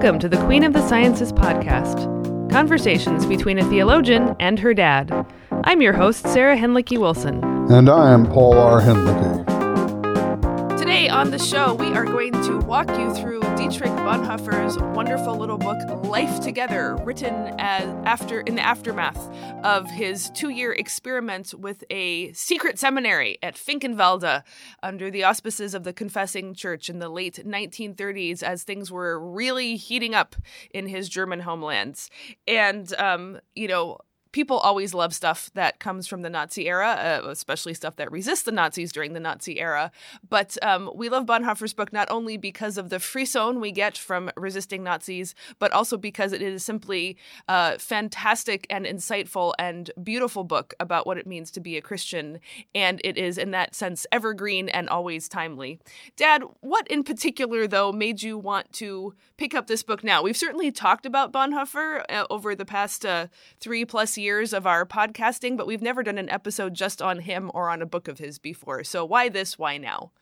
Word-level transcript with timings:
Welcome 0.00 0.18
to 0.20 0.30
the 0.30 0.42
Queen 0.46 0.64
of 0.64 0.72
the 0.72 0.88
Sciences 0.88 1.30
podcast 1.30 2.08
conversations 2.50 3.26
between 3.26 3.58
a 3.58 3.68
theologian 3.68 4.34
and 4.40 4.58
her 4.58 4.72
dad. 4.72 5.26
I'm 5.64 5.82
your 5.82 5.92
host, 5.92 6.26
Sarah 6.26 6.56
Hinlicky 6.56 6.96
Wilson. 6.96 7.44
And 7.70 7.90
I 7.90 8.10
am 8.14 8.24
Paul 8.24 8.56
R. 8.56 8.80
Hinlicky. 8.80 10.78
Today 10.78 11.10
on 11.10 11.32
the 11.32 11.38
show, 11.38 11.74
we 11.74 11.88
are 11.88 12.06
going 12.06 12.32
to 12.32 12.60
walk 12.60 12.88
you 12.98 13.14
through 13.14 13.39
Dietrich 13.60 13.90
Bonhoeffer's 13.90 14.78
wonderful 14.96 15.36
little 15.36 15.58
book, 15.58 15.78
Life 16.06 16.40
Together, 16.40 16.96
written 17.04 17.34
after 17.60 18.40
in 18.40 18.54
the 18.54 18.62
aftermath 18.62 19.28
of 19.62 19.90
his 19.90 20.30
two-year 20.30 20.72
experiment 20.72 21.52
with 21.52 21.84
a 21.90 22.32
secret 22.32 22.78
seminary 22.78 23.36
at 23.42 23.56
Finkenwalde 23.56 24.42
under 24.82 25.10
the 25.10 25.24
auspices 25.24 25.74
of 25.74 25.84
the 25.84 25.92
Confessing 25.92 26.54
Church 26.54 26.88
in 26.88 27.00
the 27.00 27.10
late 27.10 27.46
1930s, 27.46 28.42
as 28.42 28.62
things 28.62 28.90
were 28.90 29.20
really 29.20 29.76
heating 29.76 30.14
up 30.14 30.36
in 30.72 30.86
his 30.88 31.10
German 31.10 31.40
homelands. 31.40 32.08
And 32.48 32.90
um, 32.94 33.40
you 33.54 33.68
know, 33.68 33.98
people 34.32 34.58
always 34.58 34.94
love 34.94 35.14
stuff 35.14 35.50
that 35.54 35.78
comes 35.78 36.06
from 36.06 36.22
the 36.22 36.30
Nazi 36.30 36.68
era, 36.68 37.22
uh, 37.24 37.28
especially 37.28 37.74
stuff 37.74 37.96
that 37.96 38.12
resists 38.12 38.42
the 38.42 38.52
Nazis 38.52 38.92
during 38.92 39.12
the 39.12 39.20
Nazi 39.20 39.58
era. 39.58 39.90
But 40.28 40.56
um, 40.62 40.90
we 40.94 41.08
love 41.08 41.26
Bonhoeffer's 41.26 41.74
book 41.74 41.92
not 41.92 42.10
only 42.10 42.36
because 42.36 42.78
of 42.78 42.90
the 42.90 43.00
frisson 43.00 43.60
we 43.60 43.72
get 43.72 43.98
from 43.98 44.30
resisting 44.36 44.84
Nazis, 44.84 45.34
but 45.58 45.72
also 45.72 45.96
because 45.96 46.32
it 46.32 46.42
is 46.42 46.64
simply 46.64 47.16
a 47.48 47.78
fantastic 47.78 48.66
and 48.70 48.86
insightful 48.86 49.52
and 49.58 49.90
beautiful 50.02 50.44
book 50.44 50.74
about 50.78 51.06
what 51.06 51.18
it 51.18 51.26
means 51.26 51.50
to 51.52 51.60
be 51.60 51.76
a 51.76 51.82
Christian. 51.82 52.40
And 52.74 53.00
it 53.04 53.16
is, 53.16 53.38
in 53.38 53.50
that 53.50 53.74
sense, 53.74 54.06
evergreen 54.12 54.68
and 54.68 54.88
always 54.88 55.28
timely. 55.28 55.80
Dad, 56.16 56.42
what 56.60 56.86
in 56.88 57.02
particular, 57.02 57.66
though, 57.66 57.92
made 57.92 58.22
you 58.22 58.38
want 58.38 58.72
to 58.74 59.14
pick 59.36 59.54
up 59.54 59.66
this 59.66 59.82
book 59.82 60.04
now? 60.04 60.22
We've 60.22 60.36
certainly 60.36 60.70
talked 60.70 61.06
about 61.06 61.32
Bonhoeffer 61.32 62.04
uh, 62.08 62.26
over 62.30 62.54
the 62.54 62.64
past 62.64 63.04
uh, 63.04 63.26
three 63.58 63.84
plus 63.84 64.19
years 64.20 64.52
of 64.52 64.66
our 64.66 64.86
podcasting, 64.86 65.56
but 65.56 65.66
we've 65.66 65.82
never 65.82 66.02
done 66.02 66.18
an 66.18 66.30
episode 66.30 66.74
just 66.74 67.02
on 67.02 67.20
him 67.20 67.50
or 67.54 67.68
on 67.68 67.82
a 67.82 67.86
book 67.86 68.08
of 68.08 68.18
his 68.18 68.38
before. 68.38 68.84
So 68.84 69.04
why 69.04 69.28
this? 69.28 69.58
Why 69.58 69.78
now? 69.78 70.12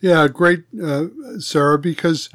Yeah, 0.00 0.28
great, 0.28 0.64
uh, 0.82 1.06
Sarah, 1.38 1.78
because 1.78 2.28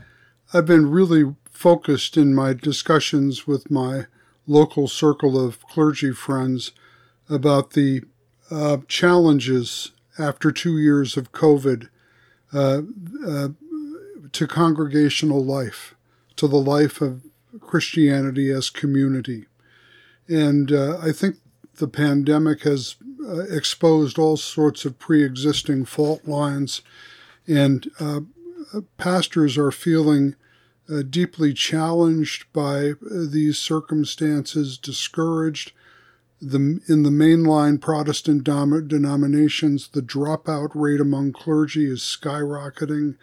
I've 0.53 0.65
been 0.65 0.89
really 0.89 1.35
focused 1.51 2.17
in 2.17 2.33
my 2.33 2.53
discussions 2.53 3.45
with 3.45 3.69
my 3.69 4.05
local 4.47 4.87
circle 4.87 5.39
of 5.39 5.61
clergy 5.67 6.11
friends 6.11 6.71
about 7.29 7.71
the 7.71 8.03
uh, 8.49 8.77
challenges 8.87 9.91
after 10.17 10.51
two 10.51 10.79
years 10.79 11.15
of 11.15 11.31
COVID 11.31 11.89
uh, 12.51 12.81
uh 13.25 13.49
to 14.31 14.47
congregational 14.47 15.43
life, 15.43 15.95
to 16.35 16.47
the 16.47 16.57
life 16.57 17.01
of 17.01 17.23
Christianity 17.59 18.51
as 18.51 18.69
community. 18.69 19.45
And 20.29 20.71
uh, 20.71 20.99
I 21.01 21.11
think 21.11 21.37
the 21.77 21.87
pandemic 21.87 22.61
has 22.61 22.95
uh, 23.27 23.39
exposed 23.39 24.19
all 24.19 24.37
sorts 24.37 24.85
of 24.85 24.99
pre 24.99 25.23
existing 25.23 25.85
fault 25.85 26.25
lines, 26.25 26.81
and 27.47 27.89
uh, 27.99 28.21
pastors 28.97 29.57
are 29.57 29.71
feeling 29.71 30.35
uh, 30.91 31.01
deeply 31.07 31.53
challenged 31.53 32.51
by 32.53 32.91
uh, 32.91 33.25
these 33.29 33.57
circumstances, 33.57 34.77
discouraged. 34.77 35.71
The, 36.41 36.79
in 36.87 37.03
the 37.03 37.09
mainline 37.09 37.81
Protestant 37.81 38.45
dom- 38.45 38.87
denominations, 38.87 39.89
the 39.89 40.01
dropout 40.01 40.71
rate 40.73 41.01
among 41.01 41.33
clergy 41.33 41.91
is 41.91 41.99
skyrocketing, 41.99 43.17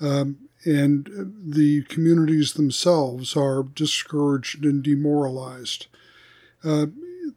um, 0.00 0.38
and 0.64 1.34
the 1.44 1.82
communities 1.82 2.54
themselves 2.54 3.36
are 3.36 3.62
discouraged 3.62 4.64
and 4.64 4.82
demoralized. 4.82 5.86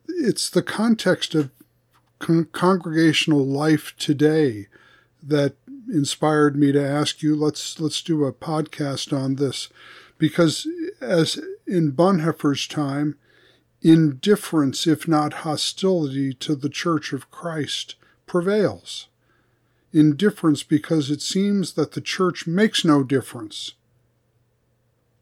It's 0.07 0.49
the 0.49 0.63
context 0.63 1.35
of 1.35 1.51
con- 2.19 2.47
congregational 2.51 3.45
life 3.45 3.93
today 3.97 4.67
that 5.21 5.55
inspired 5.91 6.55
me 6.55 6.71
to 6.71 6.83
ask 6.83 7.21
you 7.21 7.35
let's 7.35 7.79
let's 7.79 8.01
do 8.01 8.25
a 8.25 8.33
podcast 8.33 9.15
on 9.15 9.35
this. 9.35 9.69
Because 10.17 10.67
as 11.01 11.39
in 11.65 11.93
Bonhoeffer's 11.93 12.67
time 12.67 13.17
indifference 13.81 14.85
if 14.85 15.07
not 15.07 15.33
hostility 15.45 16.33
to 16.33 16.55
the 16.55 16.69
church 16.69 17.13
of 17.13 17.31
Christ 17.31 17.95
prevails. 18.25 19.07
Indifference 19.93 20.63
because 20.63 21.09
it 21.09 21.21
seems 21.21 21.73
that 21.73 21.93
the 21.93 22.01
church 22.01 22.45
makes 22.45 22.83
no 22.83 23.03
difference 23.03 23.73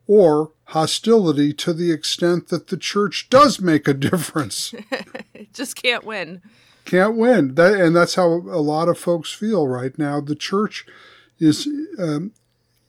or 0.08 0.52
hostility 0.66 1.54
to 1.54 1.74
the 1.74 1.92
extent 1.92 2.48
that 2.48 2.68
the 2.68 2.78
church 2.78 3.30
does 3.30 3.60
make 3.60 3.88
a 3.88 3.94
difference. 3.94 4.74
Just 5.54 5.76
can't 5.76 6.04
win. 6.04 6.42
Can't 6.86 7.18
win. 7.18 7.56
That, 7.56 7.74
and 7.74 7.96
that's 7.96 8.16
how 8.16 8.28
a 8.28 8.62
lot 8.62 8.88
of 8.88 8.98
folks 8.98 9.34
feel 9.34 9.68
right 9.68 9.98
now. 9.98 10.22
The 10.22 10.36
church 10.36 10.86
is, 11.40 11.68
um, 12.00 12.32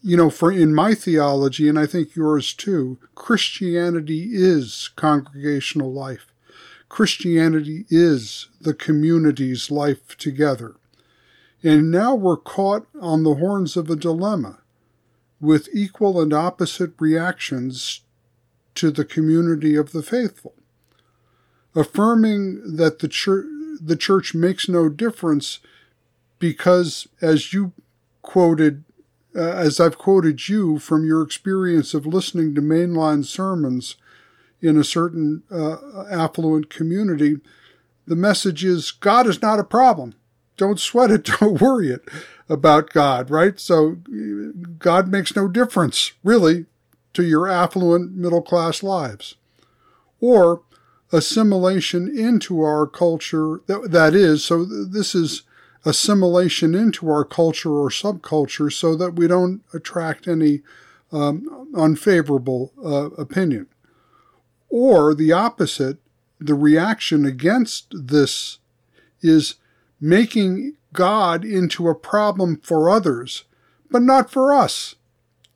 you 0.02 0.16
know, 0.16 0.30
for 0.30 0.52
in 0.52 0.74
my 0.74 0.94
theology, 0.94 1.68
and 1.68 1.78
I 1.78 1.86
think 1.86 2.14
yours 2.14 2.54
too, 2.54 2.98
Christianity 3.14 4.30
is 4.32 4.90
congregational 4.94 5.92
life. 5.92 6.32
Christianity 6.88 7.84
is 7.90 8.48
the 8.60 8.74
community's 8.74 9.70
life 9.70 10.16
together. 10.16 10.76
And 11.62 11.90
now 11.90 12.14
we're 12.14 12.36
caught 12.36 12.86
on 13.00 13.24
the 13.24 13.34
horns 13.34 13.76
of 13.76 13.90
a 13.90 13.96
dilemma 13.96 14.60
with 15.40 15.68
equal 15.72 16.20
and 16.20 16.32
opposite 16.32 16.92
reactions 16.98 18.00
to 18.74 18.90
the 18.90 19.04
community 19.04 19.76
of 19.76 19.92
the 19.92 20.02
faithful. 20.02 20.54
Affirming 21.74 22.76
that 22.76 22.98
the 22.98 23.08
church, 23.08 23.46
the 23.80 23.96
church 23.96 24.34
makes 24.34 24.68
no 24.68 24.88
difference 24.88 25.60
because, 26.38 27.06
as 27.20 27.52
you 27.52 27.72
quoted, 28.22 28.84
uh, 29.36 29.40
as 29.40 29.78
I've 29.78 29.98
quoted 29.98 30.48
you 30.48 30.78
from 30.78 31.06
your 31.06 31.22
experience 31.22 31.94
of 31.94 32.06
listening 32.06 32.54
to 32.54 32.60
mainline 32.60 33.24
sermons 33.24 33.96
in 34.60 34.76
a 34.76 34.84
certain 34.84 35.44
uh, 35.50 36.04
affluent 36.10 36.70
community, 36.70 37.36
the 38.06 38.16
message 38.16 38.64
is 38.64 38.90
God 38.90 39.26
is 39.26 39.40
not 39.40 39.60
a 39.60 39.64
problem. 39.64 40.14
Don't 40.56 40.80
sweat 40.80 41.12
it. 41.12 41.24
Don't 41.40 41.60
worry 41.60 41.90
it 41.90 42.08
about 42.48 42.90
God, 42.90 43.30
right? 43.30 43.58
So 43.60 43.98
God 44.78 45.08
makes 45.08 45.36
no 45.36 45.48
difference, 45.48 46.12
really, 46.24 46.66
to 47.14 47.22
your 47.22 47.48
affluent 47.48 48.14
middle 48.14 48.42
class 48.42 48.82
lives. 48.82 49.36
Or 50.20 50.62
assimilation 51.12 52.08
into 52.16 52.62
our 52.62 52.86
culture, 52.86 53.60
that, 53.66 53.90
that 53.90 54.14
is, 54.14 54.44
so 54.44 54.64
this 54.64 55.14
is 55.14 55.42
assimilation 55.84 56.74
into 56.74 57.08
our 57.08 57.24
culture 57.24 57.72
or 57.72 57.88
subculture 57.88 58.72
so 58.72 58.94
that 58.96 59.14
we 59.14 59.26
don't 59.26 59.62
attract 59.72 60.26
any 60.26 60.60
um, 61.12 61.68
unfavorable 61.74 62.72
uh, 62.84 63.10
opinion. 63.20 63.66
Or 64.68 65.14
the 65.14 65.32
opposite, 65.32 65.98
the 66.38 66.54
reaction 66.54 67.24
against 67.24 67.86
this 67.90 68.58
is 69.22 69.54
making 70.00 70.74
God 70.92 71.44
into 71.44 71.88
a 71.88 71.94
problem 71.94 72.60
for 72.62 72.90
others, 72.90 73.44
but 73.90 74.02
not 74.02 74.30
for 74.30 74.52
us 74.52 74.94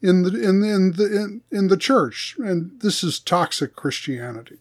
in 0.00 0.22
the 0.22 0.28
in 0.28 0.60
the, 0.60 0.69
in 0.69 0.93
the 0.93 1.16
in, 1.16 1.41
in 1.50 1.69
the 1.69 1.76
church. 1.76 2.37
And 2.38 2.81
this 2.81 3.03
is 3.04 3.19
toxic 3.19 3.76
Christianity. 3.76 4.59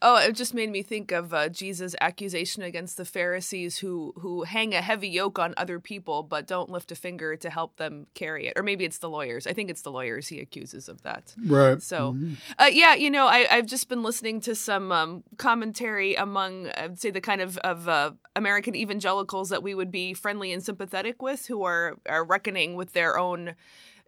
Oh, 0.00 0.16
it 0.16 0.34
just 0.34 0.54
made 0.54 0.70
me 0.70 0.82
think 0.82 1.12
of 1.12 1.34
uh, 1.34 1.48
Jesus' 1.48 1.96
accusation 2.00 2.62
against 2.62 2.96
the 2.96 3.04
Pharisees 3.04 3.78
who 3.78 4.12
who 4.18 4.44
hang 4.44 4.74
a 4.74 4.80
heavy 4.80 5.08
yoke 5.08 5.38
on 5.38 5.54
other 5.56 5.80
people 5.80 6.22
but 6.22 6.46
don't 6.46 6.70
lift 6.70 6.92
a 6.92 6.94
finger 6.94 7.36
to 7.36 7.50
help 7.50 7.76
them 7.76 8.06
carry 8.14 8.46
it. 8.46 8.52
Or 8.56 8.62
maybe 8.62 8.84
it's 8.84 8.98
the 8.98 9.10
lawyers. 9.10 9.46
I 9.46 9.52
think 9.52 9.70
it's 9.70 9.82
the 9.82 9.90
lawyers 9.90 10.28
he 10.28 10.40
accuses 10.40 10.88
of 10.88 11.02
that. 11.02 11.34
Right. 11.44 11.82
So, 11.82 12.12
mm-hmm. 12.12 12.34
uh, 12.58 12.66
yeah, 12.66 12.94
you 12.94 13.10
know, 13.10 13.26
I, 13.26 13.40
have 13.50 13.66
just 13.66 13.88
been 13.88 14.02
listening 14.02 14.40
to 14.42 14.54
some 14.54 14.92
um, 14.92 15.24
commentary 15.36 16.14
among, 16.14 16.70
I'd 16.76 17.00
say, 17.00 17.10
the 17.10 17.20
kind 17.20 17.40
of 17.40 17.58
of 17.58 17.88
uh, 17.88 18.12
American 18.36 18.74
evangelicals 18.74 19.48
that 19.48 19.62
we 19.62 19.74
would 19.74 19.90
be 19.90 20.14
friendly 20.14 20.52
and 20.52 20.62
sympathetic 20.62 21.22
with, 21.22 21.46
who 21.46 21.64
are 21.64 21.96
are 22.08 22.24
reckoning 22.24 22.76
with 22.76 22.92
their 22.92 23.18
own 23.18 23.54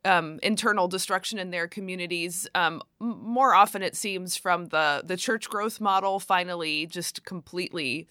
um, 0.04 0.38
internal 0.42 0.88
destruction 0.88 1.38
in 1.38 1.50
their 1.50 1.68
communities. 1.68 2.48
Um, 2.54 2.82
more 2.98 3.54
often, 3.54 3.82
it 3.82 3.96
seems 3.96 4.36
from 4.36 4.66
the 4.66 5.02
the 5.04 5.16
church 5.16 5.48
growth 5.48 5.80
model 5.80 6.20
finally 6.20 6.86
just 6.86 7.24
completely 7.24 8.08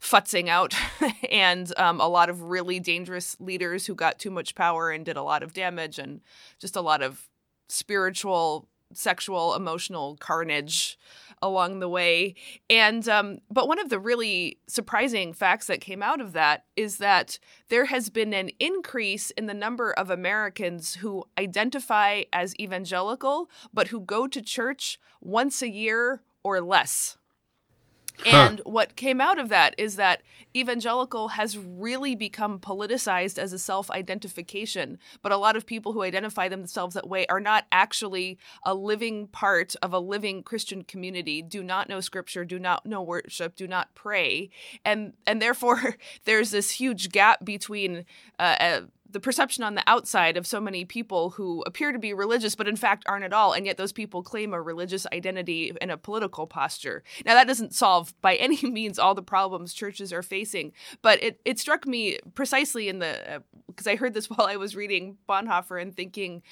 futzing 0.00 0.48
out, 0.48 0.74
and 1.30 1.72
um, 1.78 2.00
a 2.00 2.08
lot 2.08 2.30
of 2.30 2.42
really 2.42 2.80
dangerous 2.80 3.36
leaders 3.40 3.86
who 3.86 3.94
got 3.94 4.18
too 4.18 4.30
much 4.30 4.54
power 4.54 4.90
and 4.90 5.04
did 5.04 5.16
a 5.16 5.22
lot 5.22 5.42
of 5.42 5.52
damage, 5.52 5.98
and 5.98 6.20
just 6.58 6.76
a 6.76 6.80
lot 6.80 7.02
of 7.02 7.28
spiritual 7.68 8.66
sexual, 8.92 9.54
emotional 9.54 10.16
carnage 10.16 10.98
along 11.42 11.80
the 11.80 11.88
way. 11.88 12.34
And 12.68 13.08
um, 13.08 13.38
but 13.50 13.68
one 13.68 13.78
of 13.78 13.88
the 13.88 13.98
really 13.98 14.58
surprising 14.66 15.32
facts 15.32 15.66
that 15.66 15.80
came 15.80 16.02
out 16.02 16.20
of 16.20 16.32
that 16.32 16.64
is 16.76 16.98
that 16.98 17.38
there 17.68 17.86
has 17.86 18.10
been 18.10 18.32
an 18.32 18.50
increase 18.58 19.30
in 19.32 19.46
the 19.46 19.54
number 19.54 19.92
of 19.92 20.10
Americans 20.10 20.96
who 20.96 21.24
identify 21.38 22.22
as 22.32 22.58
evangelical, 22.58 23.50
but 23.72 23.88
who 23.88 24.00
go 24.00 24.26
to 24.26 24.42
church 24.42 24.98
once 25.20 25.62
a 25.62 25.70
year 25.70 26.22
or 26.42 26.60
less. 26.60 27.16
And 28.26 28.60
what 28.64 28.96
came 28.96 29.20
out 29.20 29.38
of 29.38 29.48
that 29.48 29.74
is 29.78 29.96
that 29.96 30.22
evangelical 30.54 31.28
has 31.28 31.56
really 31.56 32.14
become 32.14 32.58
politicized 32.58 33.38
as 33.38 33.52
a 33.52 33.58
self 33.58 33.90
identification. 33.90 34.98
But 35.22 35.32
a 35.32 35.36
lot 35.36 35.56
of 35.56 35.66
people 35.66 35.92
who 35.92 36.02
identify 36.02 36.48
themselves 36.48 36.94
that 36.94 37.08
way 37.08 37.26
are 37.28 37.40
not 37.40 37.66
actually 37.72 38.38
a 38.64 38.74
living 38.74 39.28
part 39.28 39.74
of 39.82 39.92
a 39.92 39.98
living 39.98 40.42
Christian 40.42 40.82
community, 40.82 41.42
do 41.42 41.62
not 41.62 41.88
know 41.88 42.00
scripture, 42.00 42.44
do 42.44 42.58
not 42.58 42.86
know 42.86 43.02
worship, 43.02 43.56
do 43.56 43.66
not 43.66 43.94
pray. 43.94 44.50
And, 44.84 45.14
and 45.26 45.40
therefore, 45.40 45.96
there's 46.24 46.50
this 46.50 46.70
huge 46.72 47.10
gap 47.10 47.44
between 47.44 48.04
uh, 48.38 48.56
uh 48.60 48.80
the 49.12 49.20
perception 49.20 49.64
on 49.64 49.74
the 49.74 49.82
outside 49.86 50.36
of 50.36 50.46
so 50.46 50.60
many 50.60 50.84
people 50.84 51.30
who 51.30 51.62
appear 51.66 51.92
to 51.92 51.98
be 51.98 52.12
religious 52.12 52.54
but 52.54 52.68
in 52.68 52.76
fact 52.76 53.04
aren't 53.06 53.24
at 53.24 53.32
all 53.32 53.52
and 53.52 53.66
yet 53.66 53.76
those 53.76 53.92
people 53.92 54.22
claim 54.22 54.52
a 54.52 54.60
religious 54.60 55.06
identity 55.12 55.72
and 55.80 55.90
a 55.90 55.96
political 55.96 56.46
posture. 56.46 57.02
Now 57.24 57.34
that 57.34 57.46
doesn't 57.46 57.74
solve 57.74 58.14
by 58.20 58.36
any 58.36 58.60
means 58.62 58.98
all 58.98 59.14
the 59.14 59.22
problems 59.22 59.74
churches 59.74 60.12
are 60.12 60.22
facing 60.22 60.72
but 61.02 61.22
it, 61.22 61.40
it 61.44 61.58
struck 61.58 61.86
me 61.86 62.18
precisely 62.34 62.88
in 62.88 62.98
the 62.98 63.42
because 63.66 63.86
uh, 63.86 63.90
i 63.90 63.96
heard 63.96 64.14
this 64.14 64.28
while 64.30 64.46
i 64.46 64.56
was 64.56 64.76
reading 64.76 65.16
bonhoeffer 65.28 65.80
and 65.80 65.96
thinking 65.96 66.42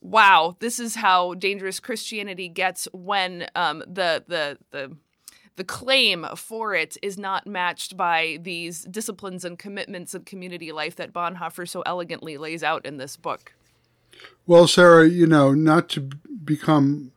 wow 0.00 0.56
this 0.60 0.78
is 0.78 0.96
how 0.96 1.34
dangerous 1.34 1.80
christianity 1.80 2.48
gets 2.48 2.88
when 2.92 3.46
um, 3.54 3.80
the 3.86 4.24
the 4.26 4.58
the 4.70 4.96
the 5.56 5.64
claim 5.64 6.26
for 6.36 6.74
it 6.74 6.96
is 7.02 7.18
not 7.18 7.46
matched 7.46 7.96
by 7.96 8.38
these 8.42 8.82
disciplines 8.84 9.44
and 9.44 9.58
commitments 9.58 10.14
of 10.14 10.24
community 10.24 10.70
life 10.70 10.96
that 10.96 11.12
Bonhoeffer 11.12 11.68
so 11.68 11.82
elegantly 11.82 12.36
lays 12.36 12.62
out 12.62 12.84
in 12.84 12.98
this 12.98 13.16
book. 13.16 13.54
Well, 14.46 14.68
Sarah, 14.68 15.08
you 15.08 15.26
know, 15.26 15.52
not 15.52 15.88
to 15.90 16.00
become 16.00 17.12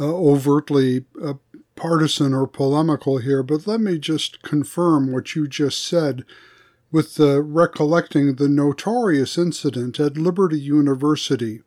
uh, 0.00 0.04
overtly 0.04 1.04
uh, 1.22 1.34
partisan 1.76 2.32
or 2.32 2.46
polemical 2.46 3.18
here, 3.18 3.42
but 3.42 3.66
let 3.66 3.80
me 3.80 3.98
just 3.98 4.42
confirm 4.42 5.12
what 5.12 5.34
you 5.34 5.46
just 5.48 5.84
said 5.84 6.24
with 6.90 7.16
the 7.16 7.42
recollecting 7.42 8.36
the 8.36 8.48
notorious 8.48 9.38
incident 9.38 9.98
at 9.98 10.16
Liberty 10.16 10.60
University 10.60 11.62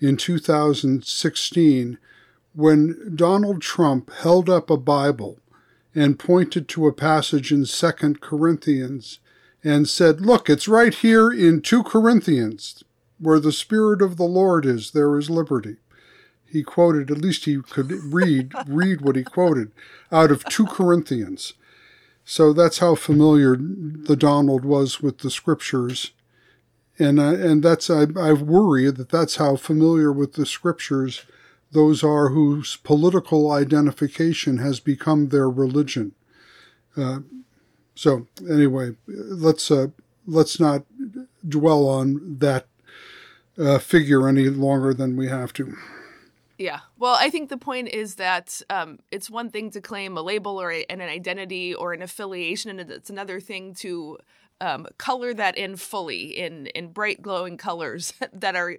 in 0.00 0.16
2016 0.16 1.98
when 2.54 3.12
Donald 3.14 3.62
Trump 3.62 4.12
held 4.12 4.48
up 4.48 4.70
a 4.70 4.76
Bible 4.76 5.38
and 5.96 6.18
pointed 6.18 6.68
to 6.68 6.86
a 6.86 6.92
passage 6.92 7.50
in 7.50 7.64
Second 7.64 8.20
Corinthians 8.20 9.18
and 9.64 9.88
said, 9.88 10.20
Look, 10.20 10.50
it's 10.50 10.68
right 10.68 10.92
here 10.92 11.30
in 11.32 11.62
2 11.62 11.82
Corinthians, 11.84 12.84
where 13.18 13.40
the 13.40 13.50
Spirit 13.50 14.02
of 14.02 14.18
the 14.18 14.24
Lord 14.24 14.66
is, 14.66 14.90
there 14.90 15.16
is 15.16 15.30
liberty. 15.30 15.76
He 16.44 16.62
quoted, 16.62 17.10
at 17.10 17.18
least 17.18 17.46
he 17.46 17.62
could 17.62 17.90
read, 17.90 18.52
read 18.68 19.00
what 19.00 19.16
he 19.16 19.24
quoted 19.24 19.72
out 20.12 20.30
of 20.30 20.44
2 20.44 20.66
Corinthians. 20.66 21.54
So 22.26 22.52
that's 22.52 22.78
how 22.78 22.94
familiar 22.94 23.56
the 23.56 24.16
Donald 24.16 24.66
was 24.66 25.00
with 25.00 25.18
the 25.18 25.30
scriptures. 25.30 26.10
And, 26.98 27.18
uh, 27.18 27.34
and 27.34 27.62
that's, 27.62 27.88
I, 27.88 28.06
I 28.18 28.34
worry 28.34 28.90
that 28.90 29.08
that's 29.08 29.36
how 29.36 29.56
familiar 29.56 30.12
with 30.12 30.34
the 30.34 30.44
scriptures 30.44 31.24
those 31.76 32.02
are 32.02 32.30
whose 32.30 32.76
political 32.76 33.52
identification 33.52 34.56
has 34.56 34.80
become 34.80 35.28
their 35.28 35.50
religion. 35.50 36.12
Uh, 36.96 37.18
so 37.94 38.26
anyway, 38.48 38.96
let's 39.06 39.70
uh, 39.70 39.88
let's 40.26 40.58
not 40.58 40.84
dwell 41.46 41.86
on 41.86 42.38
that 42.38 42.66
uh, 43.58 43.78
figure 43.78 44.26
any 44.26 44.48
longer 44.48 44.94
than 44.94 45.18
we 45.18 45.28
have 45.28 45.52
to. 45.52 45.76
Yeah. 46.56 46.80
Well, 46.98 47.14
I 47.20 47.28
think 47.28 47.50
the 47.50 47.58
point 47.58 47.88
is 47.88 48.14
that 48.14 48.62
um, 48.70 48.98
it's 49.10 49.28
one 49.28 49.50
thing 49.50 49.70
to 49.72 49.82
claim 49.82 50.16
a 50.16 50.22
label 50.22 50.58
or 50.58 50.72
a, 50.72 50.86
an 50.88 51.02
identity 51.02 51.74
or 51.74 51.92
an 51.92 52.00
affiliation, 52.00 52.70
and 52.70 52.90
it's 52.90 53.10
another 53.10 53.38
thing 53.38 53.74
to 53.74 54.16
um, 54.62 54.86
color 54.96 55.34
that 55.34 55.58
in 55.58 55.76
fully 55.76 56.38
in 56.38 56.68
in 56.68 56.88
bright 56.92 57.20
glowing 57.20 57.58
colors 57.58 58.14
that 58.32 58.56
are 58.56 58.78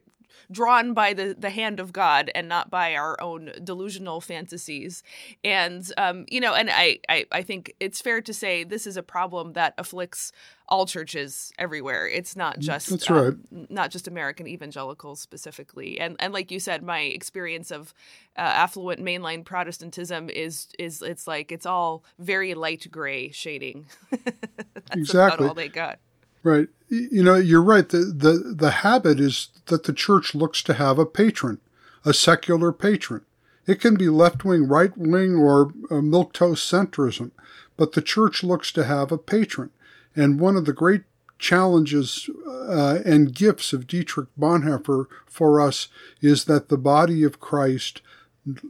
drawn 0.52 0.94
by 0.94 1.14
the, 1.14 1.36
the 1.38 1.50
hand 1.50 1.80
of 1.80 1.94
God 1.94 2.32
and 2.36 2.48
not 2.48 2.70
by 2.70 2.96
our 2.96 3.20
own 3.22 3.52
delusional 3.64 4.22
fantasies. 4.22 5.04
And, 5.44 5.90
um, 5.98 6.26
you 6.30 6.40
know, 6.40 6.54
and 6.54 6.70
I, 6.72 7.00
I, 7.10 7.26
I 7.32 7.42
think 7.42 7.74
it's 7.80 8.02
fair 8.02 8.22
to 8.22 8.34
say 8.34 8.64
this 8.64 8.88
is 8.88 8.98
a 8.98 9.04
problem 9.04 9.54
that 9.54 9.74
afflicts 9.78 10.32
all 10.70 10.86
churches 10.86 11.52
everywhere. 11.58 12.08
It's 12.08 12.36
not 12.36 12.58
mm, 12.58 12.62
just 12.62 12.90
That's 12.90 13.10
right. 13.10 13.28
Um, 13.28 13.68
not 13.70 13.92
just 13.92 14.08
American 14.08 14.48
evangelicals 14.48 15.20
specifically. 15.20 16.00
And 16.00 16.16
and 16.20 16.34
like 16.34 16.52
you 16.52 16.60
said, 16.60 16.84
my 16.84 17.00
experience 17.00 17.72
of 17.72 17.94
uh, 18.38 18.42
affluent 18.42 19.02
mainline 19.02 19.46
Protestantism 19.46 20.30
is 20.30 20.68
is 20.78 21.02
it's 21.02 21.28
like 21.28 21.52
it's 21.52 21.66
all 21.66 22.04
very 22.20 22.54
light 22.54 22.88
gray 22.92 23.32
shading. 23.32 23.86
exactly 24.92 25.48
all 25.48 25.54
they 25.54 25.70
got. 25.70 26.00
Right. 26.48 26.70
You 26.88 27.24
know, 27.24 27.36
you're 27.36 27.62
right. 27.62 27.88
The, 27.90 27.98
the, 27.98 28.54
the 28.56 28.72
habit 28.72 29.20
is 29.20 29.50
that 29.66 29.84
the 29.84 29.92
church 29.92 30.34
looks 30.34 30.64
to 30.64 30.76
have 30.76 30.98
a 30.98 31.06
patron, 31.06 31.60
a 32.06 32.14
secular 32.14 32.72
patron. 32.72 33.26
It 33.66 33.82
can 33.82 33.96
be 33.96 34.08
left 34.08 34.46
wing, 34.46 34.66
right 34.66 34.98
wing, 34.98 35.36
or 35.36 35.74
milquetoast 35.90 36.64
centrism, 36.64 37.32
but 37.76 37.92
the 37.92 38.02
church 38.02 38.46
looks 38.46 38.72
to 38.72 38.86
have 38.86 39.12
a 39.12 39.18
patron. 39.18 39.72
And 40.16 40.40
one 40.40 40.56
of 40.56 40.64
the 40.64 40.72
great 40.72 41.04
challenges 41.38 42.30
uh, 42.48 43.00
and 43.04 43.36
gifts 43.36 43.74
of 43.74 43.86
Dietrich 43.86 44.30
Bonhoeffer 44.40 45.08
for 45.26 45.60
us 45.60 45.90
is 46.22 46.46
that 46.46 46.70
the 46.70 46.78
body 46.78 47.24
of 47.24 47.42
Christ 47.42 48.02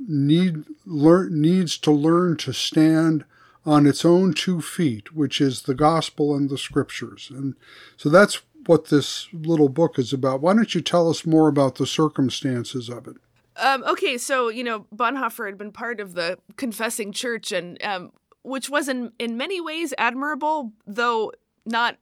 need 0.07 0.63
learn, 0.83 1.39
needs 1.39 1.77
to 1.77 1.91
learn 1.91 2.37
to 2.37 2.53
stand 2.53 3.23
on 3.67 3.85
its 3.85 4.05
own 4.05 4.33
two 4.33 4.61
feet, 4.61 5.13
which 5.13 5.41
is 5.41 5.63
the 5.63 5.75
gospel 5.75 6.33
and 6.33 6.49
the 6.49 6.57
scriptures. 6.57 7.29
And 7.29 7.53
so 7.97 8.07
that's 8.07 8.41
what 8.65 8.85
this 8.85 9.27
little 9.33 9.67
book 9.67 9.99
is 9.99 10.13
about. 10.13 10.41
Why 10.41 10.53
don't 10.53 10.73
you 10.73 10.79
tell 10.81 11.09
us 11.09 11.25
more 11.25 11.49
about 11.49 11.75
the 11.75 11.85
circumstances 11.85 12.87
of 12.89 13.07
it? 13.07 13.17
Um, 13.57 13.83
okay, 13.83 14.17
so 14.17 14.49
you 14.49 14.63
know 14.63 14.85
Bonhoeffer 14.95 15.47
had 15.47 15.57
been 15.57 15.71
part 15.71 15.99
of 15.99 16.13
the 16.13 16.37
confessing 16.55 17.11
church, 17.11 17.51
and 17.51 17.81
um, 17.83 18.11
which 18.43 18.69
was 18.69 18.87
in 18.87 19.11
in 19.19 19.35
many 19.35 19.59
ways 19.59 19.93
admirable, 19.97 20.73
though 20.85 21.31
not 21.65 21.97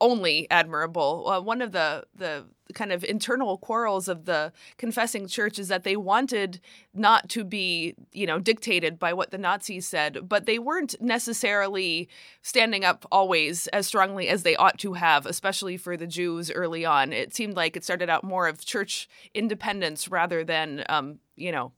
only 0.00 0.46
admirable. 0.50 1.28
Uh, 1.28 1.40
one 1.40 1.62
of 1.62 1.72
the 1.72 2.04
the 2.14 2.46
kind 2.74 2.92
of 2.92 3.04
internal 3.04 3.58
quarrels 3.58 4.08
of 4.08 4.24
the 4.24 4.52
confessing 4.76 5.28
church 5.28 5.58
is 5.58 5.68
that 5.68 5.84
they 5.84 5.96
wanted 5.96 6.60
not 6.92 7.28
to 7.28 7.44
be, 7.44 7.94
you 8.12 8.26
know, 8.26 8.38
dictated 8.38 8.98
by 8.98 9.12
what 9.12 9.30
the 9.30 9.38
Nazis 9.38 9.86
said, 9.86 10.28
but 10.28 10.46
they 10.46 10.58
weren't 10.58 11.00
necessarily 11.00 12.08
standing 12.42 12.84
up 12.84 13.06
always 13.12 13.68
as 13.68 13.86
strongly 13.86 14.28
as 14.28 14.42
they 14.42 14.56
ought 14.56 14.78
to 14.78 14.94
have, 14.94 15.26
especially 15.26 15.76
for 15.76 15.96
the 15.96 16.06
Jews 16.08 16.50
early 16.50 16.84
on. 16.84 17.12
It 17.12 17.34
seemed 17.34 17.54
like 17.54 17.76
it 17.76 17.84
started 17.84 18.10
out 18.10 18.24
more 18.24 18.48
of 18.48 18.64
church 18.64 19.08
independence 19.32 20.08
rather 20.08 20.42
than, 20.42 20.84
um, 20.88 21.20
you 21.36 21.52
know, 21.52 21.72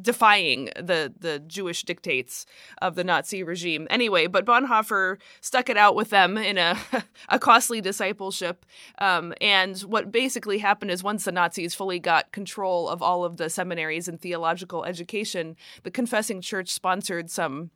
defying 0.00 0.70
the 0.76 1.12
the 1.18 1.38
Jewish 1.40 1.84
dictates 1.84 2.46
of 2.82 2.94
the 2.94 3.04
Nazi 3.04 3.42
regime. 3.42 3.86
Anyway, 3.90 4.26
but 4.26 4.44
Bonhoeffer 4.44 5.18
stuck 5.40 5.68
it 5.68 5.76
out 5.76 5.94
with 5.94 6.10
them 6.10 6.36
in 6.36 6.58
a 6.58 6.76
a 7.28 7.38
costly 7.38 7.80
discipleship. 7.80 8.66
Um, 8.98 9.34
and 9.40 9.78
what 9.80 10.10
basically 10.10 10.58
happened 10.58 10.90
is 10.90 11.02
once 11.02 11.24
the 11.24 11.32
Nazis 11.32 11.74
fully 11.74 11.98
got 11.98 12.32
control 12.32 12.88
of 12.88 13.02
all 13.02 13.24
of 13.24 13.36
the 13.36 13.48
seminaries 13.48 14.08
and 14.08 14.20
theological 14.20 14.84
education, 14.84 15.56
the 15.82 15.90
confessing 15.90 16.40
church 16.40 16.70
sponsored 16.70 17.30
some 17.30 17.70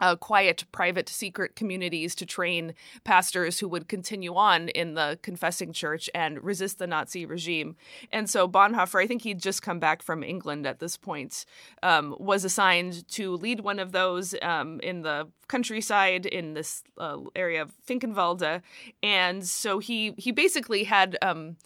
uh, 0.00 0.16
quiet, 0.16 0.64
private, 0.72 1.08
secret 1.08 1.56
communities 1.56 2.14
to 2.16 2.26
train 2.26 2.74
pastors 3.04 3.58
who 3.58 3.68
would 3.68 3.88
continue 3.88 4.34
on 4.34 4.68
in 4.70 4.94
the 4.94 5.18
confessing 5.22 5.72
church 5.72 6.08
and 6.14 6.42
resist 6.42 6.78
the 6.78 6.86
Nazi 6.86 7.26
regime. 7.26 7.76
And 8.12 8.28
so 8.28 8.48
Bonhoeffer, 8.48 9.02
I 9.02 9.06
think 9.06 9.22
he'd 9.22 9.40
just 9.40 9.62
come 9.62 9.78
back 9.78 10.02
from 10.02 10.22
England 10.22 10.66
at 10.66 10.78
this 10.78 10.96
point, 10.96 11.44
um, 11.82 12.16
was 12.18 12.44
assigned 12.44 13.06
to 13.08 13.36
lead 13.36 13.60
one 13.60 13.78
of 13.78 13.92
those 13.92 14.34
um, 14.42 14.80
in 14.80 15.02
the 15.02 15.28
countryside 15.48 16.26
in 16.26 16.54
this 16.54 16.82
uh, 16.98 17.18
area 17.34 17.62
of 17.62 17.72
Finkenwalde. 17.86 18.62
And 19.02 19.46
so 19.46 19.78
he 19.78 20.14
he 20.16 20.32
basically 20.32 20.84
had. 20.84 21.18
Um, 21.22 21.56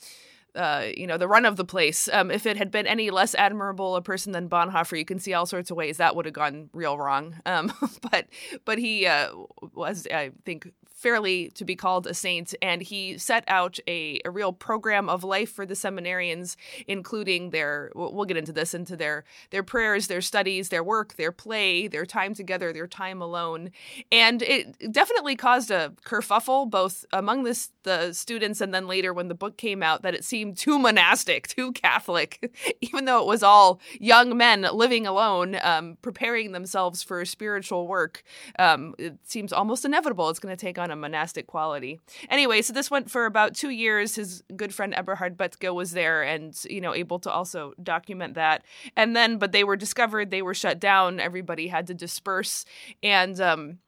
uh, 0.54 0.86
you 0.96 1.06
know, 1.06 1.18
the 1.18 1.28
run 1.28 1.44
of 1.44 1.56
the 1.56 1.64
place. 1.64 2.08
Um, 2.12 2.30
if 2.30 2.46
it 2.46 2.56
had 2.56 2.70
been 2.70 2.86
any 2.86 3.10
less 3.10 3.34
admirable 3.34 3.96
a 3.96 4.02
person 4.02 4.32
than 4.32 4.48
Bonhoeffer, 4.48 4.98
you 4.98 5.04
can 5.04 5.18
see 5.18 5.32
all 5.32 5.46
sorts 5.46 5.70
of 5.70 5.76
ways 5.76 5.96
that 5.96 6.14
would 6.14 6.24
have 6.24 6.34
gone 6.34 6.70
real 6.72 6.96
wrong. 6.96 7.36
Um, 7.46 7.72
but 8.10 8.26
but 8.64 8.78
he 8.78 9.06
uh, 9.06 9.30
was, 9.74 10.06
I 10.12 10.30
think, 10.44 10.72
fairly 10.94 11.50
to 11.50 11.64
be 11.64 11.76
called 11.76 12.06
a 12.06 12.14
saint, 12.14 12.54
and 12.62 12.80
he 12.80 13.18
set 13.18 13.44
out 13.48 13.78
a, 13.86 14.20
a 14.24 14.30
real 14.30 14.52
program 14.52 15.08
of 15.08 15.24
life 15.24 15.50
for 15.50 15.66
the 15.66 15.74
seminarians, 15.74 16.56
including 16.86 17.50
their 17.50 17.90
we'll 17.94 18.24
get 18.24 18.36
into 18.36 18.52
this 18.52 18.72
into 18.72 18.96
their 18.96 19.24
their 19.50 19.62
prayers, 19.62 20.06
their 20.06 20.20
studies, 20.20 20.68
their 20.68 20.84
work, 20.84 21.14
their 21.16 21.32
play, 21.32 21.88
their 21.88 22.06
time 22.06 22.32
together, 22.32 22.72
their 22.72 22.86
time 22.86 23.20
alone, 23.20 23.70
and 24.10 24.40
it 24.42 24.92
definitely 24.92 25.36
caused 25.36 25.70
a 25.70 25.92
kerfuffle 26.04 26.70
both 26.70 27.04
among 27.12 27.42
this 27.42 27.70
the 27.82 28.12
students 28.12 28.60
and 28.60 28.74
then 28.74 28.86
later 28.86 29.12
when 29.12 29.28
the 29.28 29.34
book 29.34 29.56
came 29.56 29.82
out 29.82 30.02
that 30.02 30.14
it 30.14 30.24
seemed 30.24 30.56
too 30.56 30.78
monastic, 30.78 31.46
too 31.46 31.72
Catholic, 31.72 32.52
even 32.80 33.04
though 33.04 33.20
it 33.20 33.26
was 33.26 33.42
all 33.42 33.80
young 34.00 34.36
men 34.36 34.66
living 34.72 35.06
alone, 35.06 35.56
um, 35.62 35.96
preparing 36.02 36.52
themselves 36.52 37.02
for 37.02 37.24
spiritual 37.24 37.86
work. 37.86 38.22
Um, 38.58 38.94
it 38.98 39.18
seems 39.24 39.52
almost 39.52 39.84
inevitable 39.84 40.30
it's 40.30 40.38
going 40.38 40.54
to 40.56 40.60
take 40.60 40.78
on 40.78 40.83
a 40.90 40.96
monastic 40.96 41.46
quality. 41.46 42.00
Anyway, 42.28 42.62
so 42.62 42.72
this 42.72 42.90
went 42.90 43.10
for 43.10 43.26
about 43.26 43.54
two 43.54 43.70
years. 43.70 44.16
His 44.16 44.42
good 44.56 44.74
friend 44.74 44.94
Eberhard 44.94 45.36
Bethge 45.36 45.74
was 45.74 45.92
there 45.92 46.22
and, 46.22 46.58
you 46.68 46.80
know, 46.80 46.94
able 46.94 47.18
to 47.20 47.30
also 47.30 47.72
document 47.82 48.34
that. 48.34 48.64
And 48.96 49.14
then, 49.14 49.38
but 49.38 49.52
they 49.52 49.64
were 49.64 49.76
discovered, 49.76 50.30
they 50.30 50.42
were 50.42 50.54
shut 50.54 50.80
down, 50.80 51.20
everybody 51.20 51.68
had 51.68 51.86
to 51.88 51.94
disperse. 51.94 52.64
And, 53.02 53.40
um, 53.40 53.78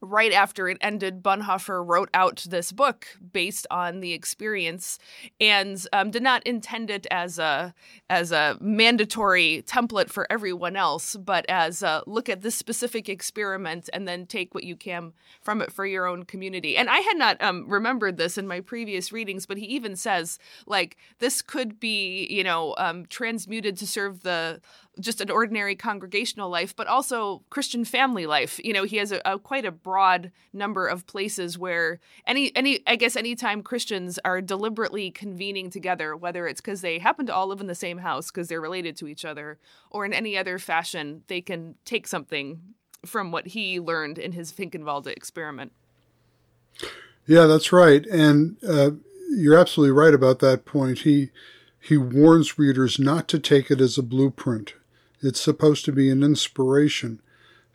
right 0.00 0.32
after 0.32 0.68
it 0.68 0.78
ended, 0.80 1.22
Bonhoeffer 1.22 1.86
wrote 1.86 2.08
out 2.14 2.46
this 2.48 2.72
book 2.72 3.06
based 3.32 3.66
on 3.70 4.00
the 4.00 4.12
experience 4.12 4.98
and 5.40 5.84
um, 5.92 6.10
did 6.10 6.22
not 6.22 6.42
intend 6.46 6.90
it 6.90 7.06
as 7.10 7.38
a 7.38 7.74
as 8.08 8.32
a 8.32 8.56
mandatory 8.60 9.62
template 9.66 10.10
for 10.10 10.26
everyone 10.30 10.76
else, 10.76 11.16
but 11.16 11.44
as 11.48 11.82
a 11.82 12.02
look 12.06 12.28
at 12.28 12.42
this 12.42 12.54
specific 12.54 13.08
experiment 13.08 13.88
and 13.92 14.08
then 14.08 14.26
take 14.26 14.54
what 14.54 14.64
you 14.64 14.76
can 14.76 15.12
from 15.42 15.62
it 15.62 15.72
for 15.72 15.86
your 15.86 16.06
own 16.06 16.24
community. 16.24 16.76
And 16.76 16.88
I 16.88 16.98
had 16.98 17.16
not 17.16 17.40
um, 17.42 17.68
remembered 17.68 18.16
this 18.16 18.38
in 18.38 18.48
my 18.48 18.60
previous 18.60 19.12
readings, 19.12 19.46
but 19.46 19.58
he 19.58 19.66
even 19.66 19.96
says 19.96 20.38
like 20.66 20.96
this 21.18 21.42
could 21.42 21.78
be 21.78 22.26
you 22.30 22.44
know 22.44 22.74
um, 22.78 23.06
transmuted 23.06 23.76
to 23.78 23.86
serve 23.86 24.22
the 24.22 24.60
just 25.00 25.20
an 25.20 25.30
ordinary 25.30 25.74
congregational 25.74 26.50
life, 26.50 26.74
but 26.74 26.86
also 26.86 27.42
Christian 27.50 27.84
family 27.84 28.26
life. 28.26 28.60
You 28.62 28.72
know, 28.72 28.84
he 28.84 28.96
has 28.98 29.12
a, 29.12 29.20
a, 29.24 29.38
quite 29.38 29.64
a 29.64 29.70
broad 29.70 30.30
number 30.52 30.86
of 30.86 31.06
places 31.06 31.58
where 31.58 32.00
any 32.26 32.54
any 32.56 32.80
I 32.86 32.96
guess 32.96 33.16
anytime 33.16 33.62
Christians 33.62 34.18
are 34.24 34.40
deliberately 34.40 35.10
convening 35.10 35.70
together, 35.70 36.16
whether 36.16 36.46
it's 36.46 36.60
because 36.60 36.80
they 36.80 36.98
happen 36.98 37.26
to 37.26 37.34
all 37.34 37.48
live 37.48 37.60
in 37.60 37.66
the 37.66 37.74
same 37.74 37.98
house 37.98 38.30
because 38.30 38.48
they're 38.48 38.60
related 38.60 38.96
to 38.98 39.08
each 39.08 39.24
other, 39.24 39.58
or 39.90 40.04
in 40.04 40.12
any 40.12 40.36
other 40.36 40.58
fashion, 40.58 41.22
they 41.28 41.40
can 41.40 41.74
take 41.84 42.06
something 42.06 42.60
from 43.04 43.32
what 43.32 43.48
he 43.48 43.80
learned 43.80 44.18
in 44.18 44.32
his 44.32 44.52
Finkenwalde 44.52 45.08
experiment. 45.08 45.72
Yeah, 47.26 47.46
that's 47.46 47.72
right, 47.72 48.04
and 48.06 48.56
uh, 48.66 48.90
you're 49.30 49.58
absolutely 49.58 49.92
right 49.92 50.14
about 50.14 50.40
that 50.40 50.64
point. 50.64 51.00
He 51.00 51.30
he 51.78 51.96
warns 51.96 52.58
readers 52.58 52.98
not 52.98 53.26
to 53.28 53.38
take 53.38 53.70
it 53.70 53.80
as 53.80 53.96
a 53.96 54.02
blueprint 54.02 54.74
it's 55.22 55.40
supposed 55.40 55.84
to 55.84 55.92
be 55.92 56.10
an 56.10 56.22
inspiration 56.22 57.20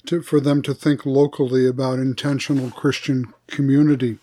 to, 0.05 0.21
for 0.21 0.39
them 0.39 0.61
to 0.63 0.73
think 0.73 1.05
locally 1.05 1.67
about 1.67 1.99
intentional 1.99 2.71
Christian 2.71 3.33
community. 3.47 4.19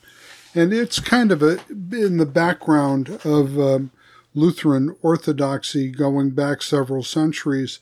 And 0.55 0.73
it's 0.73 1.01
kind 1.01 1.33
of 1.33 1.43
a, 1.43 1.59
in 1.71 2.19
the 2.19 2.27
background 2.27 3.21
of 3.25 3.59
um, 3.59 3.91
Lutheran 4.35 4.97
orthodoxy 5.03 5.91
going 5.91 6.31
back 6.31 6.63
several 6.63 7.03
centuries. 7.03 7.81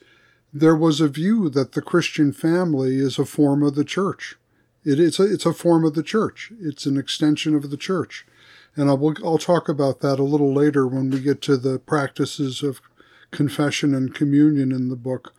There 0.52 0.76
was 0.76 1.00
a 1.00 1.08
view 1.08 1.48
that 1.50 1.72
the 1.72 1.82
Christian 1.82 2.32
family 2.32 2.96
is 2.96 3.18
a 3.18 3.24
form 3.24 3.62
of 3.62 3.74
the 3.74 3.84
church. 3.84 4.36
It, 4.84 4.98
it's, 4.98 5.18
a, 5.18 5.32
it's 5.32 5.46
a 5.46 5.52
form 5.52 5.84
of 5.84 5.94
the 5.94 6.02
church. 6.02 6.52
It's 6.60 6.86
an 6.86 6.96
extension 6.96 7.54
of 7.54 7.70
the 7.70 7.76
church. 7.76 8.26
And 8.76 8.88
I'll, 8.88 9.14
I'll 9.24 9.38
talk 9.38 9.68
about 9.68 10.00
that 10.00 10.18
a 10.18 10.24
little 10.24 10.54
later 10.54 10.86
when 10.86 11.10
we 11.10 11.20
get 11.20 11.42
to 11.42 11.56
the 11.56 11.78
practices 11.78 12.62
of 12.62 12.80
confession 13.30 13.94
and 13.94 14.14
communion 14.14 14.72
in 14.72 14.88
the 14.88 14.96
book. 14.96 15.34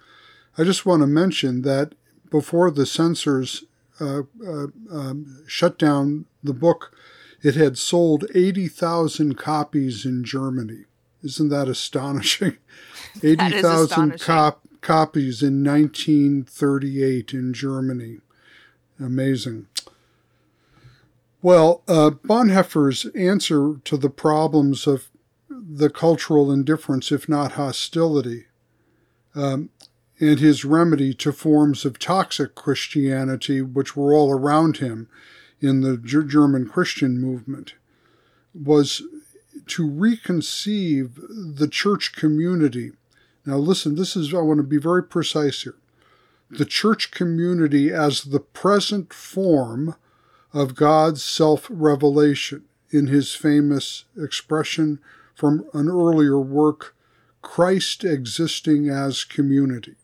I 0.58 0.64
just 0.64 0.86
want 0.86 1.02
to 1.02 1.08
mention 1.08 1.62
that 1.64 1.94
before 2.30 2.72
the 2.72 2.86
censors 2.86 3.64
uh, 4.00 4.24
uh, 4.46 4.68
um, 4.92 5.44
shut 5.48 5.78
down 5.78 6.26
the 6.44 6.54
book, 6.54 6.96
it 7.42 7.56
had 7.56 7.78
sold 7.78 8.26
80,000 8.34 9.38
copies 9.38 10.06
in 10.06 10.24
Germany. 10.24 10.86
Isn't 11.24 11.50
that 11.50 11.68
astonishing? 11.68 12.58
80,000 13.24 14.20
cop- 14.20 14.68
copies 14.82 15.44
in 15.44 15.64
1938 15.64 17.34
in 17.34 17.54
Germany. 17.54 18.18
Amazing. 19.00 19.68
Well, 21.42 21.82
uh, 21.88 22.12
Bonhoeffer's 22.12 23.06
answer 23.16 23.76
to 23.84 23.98
the 23.98 24.10
problems 24.10 24.86
of 24.86 25.10
the 25.52 25.90
cultural 25.90 26.52
indifference, 26.52 27.12
if 27.12 27.28
not 27.28 27.54
hostility, 27.54 28.46
um, 29.36 29.70
and 30.20 30.40
his 30.40 30.64
remedy 30.64 31.14
to 31.16 31.32
forms 31.32 31.84
of 31.84 32.00
toxic 32.00 32.56
Christianity 32.56 33.62
which 33.62 33.96
were 33.96 34.14
all 34.14 34.32
around 34.32 34.78
him 34.78 35.10
in 35.60 35.82
the 35.82 35.98
German 35.98 36.68
Christian 36.68 37.20
movement 37.20 37.74
was 38.54 39.02
to 39.68 39.90
reconceive 39.90 41.16
the 41.58 41.68
church 41.68 42.14
community. 42.14 42.92
Now, 43.46 43.58
listen, 43.58 43.96
this 43.96 44.16
is, 44.16 44.34
I 44.34 44.40
want 44.40 44.58
to 44.58 44.64
be 44.64 44.78
very 44.78 45.04
precise 45.04 45.64
here. 45.64 45.76
The 46.50 46.66
church 46.66 47.12
community 47.12 47.92
as 47.92 48.24
the 48.24 48.40
present 48.40 49.14
form 49.14 49.96
of 50.54 50.76
God's 50.76 51.24
self 51.24 51.68
revelation 51.70 52.66
in 52.90 53.08
his 53.08 53.34
famous 53.34 54.06
expression 54.18 55.00
from 55.34 55.66
an 55.74 55.88
earlier 55.90 56.40
work, 56.40 56.96
Christ 57.42 58.04
existing 58.04 58.90
as 58.90 59.24
community. 59.24 59.96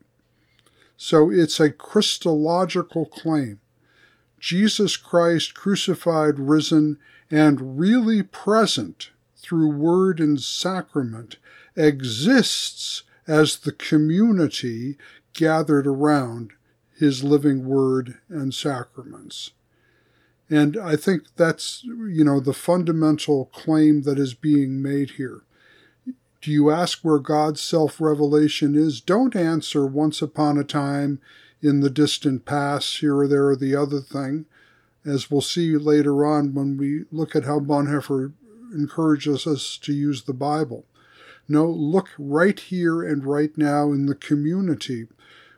So 0.98 1.30
it's 1.32 1.60
a 1.60 1.72
Christological 1.72 3.06
claim. 3.06 3.60
Jesus 4.40 4.98
Christ 4.98 5.54
crucified, 5.54 6.40
risen, 6.40 6.98
and 7.30 7.80
really 7.80 8.24
present 8.24 9.12
through 9.36 9.72
word 9.72 10.20
and 10.20 10.40
sacrament 10.40 11.38
exists 11.76 13.04
as 13.28 13.58
the 13.58 13.72
community 13.72 14.98
gathered 15.34 15.86
around 15.86 16.52
his 16.98 17.24
living 17.24 17.66
word 17.66 18.18
and 18.30 18.54
sacraments. 18.54 19.52
And 20.50 20.77
I 20.77 20.96
think 20.96 21.24
that's, 21.36 21.84
you 21.84 22.24
know, 22.24 22.39
the 22.39 22.54
fundamental 22.54 23.46
claim 23.46 24.04
that 24.04 24.18
is 24.18 24.34
being 24.34 24.82
made 24.82 25.12
here. 25.12 25.42
Do 26.42 26.51
you 26.51 26.72
ask 26.72 27.00
where 27.01 27.20
God's 27.20 27.62
self 27.62 28.00
revelation 28.00 28.75
is? 28.75 29.01
Don't 29.01 29.36
answer 29.36 29.86
once 29.86 30.22
upon 30.22 30.58
a 30.58 30.63
time 30.63 31.20
in 31.62 31.82
the 31.82 31.89
distant 31.89 32.46
past, 32.46 33.00
here 33.00 33.18
or 33.18 33.27
there 33.27 33.50
or 33.50 33.56
the 33.56 33.75
other 33.75 34.00
thing, 34.00 34.46
as 35.06 35.30
we'll 35.30 35.42
see 35.42 35.75
later 35.75 36.25
on 36.25 36.54
when 36.54 36.77
we 36.77 37.04
look 37.12 37.36
at 37.36 37.44
how 37.44 37.60
Bonhoeffer 37.60 38.32
encourages 38.74 39.48
us 39.48 39.77
to 39.82 39.94
use 39.94 40.24
the 40.24 40.34
Bible. 40.34 40.86
No, 41.50 41.66
look 41.66 42.10
right 42.18 42.60
here 42.60 43.01
and 43.01 43.25
right 43.25 43.58
now 43.58 43.92
in 43.92 44.06
the 44.06 44.16
community 44.16 45.08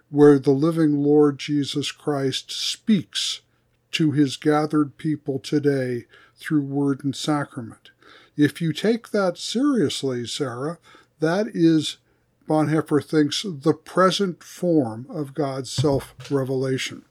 where 0.10 0.40
the 0.40 0.52
living 0.52 1.04
Lord 1.04 1.38
Jesus 1.38 1.92
Christ 1.92 2.52
speaks 2.52 3.42
to 3.92 4.12
his 4.12 4.38
gathered 4.38 4.98
people 4.98 5.40
today 5.40 6.06
through 6.36 6.62
word 6.62 7.04
and 7.04 7.16
sacrament. 7.16 7.92
If 8.38 8.62
you 8.62 8.72
take 8.74 9.10
that 9.10 9.38
seriously, 9.38 10.26
Sarah, 10.26 10.80
that 11.20 11.48
is, 11.54 11.98
Bonhoeffer 12.48 13.04
thinks, 13.04 13.44
the 13.44 13.74
present 13.74 14.44
form 14.44 15.06
of 15.10 15.34
God's 15.34 15.70
self 15.70 16.16
revelation. 16.32 17.04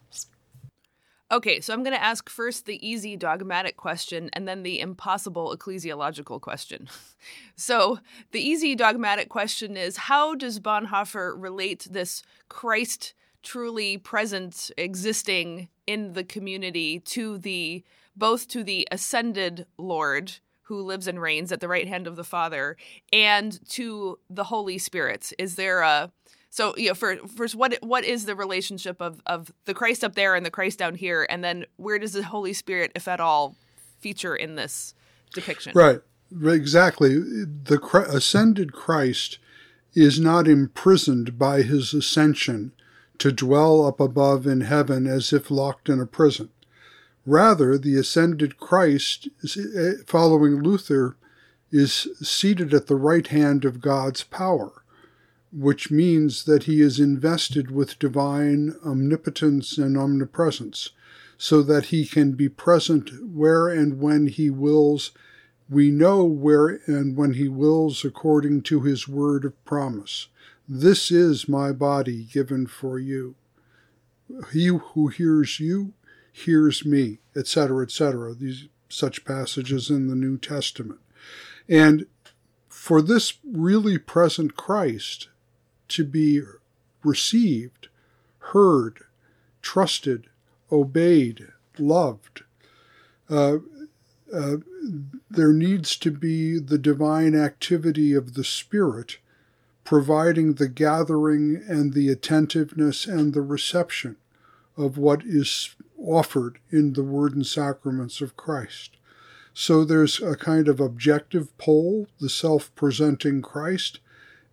Okay, 1.30 1.60
so 1.60 1.74
I'm 1.74 1.82
going 1.82 1.94
to 1.94 2.02
ask 2.02 2.30
first 2.30 2.64
the 2.64 2.86
easy 2.86 3.14
dogmatic 3.14 3.76
question 3.76 4.30
and 4.32 4.48
then 4.48 4.62
the 4.62 4.80
impossible 4.80 5.54
ecclesiological 5.54 6.40
question. 6.40 6.88
so, 7.56 7.98
the 8.32 8.40
easy 8.40 8.74
dogmatic 8.74 9.28
question 9.28 9.76
is 9.76 9.98
how 9.98 10.34
does 10.34 10.58
Bonhoeffer 10.58 11.34
relate 11.36 11.86
this 11.90 12.22
Christ 12.48 13.12
truly 13.42 13.98
present, 13.98 14.70
existing 14.76 15.68
in 15.86 16.12
the 16.12 16.24
community 16.24 17.00
to 17.00 17.38
the 17.38 17.84
both 18.16 18.48
to 18.48 18.64
the 18.64 18.86
ascended 18.90 19.66
Lord 19.76 20.32
who 20.62 20.82
lives 20.82 21.06
and 21.06 21.20
reigns 21.20 21.50
at 21.50 21.60
the 21.60 21.68
right 21.68 21.88
hand 21.88 22.06
of 22.06 22.16
the 22.16 22.24
Father, 22.24 22.76
and 23.12 23.58
to 23.70 24.18
the 24.28 24.44
Holy 24.44 24.76
Spirit? 24.76 25.32
Is 25.38 25.54
there 25.54 25.80
a 25.80 26.10
so 26.50 26.74
you 26.76 26.88
know, 26.88 26.94
for, 26.94 27.16
first, 27.28 27.54
what 27.54 27.78
what 27.80 28.04
is 28.04 28.24
the 28.24 28.34
relationship 28.34 29.00
of 29.00 29.20
of 29.26 29.52
the 29.64 29.74
Christ 29.74 30.04
up 30.04 30.14
there 30.14 30.34
and 30.34 30.44
the 30.44 30.50
Christ 30.50 30.78
down 30.78 30.94
here, 30.94 31.26
and 31.28 31.42
then 31.44 31.66
where 31.76 31.98
does 31.98 32.12
the 32.12 32.22
Holy 32.22 32.52
Spirit, 32.52 32.92
if 32.94 33.08
at 33.08 33.20
all, 33.20 33.56
feature 34.00 34.34
in 34.34 34.56
this 34.56 34.94
depiction? 35.32 35.72
Right, 35.74 36.00
exactly. 36.44 37.14
The 37.16 37.78
ascended 38.10 38.72
Christ 38.72 39.38
is 39.94 40.20
not 40.20 40.46
imprisoned 40.46 41.38
by 41.38 41.62
his 41.62 41.92
ascension 41.94 42.72
to 43.18 43.32
dwell 43.32 43.84
up 43.84 44.00
above 44.00 44.46
in 44.46 44.62
heaven 44.62 45.06
as 45.06 45.32
if 45.32 45.50
locked 45.50 45.88
in 45.88 46.00
a 46.00 46.06
prison 46.06 46.50
Rather, 47.28 47.76
the 47.76 47.94
ascended 47.94 48.56
Christ, 48.56 49.28
eh, 49.54 49.96
following 50.06 50.62
Luther, 50.62 51.18
is 51.70 52.08
seated 52.22 52.72
at 52.72 52.86
the 52.86 52.96
right 52.96 53.26
hand 53.26 53.66
of 53.66 53.82
God's 53.82 54.24
power, 54.24 54.82
which 55.52 55.90
means 55.90 56.46
that 56.46 56.62
he 56.62 56.80
is 56.80 56.98
invested 56.98 57.70
with 57.70 57.98
divine 57.98 58.74
omnipotence 58.82 59.76
and 59.76 59.98
omnipresence, 59.98 60.92
so 61.36 61.60
that 61.60 61.86
he 61.92 62.06
can 62.06 62.32
be 62.32 62.48
present 62.48 63.10
where 63.22 63.68
and 63.68 64.00
when 64.00 64.28
he 64.28 64.48
wills. 64.48 65.10
We 65.68 65.90
know 65.90 66.24
where 66.24 66.80
and 66.86 67.14
when 67.14 67.34
he 67.34 67.46
wills 67.46 68.06
according 68.06 68.62
to 68.62 68.80
his 68.80 69.06
word 69.06 69.44
of 69.44 69.62
promise. 69.66 70.28
This 70.68 71.10
is 71.10 71.48
my 71.48 71.72
body 71.72 72.24
given 72.24 72.66
for 72.66 72.98
you. 72.98 73.36
He 74.52 74.66
who 74.66 75.08
hears 75.08 75.58
you 75.58 75.94
hears 76.30 76.84
me, 76.84 77.18
etc., 77.34 77.84
etc. 77.84 78.34
These 78.34 78.68
such 78.90 79.24
passages 79.24 79.88
in 79.88 80.08
the 80.08 80.14
New 80.14 80.36
Testament. 80.36 81.00
And 81.68 82.06
for 82.68 83.00
this 83.00 83.34
really 83.44 83.96
present 83.96 84.56
Christ 84.56 85.28
to 85.88 86.04
be 86.04 86.42
received, 87.02 87.88
heard, 88.38 89.00
trusted, 89.62 90.26
obeyed, 90.70 91.48
loved, 91.78 92.42
uh, 93.30 93.58
uh, 94.32 94.56
there 95.30 95.52
needs 95.52 95.96
to 95.96 96.10
be 96.10 96.58
the 96.58 96.78
divine 96.78 97.34
activity 97.34 98.12
of 98.12 98.34
the 98.34 98.44
Spirit 98.44 99.18
providing 99.88 100.52
the 100.52 100.68
gathering 100.68 101.64
and 101.66 101.94
the 101.94 102.10
attentiveness 102.10 103.06
and 103.06 103.32
the 103.32 103.40
reception 103.40 104.14
of 104.76 104.98
what 104.98 105.22
is 105.24 105.76
offered 105.98 106.58
in 106.70 106.92
the 106.92 107.02
word 107.02 107.34
and 107.34 107.46
sacraments 107.46 108.20
of 108.20 108.36
Christ. 108.36 108.98
So 109.54 109.86
there's 109.86 110.20
a 110.20 110.36
kind 110.36 110.68
of 110.68 110.78
objective 110.78 111.56
pole, 111.56 112.06
the 112.20 112.28
self 112.28 112.70
presenting 112.74 113.40
Christ, 113.40 114.00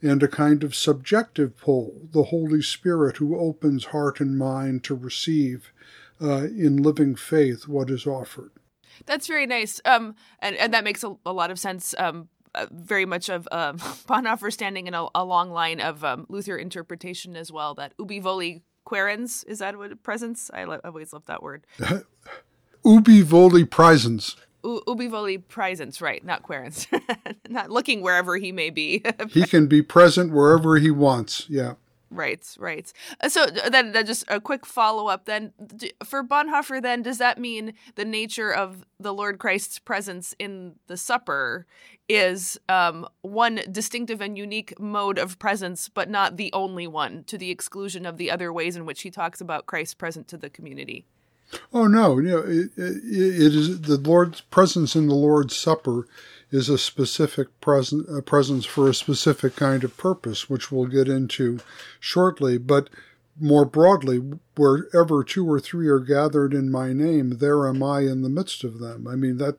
and 0.01 0.23
a 0.23 0.29
kind 0.29 0.63
of 0.63 0.73
subjective 0.73 1.57
pole, 1.57 2.07
the 2.13 2.23
Holy 2.23 2.61
Spirit 2.61 3.17
who 3.17 3.37
opens 3.37 3.87
heart 3.87 4.21
and 4.21 4.39
mind 4.39 4.85
to 4.85 4.95
receive 4.95 5.73
uh, 6.21 6.45
in 6.45 6.81
living 6.81 7.13
faith 7.13 7.67
what 7.67 7.89
is 7.89 8.07
offered. 8.07 8.51
That's 9.05 9.27
very 9.27 9.47
nice. 9.47 9.81
Um, 9.83 10.15
and, 10.39 10.55
and 10.55 10.73
that 10.73 10.85
makes 10.85 11.03
a, 11.03 11.17
a 11.25 11.33
lot 11.33 11.51
of 11.51 11.59
sense. 11.59 11.93
Um, 11.97 12.29
very 12.71 13.05
much 13.05 13.29
of 13.29 13.47
um, 13.51 13.77
Bonhoeffer 14.07 14.51
standing 14.51 14.87
in 14.87 14.93
a, 14.93 15.07
a 15.15 15.23
long 15.23 15.51
line 15.51 15.79
of 15.79 16.03
um, 16.03 16.25
Luther 16.29 16.57
interpretation 16.57 17.35
as 17.35 17.51
well. 17.51 17.73
That 17.75 17.93
ubi 17.99 18.21
voli 18.21 18.61
querens 18.87 19.43
is 19.47 19.59
that 19.59 19.77
what 19.77 20.03
presence? 20.03 20.51
I 20.53 20.65
lo- 20.65 20.81
always 20.83 21.13
love 21.13 21.25
that 21.25 21.41
word. 21.41 21.65
ubi 22.85 23.23
voli 23.23 23.65
praesens. 23.65 24.35
U- 24.63 24.81
ubi 24.87 25.07
voli 25.07 25.43
praesens, 25.43 26.01
right? 26.01 26.23
Not 26.23 26.43
querens. 26.43 26.87
not 27.49 27.71
looking 27.71 28.01
wherever 28.01 28.37
he 28.37 28.51
may 28.51 28.69
be. 28.69 29.03
he 29.29 29.43
can 29.45 29.67
be 29.67 29.81
present 29.81 30.31
wherever 30.33 30.77
he 30.77 30.91
wants. 30.91 31.47
Yeah. 31.49 31.73
Right, 32.15 32.55
right. 32.57 32.91
Uh, 33.21 33.29
so 33.29 33.47
then, 33.47 33.91
then 33.91 34.05
just 34.05 34.23
a 34.27 34.39
quick 34.39 34.65
follow 34.65 35.07
up. 35.07 35.25
Then 35.25 35.51
for 36.03 36.23
Bonhoeffer, 36.23 36.81
then 36.81 37.01
does 37.01 37.17
that 37.17 37.37
mean 37.37 37.73
the 37.95 38.05
nature 38.05 38.51
of 38.51 38.85
the 38.99 39.13
Lord 39.13 39.37
Christ's 39.37 39.79
presence 39.79 40.33
in 40.39 40.75
the 40.87 40.97
supper 40.97 41.65
is 42.07 42.57
um, 42.69 43.07
one 43.21 43.61
distinctive 43.71 44.21
and 44.21 44.37
unique 44.37 44.79
mode 44.79 45.17
of 45.17 45.39
presence, 45.39 45.89
but 45.89 46.09
not 46.09 46.37
the 46.37 46.53
only 46.53 46.87
one, 46.87 47.23
to 47.25 47.37
the 47.37 47.51
exclusion 47.51 48.05
of 48.05 48.17
the 48.17 48.31
other 48.31 48.53
ways 48.53 48.75
in 48.75 48.85
which 48.85 49.01
he 49.01 49.11
talks 49.11 49.41
about 49.41 49.65
Christ 49.65 49.97
present 49.97 50.27
to 50.29 50.37
the 50.37 50.49
community? 50.49 51.05
Oh 51.73 51.87
no, 51.87 52.17
you 52.17 52.29
know, 52.29 52.39
it, 52.39 52.71
it, 52.75 53.03
it 53.05 53.55
is 53.55 53.81
the 53.81 53.97
Lord's 53.97 54.41
presence 54.41 54.95
in 54.95 55.07
the 55.07 55.15
Lord's 55.15 55.55
Supper 55.55 56.07
is 56.51 56.69
a 56.69 56.77
specific 56.77 57.47
a 57.67 58.21
presence 58.21 58.65
for 58.65 58.89
a 58.89 58.93
specific 58.93 59.55
kind 59.55 59.83
of 59.83 59.97
purpose, 59.97 60.49
which 60.49 60.71
we'll 60.71 60.85
get 60.85 61.07
into 61.07 61.59
shortly. 61.99 62.57
But 62.57 62.89
more 63.39 63.65
broadly, 63.65 64.21
wherever 64.55 65.23
two 65.23 65.49
or 65.49 65.59
three 65.59 65.87
are 65.87 65.99
gathered 65.99 66.53
in 66.53 66.71
my 66.71 66.93
name, 66.93 67.37
there 67.39 67.67
am 67.67 67.83
I 67.83 68.01
in 68.01 68.21
the 68.21 68.29
midst 68.29 68.63
of 68.63 68.79
them. 68.79 69.07
I 69.07 69.15
mean, 69.15 69.37
that 69.37 69.57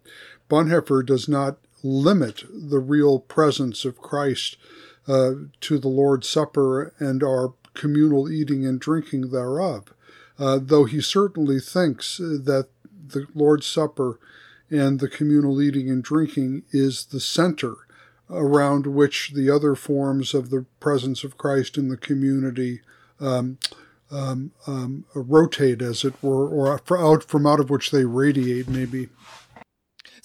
Bonhoeffer 0.48 1.04
does 1.04 1.28
not 1.28 1.58
limit 1.82 2.44
the 2.50 2.78
real 2.78 3.18
presence 3.18 3.84
of 3.84 3.98
Christ 3.98 4.56
uh, 5.06 5.32
to 5.60 5.78
the 5.78 5.88
Lord's 5.88 6.28
Supper 6.28 6.94
and 6.98 7.22
our 7.22 7.52
communal 7.74 8.30
eating 8.30 8.64
and 8.64 8.80
drinking 8.80 9.30
thereof, 9.30 9.92
uh, 10.38 10.58
though 10.62 10.84
he 10.84 11.00
certainly 11.00 11.60
thinks 11.60 12.16
that 12.16 12.68
the 13.08 13.26
Lord's 13.34 13.66
Supper 13.66 14.18
and 14.70 15.00
the 15.00 15.08
communal 15.08 15.60
eating 15.60 15.88
and 15.88 16.02
drinking 16.02 16.62
is 16.72 17.06
the 17.06 17.20
center 17.20 17.76
around 18.28 18.86
which 18.86 19.32
the 19.34 19.48
other 19.50 19.74
forms 19.74 20.34
of 20.34 20.50
the 20.50 20.66
presence 20.80 21.22
of 21.22 21.38
Christ 21.38 21.78
in 21.78 21.88
the 21.88 21.96
community 21.96 22.80
um, 23.20 23.58
um, 24.10 24.52
um, 24.66 25.04
rotate, 25.14 25.82
as 25.82 26.04
it 26.04 26.14
were, 26.22 26.48
or 26.48 26.80
out 26.98 27.24
from 27.24 27.46
out 27.46 27.60
of 27.60 27.70
which 27.70 27.90
they 27.90 28.04
radiate, 28.04 28.68
maybe. 28.68 29.08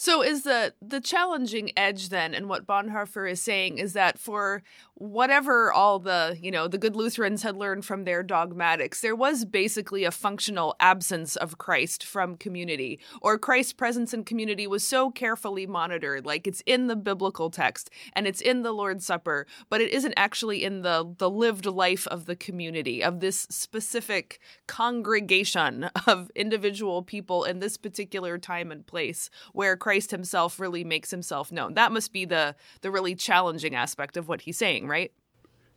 So 0.01 0.23
is 0.23 0.41
the 0.41 0.73
the 0.81 0.99
challenging 0.99 1.77
edge 1.77 2.09
then 2.09 2.33
and 2.33 2.49
what 2.49 2.65
Bonhoeffer 2.65 3.29
is 3.29 3.39
saying 3.39 3.77
is 3.77 3.93
that 3.93 4.17
for 4.17 4.63
whatever 4.95 5.71
all 5.71 5.97
the, 5.97 6.37
you 6.39 6.51
know, 6.51 6.67
the 6.67 6.77
good 6.77 6.95
Lutherans 6.95 7.41
had 7.41 7.55
learned 7.55 7.85
from 7.85 8.03
their 8.03 8.21
dogmatics, 8.21 9.01
there 9.01 9.15
was 9.15 9.45
basically 9.45 10.03
a 10.03 10.11
functional 10.11 10.75
absence 10.79 11.35
of 11.35 11.57
Christ 11.57 12.03
from 12.03 12.35
community 12.35 12.99
or 13.21 13.37
Christ's 13.37 13.73
presence 13.73 14.11
in 14.11 14.23
community 14.23 14.65
was 14.65 14.83
so 14.83 15.11
carefully 15.11 15.67
monitored. 15.67 16.25
Like 16.25 16.47
it's 16.47 16.63
in 16.65 16.87
the 16.87 16.95
biblical 16.95 17.51
text 17.51 17.91
and 18.13 18.25
it's 18.25 18.41
in 18.41 18.63
the 18.63 18.71
Lord's 18.71 19.05
Supper, 19.05 19.45
but 19.69 19.81
it 19.81 19.91
isn't 19.91 20.15
actually 20.17 20.63
in 20.63 20.81
the 20.81 21.13
the 21.19 21.29
lived 21.29 21.67
life 21.67 22.07
of 22.07 22.25
the 22.25 22.35
community 22.35 23.03
of 23.03 23.19
this 23.19 23.41
specific 23.51 24.39
congregation 24.67 25.89
of 26.07 26.31
individual 26.35 27.03
people 27.03 27.43
in 27.43 27.59
this 27.59 27.77
particular 27.77 28.39
time 28.39 28.71
and 28.71 28.87
place 28.87 29.29
where 29.53 29.77
Christ 29.77 29.90
Christ 29.91 30.11
himself 30.11 30.57
really 30.57 30.85
makes 30.85 31.11
himself 31.11 31.51
known. 31.51 31.73
That 31.73 31.91
must 31.91 32.13
be 32.13 32.23
the 32.23 32.55
the 32.79 32.89
really 32.89 33.13
challenging 33.13 33.75
aspect 33.75 34.15
of 34.15 34.29
what 34.29 34.43
he's 34.43 34.57
saying, 34.57 34.87
right? 34.87 35.11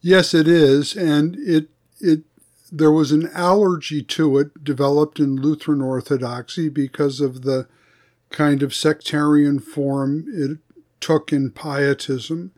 Yes, 0.00 0.34
it 0.34 0.46
is, 0.46 0.94
and 0.94 1.34
it 1.40 1.70
it 1.98 2.22
there 2.70 2.92
was 2.92 3.10
an 3.10 3.28
allergy 3.34 4.04
to 4.04 4.38
it 4.38 4.62
developed 4.62 5.18
in 5.18 5.34
Lutheran 5.34 5.80
Orthodoxy 5.80 6.68
because 6.68 7.20
of 7.20 7.42
the 7.42 7.66
kind 8.30 8.62
of 8.62 8.72
sectarian 8.72 9.58
form 9.58 10.26
it 10.28 10.58
took 11.00 11.32
in 11.32 11.50
pietism, 11.50 12.52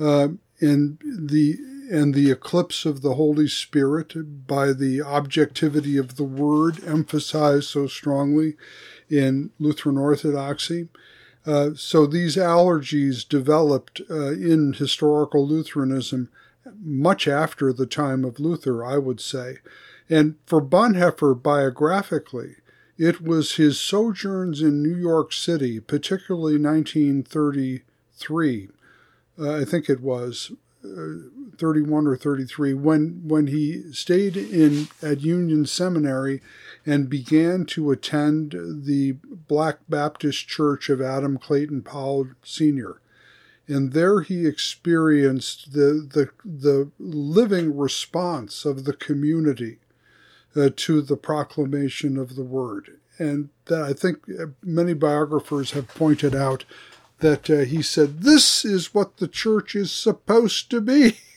uh, 0.00 0.30
and 0.60 0.98
the 1.04 1.58
and 1.90 2.14
the 2.14 2.30
eclipse 2.30 2.84
of 2.84 3.02
the 3.02 3.14
Holy 3.14 3.48
Spirit 3.48 4.46
by 4.46 4.72
the 4.72 5.02
objectivity 5.02 5.96
of 5.96 6.16
the 6.16 6.24
Word 6.24 6.82
emphasized 6.84 7.68
so 7.68 7.86
strongly 7.86 8.56
in 9.08 9.50
Lutheran 9.58 9.96
Orthodoxy. 9.96 10.88
Uh, 11.46 11.70
so 11.74 12.06
these 12.06 12.36
allergies 12.36 13.26
developed 13.26 14.02
uh, 14.10 14.32
in 14.32 14.74
historical 14.74 15.46
Lutheranism 15.46 16.28
much 16.82 17.26
after 17.26 17.72
the 17.72 17.86
time 17.86 18.22
of 18.24 18.38
Luther, 18.38 18.84
I 18.84 18.98
would 18.98 19.20
say. 19.20 19.58
And 20.10 20.34
for 20.46 20.60
Bonhoeffer, 20.60 21.42
biographically, 21.42 22.56
it 22.98 23.22
was 23.22 23.56
his 23.56 23.80
sojourns 23.80 24.60
in 24.60 24.82
New 24.82 24.96
York 24.96 25.32
City, 25.32 25.80
particularly 25.80 26.58
1933, 26.58 28.68
uh, 29.38 29.56
I 29.56 29.64
think 29.64 29.88
it 29.88 30.00
was, 30.00 30.50
31 31.58 32.06
or 32.06 32.16
33 32.16 32.74
when 32.74 33.22
when 33.24 33.48
he 33.48 33.92
stayed 33.92 34.36
in 34.36 34.88
at 35.02 35.20
Union 35.20 35.66
Seminary 35.66 36.40
and 36.86 37.10
began 37.10 37.64
to 37.66 37.90
attend 37.90 38.52
the 38.84 39.12
Black 39.48 39.78
Baptist 39.88 40.48
Church 40.48 40.88
of 40.88 41.00
Adam 41.00 41.38
Clayton 41.38 41.82
Powell 41.82 42.28
Sr. 42.42 43.00
And 43.66 43.92
there 43.92 44.20
he 44.20 44.46
experienced 44.46 45.72
the 45.72 46.08
the 46.10 46.30
the 46.44 46.90
living 46.98 47.76
response 47.76 48.64
of 48.64 48.84
the 48.84 48.94
community 48.94 49.78
uh, 50.56 50.70
to 50.76 51.02
the 51.02 51.16
proclamation 51.16 52.16
of 52.16 52.36
the 52.36 52.44
word. 52.44 52.98
And 53.18 53.50
that 53.66 53.82
I 53.82 53.92
think 53.92 54.18
uh, 54.28 54.46
many 54.62 54.94
biographers 54.94 55.72
have 55.72 55.88
pointed 55.88 56.34
out 56.34 56.64
that 57.18 57.50
uh, 57.50 57.58
he 57.58 57.82
said, 57.82 58.22
This 58.22 58.64
is 58.64 58.94
what 58.94 59.16
the 59.16 59.28
church 59.28 59.74
is 59.74 59.92
supposed 59.92 60.70
to 60.70 60.80
be. 60.80 61.18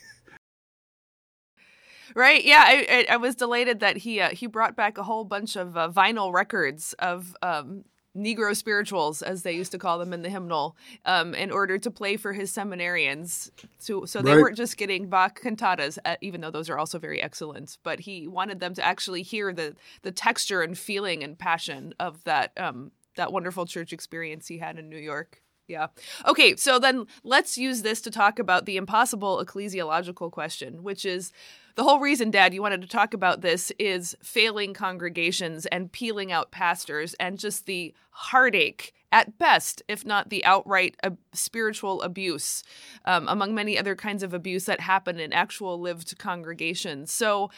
Right? 2.15 2.43
Yeah, 2.43 2.63
I, 2.65 3.06
I, 3.10 3.13
I 3.13 3.17
was 3.17 3.36
delighted 3.36 3.80
that 3.80 3.97
he 3.97 4.19
uh, 4.19 4.30
he 4.30 4.47
brought 4.47 4.76
back 4.76 4.97
a 4.97 5.04
whole 5.04 5.24
bunch 5.24 5.56
of 5.56 5.78
uh, 5.78 5.89
vinyl 5.89 6.34
records 6.34 6.93
of 7.00 7.36
um, 7.41 7.86
Negro 8.15 8.56
spirituals, 8.56 9.21
as 9.21 9.43
they 9.43 9.54
used 9.54 9.71
to 9.71 9.78
call 9.78 9.97
them 9.97 10.12
in 10.12 10.21
the 10.21 10.30
hymnal, 10.30 10.76
um, 11.06 11.34
in 11.34 11.50
order 11.50 11.78
to 11.78 11.89
play 11.89 12.17
for 12.17 12.34
his 12.34 12.52
seminarians. 12.52 13.50
So, 13.78 14.06
so 14.06 14.21
they 14.21 14.34
right. 14.34 14.41
weren't 14.41 14.58
just 14.58 14.76
getting 14.78 15.08
Bach 15.08 15.39
cantatas, 15.39 15.97
uh, 16.04 16.17
even 16.21 16.41
though 16.41 16.52
those 16.52 16.69
are 16.69 16.78
also 16.78 17.00
very 17.00 17.21
excellent. 17.21 17.78
But 17.84 18.02
he 18.02 18.28
wanted 18.28 18.60
them 18.60 18.74
to 18.74 18.86
actually 18.86 19.21
hear 19.21 19.54
the 19.54 19.76
the 20.02 20.12
texture 20.12 20.62
and 20.62 20.78
feeling 20.78 21.24
and 21.24 21.39
passion 21.39 21.93
of 22.00 22.24
that 22.26 22.52
um, 22.58 22.91
that 23.15 23.32
wonderful 23.32 23.65
church 23.65 23.93
experience 23.93 24.47
he 24.47 24.58
had 24.58 24.78
in 24.78 24.89
New 24.89 24.97
York. 24.97 25.41
Yeah. 25.71 25.88
Okay, 26.27 26.57
so 26.57 26.79
then 26.79 27.07
let's 27.23 27.57
use 27.57 27.81
this 27.81 28.01
to 28.01 28.12
talk 28.12 28.39
about 28.39 28.65
the 28.65 28.75
impossible 28.75 29.41
ecclesiological 29.43 30.29
question, 30.29 30.84
which 30.84 31.05
is 31.05 31.31
the 31.75 31.84
whole 31.84 32.01
reason, 32.01 32.29
Dad, 32.29 32.53
you 32.53 32.62
wanted 32.62 32.81
to 32.81 32.88
talk 32.88 33.13
about 33.13 33.39
this 33.39 33.71
is 33.79 34.15
failing 34.21 34.73
congregations 34.73 35.65
and 35.67 35.89
peeling 35.89 36.29
out 36.29 36.51
pastors 36.51 37.13
and 37.21 37.39
just 37.39 37.65
the 37.65 37.93
heartache 38.10 38.93
at 39.13 39.38
best, 39.38 39.81
if 39.88 40.05
not 40.05 40.29
the 40.29 40.43
outright 40.45 40.95
uh, 41.03 41.12
spiritual 41.34 42.01
abuse, 42.01 42.63
um, 43.05 43.27
among 43.27 43.53
many 43.53 43.77
other 43.77 43.95
kinds 43.95 44.23
of 44.23 44.34
abuse 44.34 44.65
that 44.65 44.79
happen 44.79 45.19
in 45.19 45.34
actual 45.34 45.79
lived 45.79 46.17
congregations. 46.17 47.12
So, 47.12 47.49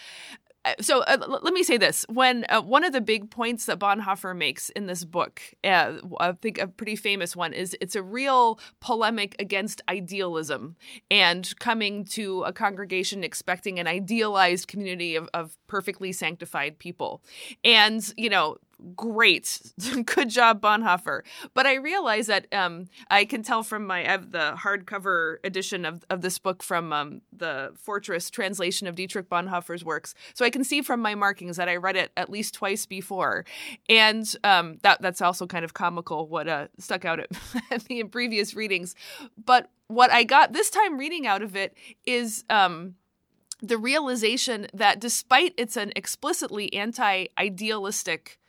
so 0.79 1.01
uh, 1.01 1.17
let 1.41 1.53
me 1.53 1.63
say 1.63 1.77
this. 1.77 2.05
When 2.09 2.45
uh, 2.49 2.61
one 2.61 2.83
of 2.83 2.93
the 2.93 3.01
big 3.01 3.29
points 3.29 3.65
that 3.65 3.79
bonhoeffer 3.79 4.35
makes 4.35 4.69
in 4.69 4.87
this 4.87 5.03
book 5.03 5.41
uh, 5.63 5.93
i 6.19 6.31
think 6.33 6.57
a 6.57 6.67
pretty 6.67 6.95
famous 6.95 7.35
one 7.35 7.53
is 7.53 7.75
it's 7.81 7.95
a 7.95 8.03
real 8.03 8.59
polemic 8.79 9.35
against 9.39 9.81
idealism 9.89 10.75
and 11.11 11.57
coming 11.59 12.05
to 12.05 12.43
a 12.43 12.53
congregation 12.53 13.23
expecting 13.23 13.79
an 13.79 13.87
idealized 13.87 14.67
community 14.67 15.15
of, 15.15 15.29
of 15.33 15.57
perfectly 15.67 16.11
sanctified 16.11 16.79
people. 16.79 17.21
And 17.63 18.13
you 18.17 18.29
know 18.29 18.57
great. 18.95 19.61
Good 20.05 20.29
job 20.29 20.61
bonhoeffer. 20.61 21.21
But 21.53 21.65
i 21.65 21.75
realize 21.75 22.27
that 22.27 22.47
um, 22.53 22.87
i 23.09 23.25
can 23.25 23.43
tell 23.43 23.63
from 23.63 23.85
my 23.87 24.01
i 24.01 24.11
have 24.11 24.31
the 24.31 24.55
hardcover 24.57 25.37
edition 25.43 25.85
of, 25.85 26.03
of 26.09 26.21
this 26.21 26.37
book 26.37 26.61
from 26.63 26.91
um, 26.91 27.21
the 27.31 27.71
fortress 27.75 28.29
translation 28.29 28.87
of 28.87 28.95
dietrich 28.95 29.29
bonhoeffer's 29.29 29.83
works. 29.83 30.13
So 30.33 30.45
i 30.45 30.49
can 30.49 30.63
see 30.63 30.81
from 30.81 31.01
my 31.01 31.15
markings 31.15 31.57
that 31.57 31.69
i 31.69 31.75
read 31.75 31.95
it 31.95 32.11
at 32.17 32.29
least 32.29 32.53
twice 32.53 32.85
before. 32.85 33.45
And 33.89 34.33
um, 34.43 34.77
that 34.83 35.01
that's 35.01 35.21
also 35.21 35.47
kind 35.47 35.65
of 35.65 35.73
comical 35.73 36.27
what 36.27 36.47
uh, 36.47 36.67
stuck 36.77 37.05
out 37.05 37.19
at 37.19 37.89
me 37.89 37.99
in 37.99 38.09
previous 38.09 38.53
readings. 38.53 38.95
But 39.43 39.69
what 39.87 40.11
i 40.11 40.23
got 40.23 40.53
this 40.53 40.69
time 40.69 40.97
reading 40.97 41.27
out 41.27 41.41
of 41.41 41.55
it 41.55 41.75
is 42.05 42.43
um, 42.49 42.95
the 43.63 43.77
realization 43.77 44.67
that 44.73 44.99
despite 44.99 45.53
it's 45.57 45.77
an 45.77 45.93
explicitly 45.95 46.71
anti 46.73 47.27
idealistic 47.37 48.39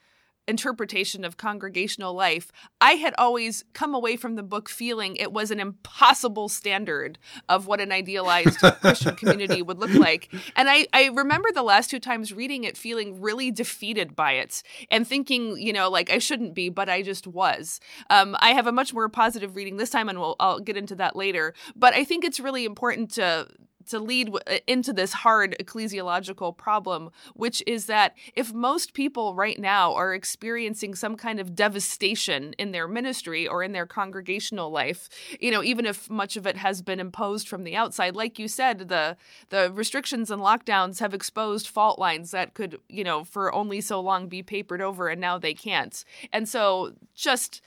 interpretation 0.46 1.24
of 1.24 1.36
congregational 1.36 2.14
life, 2.14 2.52
I 2.80 2.92
had 2.92 3.14
always 3.18 3.64
come 3.72 3.94
away 3.94 4.16
from 4.16 4.36
the 4.36 4.42
book 4.42 4.68
feeling 4.68 5.16
it 5.16 5.32
was 5.32 5.50
an 5.50 5.60
impossible 5.60 6.48
standard 6.48 7.18
of 7.48 7.66
what 7.66 7.80
an 7.80 7.92
idealized 7.92 8.58
Christian 8.80 9.16
community 9.16 9.62
would 9.62 9.78
look 9.78 9.94
like. 9.94 10.32
And 10.56 10.68
I, 10.68 10.86
I 10.92 11.06
remember 11.06 11.50
the 11.52 11.62
last 11.62 11.90
two 11.90 12.00
times 12.00 12.32
reading 12.32 12.64
it 12.64 12.76
feeling 12.76 13.20
really 13.20 13.50
defeated 13.50 14.14
by 14.14 14.32
it 14.32 14.62
and 14.90 15.06
thinking, 15.06 15.56
you 15.58 15.72
know, 15.72 15.88
like 15.88 16.10
I 16.10 16.18
shouldn't 16.18 16.54
be, 16.54 16.68
but 16.68 16.88
I 16.88 17.02
just 17.02 17.26
was. 17.26 17.80
Um, 18.10 18.36
I 18.40 18.50
have 18.50 18.66
a 18.66 18.72
much 18.72 18.92
more 18.92 19.08
positive 19.08 19.56
reading 19.56 19.76
this 19.76 19.90
time, 19.90 20.08
and 20.08 20.20
we'll, 20.20 20.36
I'll 20.40 20.60
get 20.60 20.76
into 20.76 20.94
that 20.96 21.16
later. 21.16 21.54
But 21.74 21.94
I 21.94 22.04
think 22.04 22.24
it's 22.24 22.40
really 22.40 22.64
important 22.64 23.12
to 23.12 23.48
to 23.88 23.98
lead 23.98 24.34
uh, 24.34 24.58
into 24.66 24.92
this 24.92 25.12
hard 25.12 25.56
ecclesiological 25.60 26.56
problem, 26.56 27.10
which 27.34 27.62
is 27.66 27.86
that 27.86 28.16
if 28.34 28.52
most 28.52 28.94
people 28.94 29.34
right 29.34 29.58
now 29.58 29.94
are 29.94 30.14
experiencing 30.14 30.94
some 30.94 31.16
kind 31.16 31.40
of 31.40 31.54
devastation 31.54 32.54
in 32.58 32.72
their 32.72 32.88
ministry 32.88 33.46
or 33.46 33.62
in 33.62 33.72
their 33.72 33.86
congregational 33.86 34.70
life, 34.70 35.08
you 35.40 35.50
know, 35.50 35.62
even 35.62 35.86
if 35.86 36.08
much 36.10 36.36
of 36.36 36.46
it 36.46 36.56
has 36.56 36.82
been 36.82 37.00
imposed 37.00 37.48
from 37.48 37.64
the 37.64 37.76
outside, 37.76 38.16
like 38.16 38.38
you 38.38 38.48
said, 38.48 38.88
the 38.88 39.16
the 39.50 39.70
restrictions 39.72 40.30
and 40.30 40.40
lockdowns 40.40 41.00
have 41.00 41.14
exposed 41.14 41.68
fault 41.68 41.98
lines 41.98 42.30
that 42.30 42.54
could, 42.54 42.78
you 42.88 43.04
know, 43.04 43.24
for 43.24 43.54
only 43.54 43.80
so 43.80 44.00
long 44.00 44.28
be 44.28 44.42
papered 44.42 44.80
over, 44.80 45.08
and 45.08 45.20
now 45.20 45.38
they 45.38 45.54
can't. 45.54 46.04
And 46.32 46.48
so, 46.48 46.92
just 47.14 47.60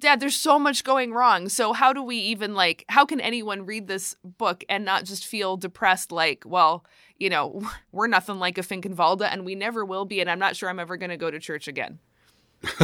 dad 0.00 0.20
there's 0.20 0.36
so 0.36 0.58
much 0.58 0.84
going 0.84 1.12
wrong. 1.12 1.48
So 1.48 1.72
how 1.72 1.92
do 1.92 2.02
we 2.02 2.16
even 2.16 2.54
like 2.54 2.84
how 2.88 3.04
can 3.04 3.20
anyone 3.20 3.66
read 3.66 3.86
this 3.86 4.16
book 4.24 4.64
and 4.68 4.84
not 4.84 5.04
just 5.04 5.26
feel 5.26 5.56
depressed 5.56 6.10
like 6.12 6.42
well 6.44 6.84
you 7.18 7.30
know 7.30 7.62
we're 7.92 8.08
nothing 8.08 8.38
like 8.38 8.58
a 8.58 8.62
finkenwalde 8.62 9.28
and 9.30 9.44
we 9.44 9.54
never 9.54 9.84
will 9.84 10.04
be 10.04 10.20
and 10.20 10.30
i'm 10.30 10.38
not 10.38 10.56
sure 10.56 10.68
i'm 10.68 10.80
ever 10.80 10.96
going 10.96 11.10
to 11.10 11.16
go 11.16 11.30
to 11.30 11.38
church 11.38 11.68
again? 11.68 11.98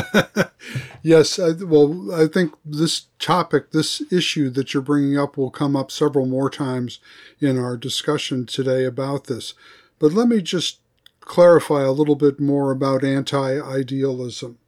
Yes 1.03 1.38
I, 1.38 1.53
well 1.53 2.12
i 2.12 2.27
think 2.27 2.53
this 2.64 3.07
topic 3.20 3.70
this 3.70 4.03
issue 4.11 4.51
that 4.51 4.75
you're 4.75 4.83
bringing 4.83 5.16
up 5.16 5.37
will 5.37 5.51
come 5.51 5.77
up 5.77 5.92
several 5.92 6.27
more 6.27 6.51
times 6.51 6.99
in 7.38 7.59
our 7.59 7.77
discussion 7.77 8.44
today 8.44 8.85
about 8.85 9.29
this. 9.29 9.55
But 10.01 10.12
let 10.12 10.27
me 10.27 10.42
just 10.42 10.81
clarify 11.20 11.83
a 11.83 11.92
little 11.92 12.16
bit 12.16 12.40
more 12.40 12.72
about 12.72 13.05
anti-idealism 13.05 14.59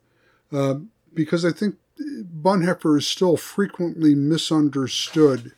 uh, 0.53 0.75
because 1.13 1.45
i 1.45 1.51
think 1.51 1.77
Bonhoeffer 2.01 2.99
is 2.99 3.07
still 3.07 3.37
frequently 3.37 4.15
misunderstood 4.15 5.53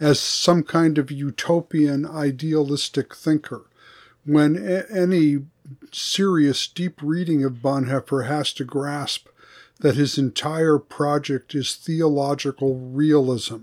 as 0.00 0.18
some 0.20 0.62
kind 0.62 0.98
of 0.98 1.10
utopian 1.10 2.04
idealistic 2.04 3.14
thinker, 3.14 3.62
when 4.24 4.56
a- 4.56 4.86
any 4.90 5.44
serious, 5.92 6.66
deep 6.66 7.00
reading 7.02 7.44
of 7.44 7.62
Bonhoeffer 7.62 8.26
has 8.26 8.52
to 8.54 8.64
grasp 8.64 9.28
that 9.80 9.96
his 9.96 10.18
entire 10.18 10.78
project 10.78 11.54
is 11.54 11.74
theological 11.74 12.78
realism. 12.78 13.62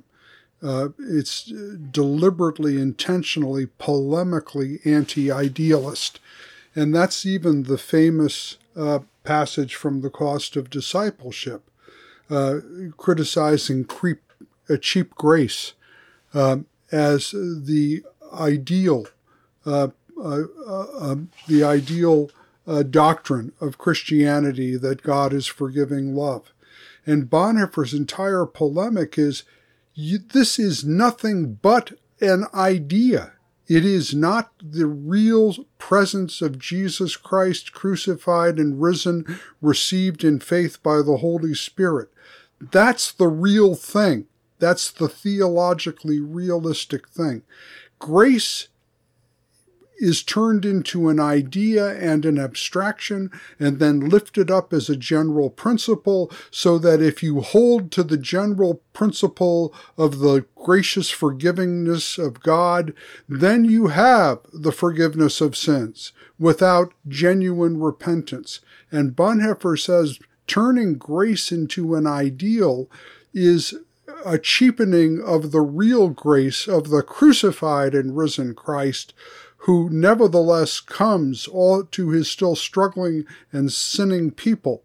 Uh, 0.62 0.90
it's 1.00 1.52
deliberately, 1.92 2.80
intentionally, 2.80 3.68
polemically 3.80 4.86
anti 4.86 5.32
idealist. 5.32 6.20
And 6.76 6.94
that's 6.94 7.26
even 7.26 7.64
the 7.64 7.78
famous 7.78 8.58
uh, 8.76 9.00
passage 9.24 9.76
from 9.76 10.02
The 10.02 10.10
Cost 10.10 10.56
of 10.56 10.70
Discipleship, 10.70 11.64
uh, 12.32 12.60
criticizing 12.98 13.84
creep, 13.84 14.22
uh, 14.70 14.78
cheap 14.78 15.14
grace 15.16 15.74
um, 16.34 16.66
as 16.92 17.32
the 17.32 18.04
ideal, 18.34 19.06
uh, 19.66 19.90
uh, 20.18 20.44
um, 21.00 21.30
the 21.48 21.64
ideal 21.64 22.30
doctrine 22.90 23.52
of 23.60 23.78
Christianity 23.78 24.78
that 24.78 25.04
God 25.04 25.34
is 25.34 25.46
forgiving 25.46 26.16
love. 26.16 26.54
And 27.06 27.30
Bonhoeffer's 27.30 27.94
entire 27.94 28.46
polemic 28.46 29.18
is 29.18 29.44
this 29.96 30.58
is 30.58 30.86
nothing 30.86 31.60
but 31.62 31.92
an 32.22 32.46
idea. 32.54 33.34
It 33.72 33.86
is 33.86 34.14
not 34.14 34.52
the 34.62 34.86
real 34.86 35.56
presence 35.78 36.42
of 36.42 36.60
Jesus 36.60 37.16
Christ 37.16 37.72
crucified 37.72 38.58
and 38.58 38.82
risen, 38.82 39.40
received 39.62 40.26
in 40.26 40.42
faith 40.42 40.84
by 40.84 40.98
the 40.98 41.20
Holy 41.22 41.54
Spirit. 41.54 42.10
That's 42.60 43.14
the 43.14 43.30
real 43.30 43.76
thing. 43.76 44.26
That's 44.60 44.92
the 44.92 45.08
theologically 45.08 46.20
realistic 46.20 47.08
thing. 47.08 47.44
Grace 47.98 48.68
is 50.02 50.24
turned 50.24 50.66
into 50.66 51.10
an 51.10 51.20
idea 51.20 51.96
and 52.00 52.26
an 52.26 52.40
abstraction 52.40 53.30
and 53.60 53.78
then 53.78 54.10
lifted 54.10 54.50
up 54.50 54.74
as 54.74 54.90
a 54.90 54.96
general 54.96 55.50
principle 55.50 56.32
so 56.50 56.80
that 56.80 57.02
if 57.02 57.22
you 57.22 57.42
hold 57.42 57.92
to 57.92 58.04
the 58.04 58.18
general 58.18 58.82
principle 58.94 59.74
of 59.98 60.20
the 60.20 60.44
gracious 60.56 61.12
forgivingness 61.12 62.18
of 62.18 62.42
God, 62.42 62.94
then 63.30 63.64
you 63.64 63.88
have 63.88 64.40
the 64.52 64.72
forgiveness 64.72 65.40
of 65.40 65.56
sins 65.56 66.14
without 66.40 66.94
genuine 67.08 67.80
repentance. 67.80 68.60
And 68.92 69.16
Bonhoeffer 69.16 69.80
says 69.80 70.20
turning 70.48 70.96
grace 70.96 71.52
into 71.52 71.94
an 71.94 72.08
ideal 72.08 72.90
is 73.34 73.76
a 74.26 74.38
cheapening 74.38 75.22
of 75.22 75.52
the 75.52 75.62
real 75.62 76.10
grace 76.10 76.68
of 76.68 76.90
the 76.90 77.02
crucified 77.02 77.94
and 77.94 78.18
risen 78.18 78.54
Christ, 78.54 79.14
who 79.66 79.90
nevertheless 79.92 80.80
comes 80.80 81.48
all 81.48 81.84
to 81.84 82.10
his 82.10 82.30
still 82.30 82.56
struggling 82.56 83.26
and 83.52 83.72
sinning 83.72 84.32
people, 84.32 84.82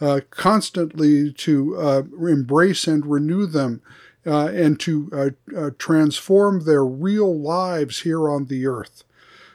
uh, 0.00 0.20
constantly 0.30 1.32
to 1.32 1.76
uh, 1.76 2.02
embrace 2.26 2.88
and 2.88 3.06
renew 3.06 3.46
them, 3.46 3.80
uh, 4.26 4.46
and 4.46 4.80
to 4.80 5.08
uh, 5.12 5.56
uh, 5.56 5.70
transform 5.78 6.64
their 6.64 6.84
real 6.84 7.38
lives 7.38 8.00
here 8.00 8.28
on 8.28 8.46
the 8.46 8.66
earth. 8.66 9.04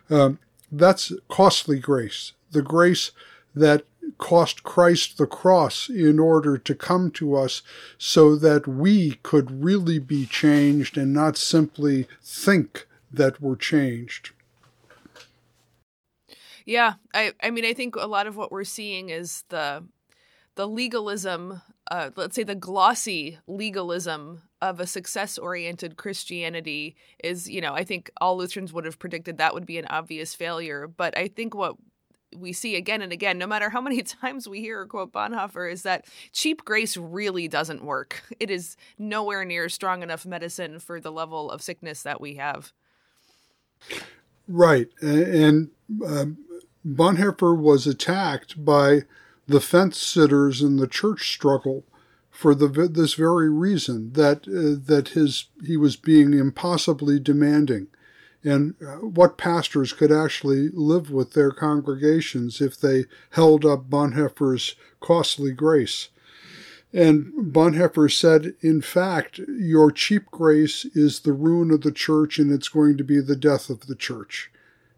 Um, 0.10 0.40
that's 0.72 1.12
costly 1.28 1.80
grace, 1.80 2.32
the 2.52 2.62
grace 2.62 3.12
that 3.54 3.84
cost 4.18 4.64
Christ 4.64 5.18
the 5.18 5.28
cross 5.28 5.90
in 5.90 6.18
order 6.18 6.58
to 6.58 6.76
come 6.76 7.12
to 7.12 7.36
us 7.36 7.62
so 7.98 8.38
that 8.38 8.68
we 8.68 9.20
could 9.24 9.64
really 9.64 10.00
be 10.00 10.26
changed 10.26 10.98
and 10.98 11.14
not 11.14 11.36
simply 11.36 12.08
think 12.24 12.88
that 13.12 13.42
we're 13.42 13.58
changed. 13.58 14.32
Yeah, 16.66 16.94
I 17.14 17.34
I 17.42 17.50
mean 17.50 17.66
I 17.66 17.74
think 17.74 17.96
a 17.96 18.08
lot 18.08 18.28
of 18.28 18.36
what 18.36 18.52
we're 18.52 18.64
seeing 18.64 19.10
is 19.10 19.44
the 19.50 19.84
the 20.56 20.68
legalism, 20.68 21.62
uh, 21.90 22.10
let's 22.16 22.36
say 22.36 22.44
the 22.44 22.56
glossy 22.56 23.38
legalism 23.48 24.42
of 24.62 24.80
a 24.80 24.88
success 24.88 25.38
oriented 25.38 25.98
Christianity 25.98 26.96
is, 27.24 27.50
you 27.50 27.62
know, 27.62 27.74
I 27.74 27.84
think 27.84 28.12
all 28.20 28.38
Lutherans 28.38 28.74
would 28.74 28.86
have 28.86 29.00
predicted 29.00 29.38
that 29.38 29.54
would 29.54 29.66
be 29.66 29.78
an 29.78 29.88
obvious 29.90 30.36
failure. 30.36 30.88
But 30.88 31.18
I 31.18 31.30
think 31.30 31.56
what 31.56 31.78
we 32.36 32.54
see 32.54 32.76
again 32.76 33.02
and 33.02 33.12
again, 33.12 33.38
no 33.38 33.48
matter 33.48 33.70
how 33.70 33.82
many 33.82 34.02
times 34.22 34.48
we 34.48 34.60
hear 34.60 34.82
or 34.82 34.86
quote 34.86 35.12
Bonhoeffer, 35.12 35.72
is 35.72 35.84
that 35.84 36.06
cheap 36.32 36.64
grace 36.64 36.96
really 36.98 37.48
doesn't 37.48 37.84
work. 37.84 38.24
It 38.40 38.52
is 38.52 38.76
nowhere 38.98 39.46
near 39.46 39.70
strong 39.70 40.04
enough 40.04 40.26
medicine 40.26 40.80
for 40.80 41.00
the 41.00 41.12
level 41.12 41.50
of 41.50 41.62
sickness 41.62 42.04
that 42.04 42.22
we 42.22 42.36
have. 42.36 42.72
Right. 44.48 44.90
And 45.02 45.70
um, 46.06 46.38
Bonhoeffer 46.86 47.58
was 47.58 47.86
attacked 47.86 48.64
by 48.64 49.04
the 49.48 49.62
fence 49.62 49.98
sitters 49.98 50.62
in 50.62 50.78
the 50.78 50.88
church 50.88 51.32
struggle 51.32 51.84
for 52.30 52.56
the, 52.56 52.68
this 52.68 53.14
very 53.14 53.50
reason 53.50 54.14
that 54.14 54.48
uh, 54.48 54.82
that 54.88 55.10
his 55.10 55.46
he 55.66 55.78
was 55.78 55.96
being 55.96 56.34
impossibly 56.34 57.20
demanding 57.20 57.88
and 58.44 58.76
uh, 58.82 58.96
what 58.96 59.38
pastors 59.38 59.94
could 59.94 60.12
actually 60.12 60.70
live 60.74 61.12
with 61.12 61.34
their 61.34 61.52
congregations 61.52 62.62
if 62.62 62.80
they 62.80 63.06
held 63.32 63.66
up 63.66 63.90
Bonhoeffer's 63.90 64.76
costly 65.00 65.52
grace. 65.52 66.10
And 66.94 67.54
Bonhoeffer 67.54 68.12
said, 68.12 68.56
in 68.62 68.82
fact, 68.82 69.40
your 69.48 69.92
cheap 69.92 70.26
grace 70.32 70.86
is 70.94 71.20
the 71.20 71.34
ruin 71.34 71.72
of 71.72 71.82
the 71.82 71.92
church 71.92 72.40
and 72.40 72.52
it's 72.52 72.68
going 72.68 72.98
to 72.98 73.04
be 73.04 73.22
the 73.22 73.36
death 73.36 73.70
of 73.70 73.88
the 73.88 73.96
church. 73.96 74.52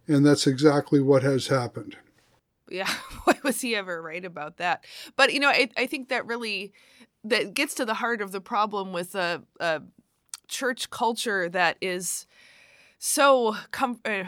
And 0.08 0.26
that's 0.26 0.48
exactly 0.48 1.00
what 1.00 1.24
has 1.24 1.48
happened. 1.48 1.98
Yeah, 2.70 2.90
why 3.24 3.38
was 3.44 3.62
he 3.62 3.76
ever 3.76 4.02
right 4.02 4.24
about 4.24 4.58
that? 4.58 4.86
But, 5.16 5.34
you 5.34 5.40
know, 5.40 5.50
I, 5.50 5.70
I 5.78 5.86
think 5.86 6.10
that 6.10 6.26
really 6.26 6.74
that 7.24 7.54
gets 7.54 7.74
to 7.76 7.86
the 7.86 7.94
heart 7.94 8.22
of 8.22 8.32
the 8.32 8.42
problem 8.42 8.92
with 8.92 9.16
a, 9.16 9.44
a 9.60 9.82
church 10.48 10.90
culture 10.90 11.48
that 11.50 11.78
is 11.82 12.26
so 13.06 13.58
com- 13.72 14.00
uh, 14.06 14.24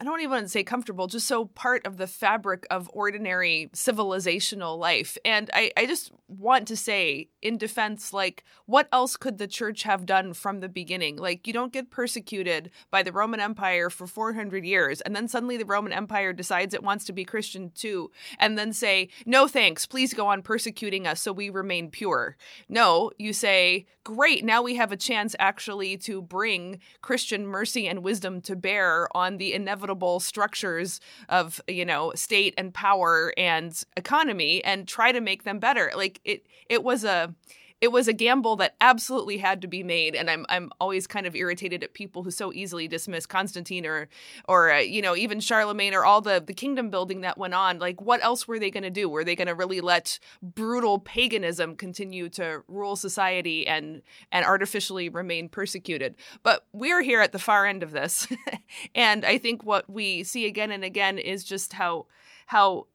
I 0.00 0.04
don't 0.04 0.22
even 0.22 0.48
say 0.48 0.64
comfortable, 0.64 1.08
just 1.08 1.26
so 1.26 1.44
part 1.44 1.86
of 1.86 1.98
the 1.98 2.06
fabric 2.06 2.66
of 2.70 2.88
ordinary 2.94 3.68
civilizational 3.74 4.78
life. 4.78 5.18
And 5.26 5.50
I, 5.52 5.72
I 5.76 5.84
just 5.84 6.12
want 6.26 6.68
to 6.68 6.76
say 6.76 7.28
in 7.42 7.58
defense, 7.58 8.12
like, 8.12 8.44
what 8.64 8.88
else 8.92 9.16
could 9.16 9.36
the 9.36 9.46
church 9.46 9.82
have 9.82 10.06
done 10.06 10.32
from 10.32 10.60
the 10.60 10.68
beginning? 10.68 11.16
Like, 11.16 11.46
you 11.46 11.52
don't 11.52 11.72
get 11.72 11.90
persecuted 11.90 12.70
by 12.90 13.02
the 13.02 13.12
Roman 13.12 13.40
Empire 13.40 13.90
for 13.90 14.06
400 14.06 14.64
years, 14.64 15.00
and 15.02 15.14
then 15.14 15.28
suddenly 15.28 15.58
the 15.58 15.64
Roman 15.66 15.92
Empire 15.92 16.32
decides 16.32 16.72
it 16.72 16.82
wants 16.82 17.04
to 17.06 17.12
be 17.12 17.24
Christian 17.24 17.70
too, 17.74 18.10
and 18.38 18.56
then 18.56 18.72
say, 18.72 19.08
no 19.26 19.48
thanks, 19.48 19.84
please 19.84 20.14
go 20.14 20.28
on 20.28 20.40
persecuting 20.40 21.06
us 21.06 21.20
so 21.20 21.32
we 21.32 21.50
remain 21.50 21.90
pure. 21.90 22.36
No, 22.68 23.10
you 23.18 23.32
say, 23.32 23.86
great, 24.04 24.44
now 24.44 24.62
we 24.62 24.76
have 24.76 24.92
a 24.92 24.96
chance 24.96 25.34
actually 25.38 25.96
to 25.98 26.22
bring 26.22 26.80
Christian 27.02 27.46
mercy 27.46 27.88
and 27.88 27.97
and 27.98 28.04
wisdom 28.04 28.40
to 28.40 28.54
bear 28.54 29.08
on 29.16 29.38
the 29.38 29.52
inevitable 29.52 30.20
structures 30.20 31.00
of 31.28 31.60
you 31.66 31.84
know 31.84 32.12
state 32.14 32.54
and 32.56 32.72
power 32.72 33.32
and 33.36 33.82
economy 33.96 34.64
and 34.64 34.86
try 34.86 35.10
to 35.12 35.20
make 35.20 35.42
them 35.42 35.58
better. 35.58 35.90
Like 35.96 36.20
it 36.24 36.46
it 36.68 36.84
was 36.84 37.04
a 37.04 37.34
it 37.80 37.92
was 37.92 38.08
a 38.08 38.12
gamble 38.12 38.56
that 38.56 38.74
absolutely 38.80 39.38
had 39.38 39.62
to 39.62 39.68
be 39.68 39.82
made 39.82 40.14
and 40.14 40.30
i'm 40.30 40.44
i'm 40.48 40.70
always 40.80 41.06
kind 41.06 41.26
of 41.26 41.34
irritated 41.34 41.82
at 41.82 41.94
people 41.94 42.22
who 42.22 42.30
so 42.30 42.52
easily 42.52 42.88
dismiss 42.88 43.26
Constantine 43.26 43.86
or 43.86 44.08
or 44.48 44.72
uh, 44.72 44.78
you 44.78 45.02
know 45.02 45.14
even 45.14 45.40
Charlemagne 45.40 45.94
or 45.94 46.04
all 46.04 46.20
the 46.20 46.42
the 46.44 46.54
kingdom 46.54 46.90
building 46.90 47.20
that 47.20 47.38
went 47.38 47.54
on. 47.54 47.78
Like 47.78 48.00
what 48.00 48.22
else 48.22 48.48
were 48.48 48.58
they 48.58 48.70
going 48.70 48.82
to 48.82 48.90
do? 48.90 49.08
Were 49.08 49.24
they 49.24 49.36
going 49.36 49.48
to 49.48 49.54
really 49.54 49.80
let 49.80 50.18
brutal 50.42 50.98
paganism 50.98 51.76
continue 51.76 52.28
to 52.30 52.62
rule 52.68 52.96
society 52.96 53.66
and 53.66 54.02
and 54.32 54.44
artificially 54.44 55.08
remain 55.08 55.48
persecuted? 55.48 56.14
But 56.42 56.66
we're 56.72 57.02
here 57.02 57.20
at 57.20 57.32
the 57.32 57.38
far 57.38 57.66
end 57.66 57.82
of 57.82 57.92
this 57.92 58.26
and 58.94 59.24
i 59.24 59.38
think 59.38 59.64
what 59.64 59.88
we 59.90 60.22
see 60.24 60.46
again 60.46 60.70
and 60.70 60.84
again 60.84 61.18
is 61.18 61.44
just 61.44 61.72
how 61.72 62.06
how 62.46 62.86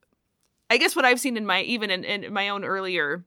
I 0.70 0.78
guess 0.78 0.96
what 0.96 1.06
I've 1.06 1.20
seen 1.20 1.38
in 1.38 1.46
my 1.46 1.62
even 1.62 1.92
in, 1.92 2.04
in 2.04 2.34
my 2.34 2.50
own 2.50 2.64
earlier 2.64 3.24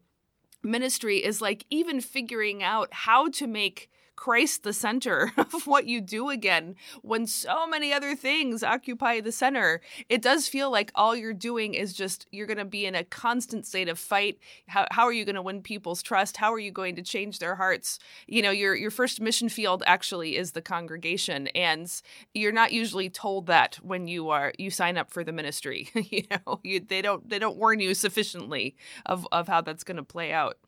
ministry 0.67 1.25
is 1.25 1.41
like 1.41 1.65
even 1.71 2.01
figuring 2.01 2.63
out 2.63 2.89
how 2.93 3.29
to 3.31 3.47
make 3.47 3.89
Christ 4.17 4.63
the 4.63 4.73
center 4.73 5.33
of 5.37 5.67
what 5.67 5.87
you 5.87 6.01
do 6.01 6.31
again 6.31 6.75
when 7.03 7.27
so 7.27 7.67
many 7.67 7.93
other 7.93 8.17
things 8.17 8.63
occupy 8.63 9.21
the 9.21 9.33
center. 9.33 9.81
It 10.09 10.23
does 10.23 10.49
feel 10.49 10.71
like 10.71 10.91
all 10.95 11.15
you're 11.15 11.33
doing 11.33 11.75
is 11.75 11.93
just 11.93 12.27
you're 12.33 12.47
going 12.47 12.57
to 12.57 12.65
be 12.65 12.87
in 12.87 12.95
a 12.95 13.05
constant 13.05 13.67
state 13.67 13.89
of 13.89 13.99
fight. 13.99 14.39
How, 14.67 14.87
how 14.91 15.05
are 15.05 15.13
you 15.13 15.25
going 15.25 15.37
to 15.37 15.43
win 15.43 15.63
people's 15.63 16.03
trust? 16.03 16.39
How 16.39 16.53
are 16.53 16.59
you 16.59 16.73
going 16.73 16.97
to 16.97 17.03
change 17.03 17.39
their 17.39 17.55
hearts? 17.55 17.99
You 18.27 18.43
know, 18.43 18.51
your 18.51 18.75
your 18.75 18.91
first 18.91 19.21
mission 19.21 19.49
field 19.49 19.83
actually 19.87 20.37
is 20.37 20.53
the 20.53 20.63
congregation 20.63 21.49
and 21.49 21.91
you're 22.35 22.53
not 22.53 22.73
usually 22.73 23.11
told 23.11 23.47
that 23.47 23.77
when 23.83 24.09
you 24.09 24.31
are 24.31 24.53
you 24.59 24.71
sign 24.71 24.97
up 24.97 25.11
for 25.11 25.23
the 25.23 25.33
ministry. 25.33 25.89
you 25.95 26.25
know, 26.31 26.61
you, 26.63 26.81
they 26.81 27.03
don't 27.03 27.29
they 27.29 27.39
don't 27.39 27.57
warn 27.57 27.81
you 27.81 27.95
sufficiently 27.95 28.75
of 29.05 29.27
of 29.31 29.49
how 29.49 29.61
that's 29.61 29.85
going 29.85 29.97
to 29.97 30.03
play 30.03 30.33
out. 30.33 30.59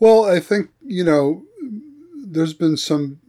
Well, 0.00 0.24
I 0.24 0.38
think, 0.38 0.70
you 0.80 1.02
know, 1.02 1.42
there's 2.14 2.54
been 2.54 2.76
some 2.76 3.20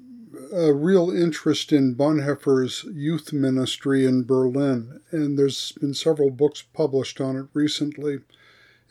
uh, 0.53 0.71
real 0.73 1.09
interest 1.09 1.71
in 1.71 1.95
Bonhoeffer's 1.95 2.83
youth 2.93 3.33
ministry 3.33 4.05
in 4.05 4.23
Berlin, 4.23 4.99
and 5.11 5.37
there's 5.37 5.71
been 5.73 5.95
several 5.95 6.29
books 6.29 6.61
published 6.61 7.19
on 7.19 7.35
it 7.35 7.45
recently. 7.53 8.19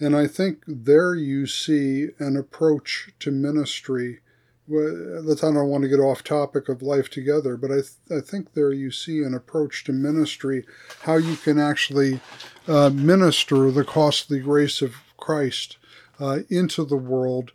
And 0.01 0.17
I 0.17 0.27
think 0.27 0.63
there 0.67 1.15
you 1.15 1.47
see 1.47 2.09
an 2.19 2.37
approach 2.37 3.11
to 3.21 3.31
ministry. 3.31 4.21
Let's, 4.69 5.45
I 5.45 5.53
don't 5.53 5.69
want 5.69 5.83
to 5.83 5.89
get 5.89 6.01
off 6.01 6.25
topic 6.25 6.69
of 6.69 6.83
life 6.83 7.09
together, 7.09 7.57
but 7.57 7.71
I, 7.71 7.75
th- 7.75 8.19
I 8.19 8.21
think 8.21 8.55
there 8.55 8.73
you 8.73 8.91
see 8.91 9.23
an 9.23 9.35
approach 9.35 9.85
to 9.85 9.93
ministry, 9.93 10.65
how 11.03 11.17
you 11.17 11.37
can 11.37 11.59
actually 11.59 12.21
uh, 12.67 12.91
minister 12.91 13.71
the 13.71 13.85
costly 13.85 14.41
grace 14.41 14.83
of 14.83 14.97
Christ 15.17 15.79
uh, 16.21 16.41
into 16.51 16.85
the 16.85 16.97
world 16.97 17.53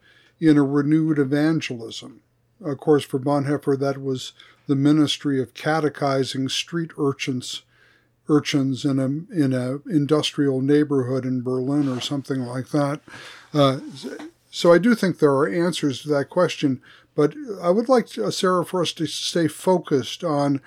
in 0.49 0.57
a 0.57 0.63
renewed 0.63 1.19
evangelism. 1.19 2.21
Of 2.63 2.77
course, 2.77 3.03
for 3.03 3.19
Bonhoeffer, 3.19 3.77
that 3.79 4.01
was 4.01 4.33
the 4.67 4.75
ministry 4.75 5.41
of 5.41 5.53
catechizing 5.53 6.49
street 6.49 6.91
urchins 6.97 7.63
urchins 8.29 8.85
in 8.85 8.99
a 8.99 9.05
in 9.37 9.51
a 9.51 9.79
industrial 9.89 10.61
neighborhood 10.61 11.25
in 11.25 11.41
Berlin 11.41 11.89
or 11.89 11.99
something 11.99 12.41
like 12.41 12.69
that. 12.69 13.01
Uh, 13.53 13.79
so 14.49 14.71
I 14.71 14.77
do 14.77 14.95
think 14.95 15.19
there 15.19 15.31
are 15.31 15.47
answers 15.47 16.01
to 16.01 16.09
that 16.09 16.29
question, 16.29 16.81
but 17.15 17.33
I 17.61 17.69
would 17.69 17.89
like 17.89 18.07
to, 18.09 18.25
uh, 18.25 18.31
Sarah 18.31 18.65
for 18.65 18.81
us 18.81 18.93
to 18.93 19.07
stay 19.07 19.47
focused 19.47 20.23
on 20.23 20.61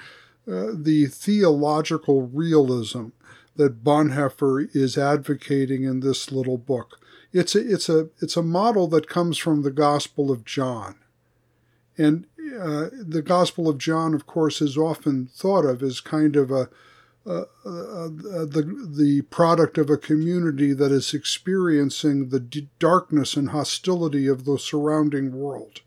uh, 0.46 0.72
the 0.74 1.06
theological 1.06 2.26
realism 2.26 3.08
that 3.56 3.82
Bonhoeffer 3.82 4.68
is 4.74 4.98
advocating 4.98 5.84
in 5.84 6.00
this 6.00 6.30
little 6.30 6.58
book 6.58 7.00
it's 7.32 7.54
a, 7.54 7.72
it's 7.72 7.88
a 7.88 8.08
it's 8.20 8.36
a 8.36 8.42
model 8.42 8.86
that 8.88 9.08
comes 9.08 9.38
from 9.38 9.62
the 9.62 9.70
Gospel 9.70 10.30
of 10.30 10.44
John, 10.44 10.96
and 11.98 12.26
uh, 12.58 12.88
the 12.92 13.22
Gospel 13.22 13.68
of 13.68 13.78
John, 13.78 14.14
of 14.14 14.26
course, 14.26 14.60
is 14.62 14.78
often 14.78 15.26
thought 15.26 15.64
of 15.64 15.82
as 15.82 16.00
kind 16.00 16.36
of 16.36 16.50
a, 16.50 16.68
the 17.26 18.88
the 18.88 19.22
product 19.22 19.78
of 19.78 19.90
a 19.90 19.96
community 19.96 20.72
that 20.72 20.92
is 20.92 21.12
experiencing 21.12 22.28
the 22.28 22.40
d- 22.40 22.68
darkness 22.78 23.36
and 23.36 23.50
hostility 23.50 24.26
of 24.26 24.44
the 24.44 24.58
surrounding 24.58 25.32
world. 25.32 25.80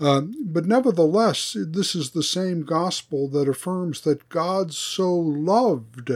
Uh, 0.00 0.22
but 0.40 0.64
nevertheless, 0.64 1.54
this 1.60 1.94
is 1.94 2.10
the 2.10 2.22
same 2.22 2.62
gospel 2.62 3.28
that 3.28 3.48
affirms 3.48 4.00
that 4.00 4.30
God 4.30 4.72
so 4.72 5.14
loved 5.14 6.10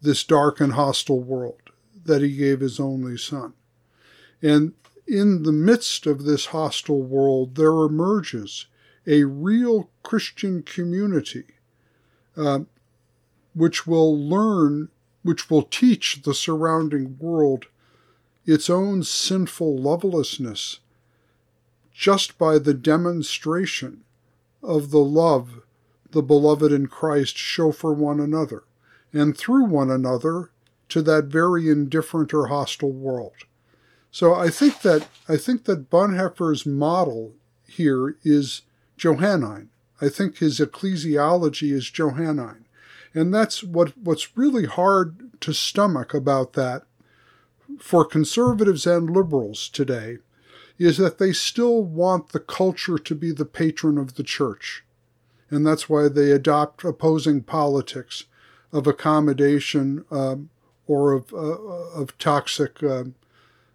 this 0.00 0.22
dark 0.22 0.60
and 0.60 0.74
hostile 0.74 1.20
world 1.20 1.61
that 2.04 2.22
he 2.22 2.36
gave 2.36 2.60
his 2.60 2.80
only 2.80 3.16
son. 3.16 3.54
And 4.40 4.72
in 5.06 5.42
the 5.42 5.52
midst 5.52 6.06
of 6.06 6.24
this 6.24 6.46
hostile 6.46 7.02
world, 7.02 7.54
there 7.54 7.72
emerges 7.72 8.66
a 9.06 9.24
real 9.24 9.90
Christian 10.02 10.62
community 10.62 11.44
uh, 12.36 12.60
which 13.54 13.86
will 13.86 14.16
learn, 14.16 14.88
which 15.22 15.50
will 15.50 15.62
teach 15.62 16.22
the 16.22 16.34
surrounding 16.34 17.18
world 17.18 17.66
its 18.46 18.70
own 18.70 19.02
sinful 19.02 19.76
lovelessness 19.76 20.80
just 21.92 22.38
by 22.38 22.58
the 22.58 22.74
demonstration 22.74 24.02
of 24.62 24.90
the 24.90 25.04
love 25.04 25.62
the 26.12 26.22
beloved 26.22 26.72
in 26.72 26.86
Christ 26.86 27.36
show 27.36 27.72
for 27.72 27.92
one 27.92 28.20
another, 28.20 28.64
and 29.12 29.36
through 29.36 29.64
one 29.64 29.90
another 29.90 30.50
to 30.92 31.02
that 31.02 31.24
very 31.24 31.68
indifferent 31.68 32.32
or 32.32 32.46
hostile 32.46 32.92
world. 32.92 33.44
So 34.10 34.34
I 34.34 34.50
think 34.50 34.82
that 34.82 35.08
I 35.28 35.36
think 35.36 35.64
that 35.64 35.90
Bonhoeffer's 35.90 36.66
model 36.66 37.34
here 37.66 38.16
is 38.22 38.62
Johannine. 38.98 39.70
I 40.00 40.08
think 40.08 40.38
his 40.38 40.60
ecclesiology 40.60 41.72
is 41.72 41.90
Johannine. 41.90 42.66
And 43.14 43.32
that's 43.32 43.62
what, 43.62 43.96
what's 43.96 44.36
really 44.36 44.66
hard 44.66 45.40
to 45.42 45.52
stomach 45.52 46.14
about 46.14 46.54
that 46.54 46.82
for 47.78 48.04
conservatives 48.04 48.86
and 48.86 49.10
liberals 49.10 49.68
today 49.68 50.18
is 50.78 50.98
that 50.98 51.18
they 51.18 51.32
still 51.32 51.82
want 51.82 52.30
the 52.30 52.40
culture 52.40 52.98
to 52.98 53.14
be 53.14 53.32
the 53.32 53.44
patron 53.44 53.98
of 53.98 54.14
the 54.14 54.22
church. 54.22 54.84
And 55.50 55.66
that's 55.66 55.88
why 55.88 56.08
they 56.08 56.30
adopt 56.30 56.84
opposing 56.84 57.42
politics 57.42 58.24
of 58.72 58.86
accommodation 58.86 60.04
um, 60.10 60.48
or 60.86 61.12
of, 61.12 61.32
uh, 61.32 61.36
of 61.36 62.16
toxic 62.18 62.82
uh, 62.82 63.04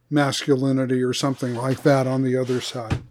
masculinity 0.10 1.02
or 1.02 1.14
something 1.14 1.56
like 1.56 1.84
that 1.84 2.08
on 2.08 2.24
the 2.24 2.36
other 2.36 2.62
side. 2.62 3.02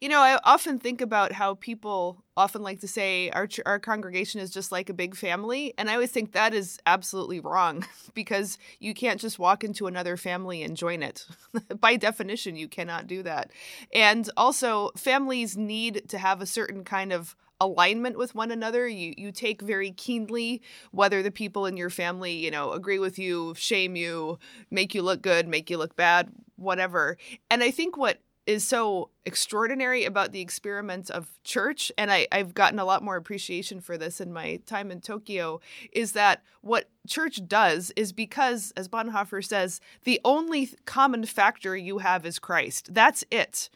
You 0.00 0.08
know, 0.08 0.20
I 0.20 0.38
often 0.44 0.78
think 0.78 1.00
about 1.00 1.32
how 1.32 1.54
people 1.54 2.22
often 2.36 2.62
like 2.62 2.80
to 2.80 2.88
say 2.88 3.30
our 3.30 3.48
our 3.64 3.78
congregation 3.78 4.40
is 4.40 4.50
just 4.50 4.70
like 4.70 4.88
a 4.88 4.94
big 4.94 5.16
family, 5.16 5.72
and 5.78 5.88
I 5.88 5.94
always 5.94 6.10
think 6.10 6.32
that 6.32 6.54
is 6.54 6.78
absolutely 6.86 7.40
wrong 7.40 7.86
because 8.14 8.58
you 8.78 8.94
can't 8.94 9.20
just 9.20 9.38
walk 9.38 9.64
into 9.64 9.86
another 9.86 10.16
family 10.16 10.62
and 10.62 10.76
join 10.76 11.02
it. 11.02 11.26
By 11.80 11.96
definition, 11.96 12.56
you 12.56 12.68
cannot 12.68 13.06
do 13.06 13.22
that. 13.22 13.50
And 13.92 14.28
also, 14.36 14.90
families 14.96 15.56
need 15.56 16.08
to 16.08 16.18
have 16.18 16.40
a 16.40 16.46
certain 16.46 16.84
kind 16.84 17.12
of 17.12 17.34
alignment 17.60 18.18
with 18.18 18.34
one 18.34 18.50
another. 18.50 18.86
You 18.86 19.14
you 19.16 19.32
take 19.32 19.62
very 19.62 19.90
keenly 19.90 20.62
whether 20.90 21.22
the 21.22 21.30
people 21.30 21.66
in 21.66 21.76
your 21.76 21.90
family, 21.90 22.32
you 22.32 22.50
know, 22.50 22.72
agree 22.72 22.98
with 22.98 23.18
you, 23.18 23.54
shame 23.56 23.96
you, 23.96 24.38
make 24.70 24.94
you 24.94 25.02
look 25.02 25.22
good, 25.22 25.48
make 25.48 25.70
you 25.70 25.78
look 25.78 25.96
bad, 25.96 26.30
whatever. 26.56 27.16
And 27.50 27.62
I 27.62 27.70
think 27.70 27.96
what 27.96 28.20
is 28.46 28.66
so 28.66 29.10
extraordinary 29.24 30.04
about 30.04 30.32
the 30.32 30.40
experiments 30.40 31.08
of 31.08 31.30
church, 31.44 31.90
and 31.96 32.12
I, 32.12 32.26
I've 32.30 32.52
gotten 32.52 32.78
a 32.78 32.84
lot 32.84 33.02
more 33.02 33.16
appreciation 33.16 33.80
for 33.80 33.96
this 33.96 34.20
in 34.20 34.32
my 34.32 34.60
time 34.66 34.90
in 34.90 35.00
Tokyo, 35.00 35.60
is 35.92 36.12
that 36.12 36.42
what 36.60 36.90
church 37.08 37.40
does 37.46 37.90
is 37.96 38.12
because, 38.12 38.72
as 38.76 38.88
Bonhoeffer 38.88 39.42
says, 39.44 39.80
the 40.04 40.20
only 40.24 40.70
common 40.84 41.24
factor 41.24 41.76
you 41.76 41.98
have 41.98 42.26
is 42.26 42.38
Christ. 42.38 42.92
That's 42.92 43.24
it 43.30 43.70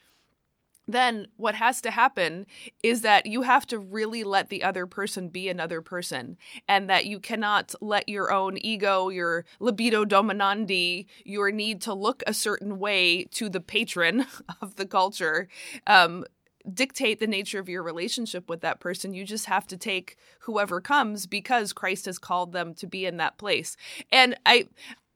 then 0.89 1.29
what 1.37 1.55
has 1.55 1.81
to 1.83 1.91
happen 1.91 2.47
is 2.83 3.03
that 3.03 3.27
you 3.27 3.43
have 3.43 3.67
to 3.67 3.79
really 3.79 4.25
let 4.25 4.49
the 4.49 4.65
other 4.65 4.87
person 4.87 5.29
be 5.29 5.49
another 5.49 5.83
person 5.83 6.37
and 6.67 6.89
that 6.89 7.07
you 7.07 7.21
cannot 7.21 7.75
let 7.81 8.09
your 8.09 8.33
own 8.33 8.59
ego 8.61 9.11
your 9.11 9.45
libido 9.61 10.05
dominandi 10.05 11.07
your 11.25 11.53
need 11.53 11.81
to 11.83 11.93
look 11.93 12.23
a 12.27 12.35
certain 12.35 12.79
way 12.79 13.25
to 13.25 13.49
the 13.49 13.61
patron 13.61 14.27
of 14.63 14.77
the 14.77 14.87
culture 14.87 15.49
um, 15.87 16.25
dictate 16.73 17.21
the 17.21 17.27
nature 17.27 17.59
of 17.59 17.69
your 17.69 17.83
relationship 17.83 18.49
with 18.49 18.61
that 18.61 18.81
person. 18.81 19.15
You 19.15 19.25
just 19.25 19.47
have 19.47 19.67
to 19.69 19.77
take 19.77 20.17
whoever 20.41 20.81
comes 20.81 21.27
because 21.27 21.73
Christ 21.73 22.07
has 22.07 22.19
called 22.19 22.53
them 22.53 22.75
to 22.75 22.87
be 22.87 23.07
in 23.07 23.17
that 23.19 23.39
place. 23.39 23.77
And 24.11 24.37
I 24.45 24.69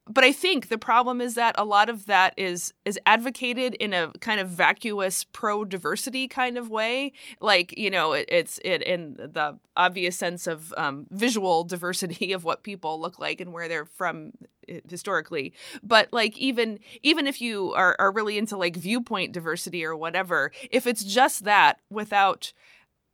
but 0.09 0.25
I 0.25 0.33
think 0.33 0.69
the 0.69 0.79
problem 0.79 1.21
is 1.21 1.35
that 1.35 1.55
a 1.57 1.65
lot 1.65 1.89
of 1.89 2.07
that 2.07 2.35
is 2.37 2.75
is 2.85 2.99
advocated 3.07 3.75
in 3.75 3.95
a 3.95 4.13
kind 4.21 4.41
of 4.41 4.49
vacuous 4.49 5.25
pro 5.25 5.65
diversity 5.65 6.27
kind 6.27 6.59
of 6.59 6.71
way. 6.71 7.13
Like 7.41 7.77
you 7.79 7.91
know, 7.91 8.13
it, 8.13 8.27
it's 8.29 8.59
it 8.65 8.83
in 8.83 9.15
the 9.15 9.59
obvious 9.77 10.17
sense 10.17 10.47
of 10.47 10.75
um, 10.77 11.07
visual 11.11 11.63
diversity 11.65 12.33
of 12.33 12.43
what 12.43 12.65
people 12.65 13.01
look 13.01 13.21
like 13.21 13.41
and 13.41 13.53
where 13.53 13.69
they're 13.69 13.85
from 13.85 14.33
eh, 14.69 14.81
historically. 14.89 15.53
But 15.85 16.13
like 16.13 16.37
even 16.37 16.81
even 17.03 17.29
if 17.29 17.41
you 17.41 17.73
are 17.75 17.95
are 18.01 18.11
really 18.11 18.39
into 18.39 18.57
like 18.57 18.77
viewpoint 18.77 19.33
diversity 19.33 19.85
or 19.85 19.95
whatever, 19.95 20.51
if 20.73 20.89
it's 20.89 21.05
just 21.05 21.45
that 21.45 21.79
without 21.91 22.53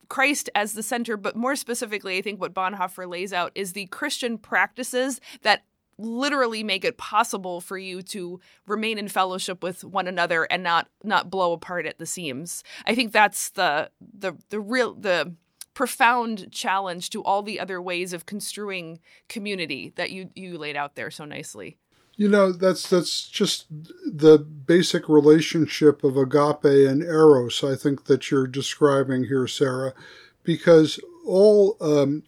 Christ 0.08 0.48
as 0.54 0.72
the 0.72 0.82
center, 0.82 1.18
but 1.18 1.36
more 1.36 1.54
specifically, 1.54 2.16
I 2.16 2.22
think 2.22 2.40
what 2.40 2.54
Bonhoeffer 2.54 3.06
lays 3.06 3.34
out 3.34 3.52
is 3.54 3.74
the 3.74 3.86
Christian 3.86 4.38
practices 4.38 5.20
that 5.42 5.64
literally 5.98 6.62
make 6.62 6.84
it 6.84 6.96
possible 6.96 7.60
for 7.60 7.76
you 7.76 8.02
to 8.02 8.40
remain 8.66 8.98
in 8.98 9.08
fellowship 9.08 9.62
with 9.62 9.84
one 9.84 10.06
another 10.06 10.44
and 10.44 10.62
not 10.62 10.88
not 11.02 11.30
blow 11.30 11.52
apart 11.52 11.86
at 11.86 11.98
the 11.98 12.06
seams. 12.06 12.62
I 12.86 12.94
think 12.94 13.12
that's 13.12 13.50
the 13.50 13.90
the 14.00 14.34
the 14.50 14.60
real 14.60 14.94
the 14.94 15.34
profound 15.74 16.50
challenge 16.50 17.10
to 17.10 17.22
all 17.22 17.42
the 17.42 17.60
other 17.60 17.80
ways 17.80 18.12
of 18.12 18.26
construing 18.26 18.98
community 19.28 19.92
that 19.96 20.10
you 20.10 20.30
you 20.34 20.58
laid 20.58 20.76
out 20.76 20.94
there 20.94 21.10
so 21.10 21.24
nicely. 21.24 21.78
You 22.16 22.28
know, 22.28 22.50
that's 22.50 22.88
that's 22.88 23.28
just 23.28 23.66
the 23.70 24.38
basic 24.38 25.08
relationship 25.08 26.02
of 26.02 26.16
agape 26.16 26.64
and 26.64 27.00
eros. 27.00 27.62
I 27.62 27.76
think 27.76 28.06
that 28.06 28.28
you're 28.28 28.48
describing 28.48 29.24
here, 29.24 29.46
Sarah, 29.46 29.94
because 30.42 30.98
all 31.24 31.76
um, 31.80 32.24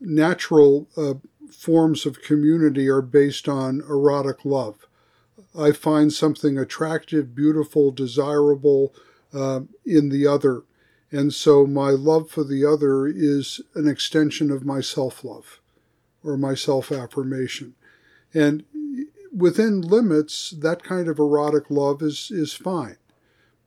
natural 0.00 0.88
uh, 0.96 1.14
forms 1.52 2.06
of 2.06 2.22
community 2.22 2.88
are 2.88 3.02
based 3.02 3.48
on 3.48 3.80
erotic 3.80 4.44
love. 4.44 4.86
I 5.58 5.72
find 5.72 6.12
something 6.12 6.58
attractive, 6.58 7.34
beautiful, 7.34 7.90
desirable 7.90 8.94
uh, 9.32 9.60
in 9.84 10.08
the 10.10 10.26
other. 10.26 10.62
And 11.10 11.34
so 11.34 11.66
my 11.66 11.90
love 11.90 12.30
for 12.30 12.44
the 12.44 12.64
other 12.64 13.06
is 13.06 13.60
an 13.74 13.88
extension 13.88 14.50
of 14.50 14.64
my 14.64 14.80
self 14.80 15.24
love 15.24 15.60
or 16.22 16.36
my 16.36 16.54
self 16.54 16.92
affirmation. 16.92 17.74
And 18.32 18.64
within 19.34 19.80
limits, 19.80 20.50
that 20.50 20.82
kind 20.82 21.08
of 21.08 21.18
erotic 21.18 21.64
love 21.68 22.02
is, 22.02 22.30
is 22.30 22.52
fine. 22.52 22.96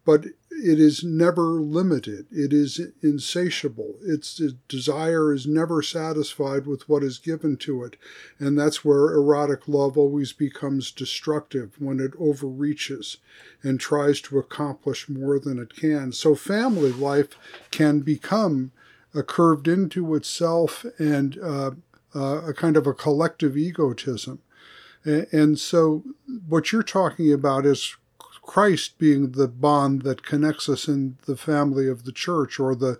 But 0.05 0.27
it 0.63 0.79
is 0.79 1.03
never 1.03 1.59
limited. 1.59 2.25
It 2.31 2.53
is 2.53 2.79
insatiable. 3.01 3.95
Its 4.01 4.41
desire 4.69 5.33
is 5.33 5.45
never 5.45 5.81
satisfied 5.81 6.65
with 6.65 6.87
what 6.87 7.03
is 7.03 7.19
given 7.19 7.57
to 7.57 7.83
it. 7.83 7.97
And 8.39 8.57
that's 8.57 8.85
where 8.85 9.13
erotic 9.13 9.67
love 9.67 9.97
always 9.97 10.31
becomes 10.31 10.91
destructive 10.91 11.75
when 11.79 11.99
it 11.99 12.13
overreaches 12.17 13.17
and 13.61 13.77
tries 13.77 14.21
to 14.21 14.39
accomplish 14.39 15.09
more 15.09 15.37
than 15.37 15.59
it 15.59 15.75
can. 15.75 16.13
So 16.13 16.33
family 16.33 16.93
life 16.93 17.37
can 17.69 17.99
become 17.99 18.71
a 19.13 19.21
curved 19.21 19.67
into 19.67 20.15
itself 20.15 20.85
and 20.97 21.37
uh, 21.43 21.71
uh, 22.15 22.41
a 22.47 22.53
kind 22.53 22.77
of 22.77 22.87
a 22.87 22.93
collective 22.93 23.57
egotism. 23.57 24.39
And 25.03 25.59
so, 25.59 26.03
what 26.47 26.71
you're 26.71 26.81
talking 26.81 27.33
about 27.33 27.65
is 27.65 27.97
Christ 28.43 28.99
being 28.99 29.31
the 29.31 29.47
bond 29.47 30.03
that 30.03 30.25
connects 30.25 30.69
us 30.69 30.87
in 30.87 31.17
the 31.25 31.37
family 31.37 31.87
of 31.87 32.03
the 32.03 32.11
church 32.11 32.59
or 32.59 32.75
the 32.75 32.99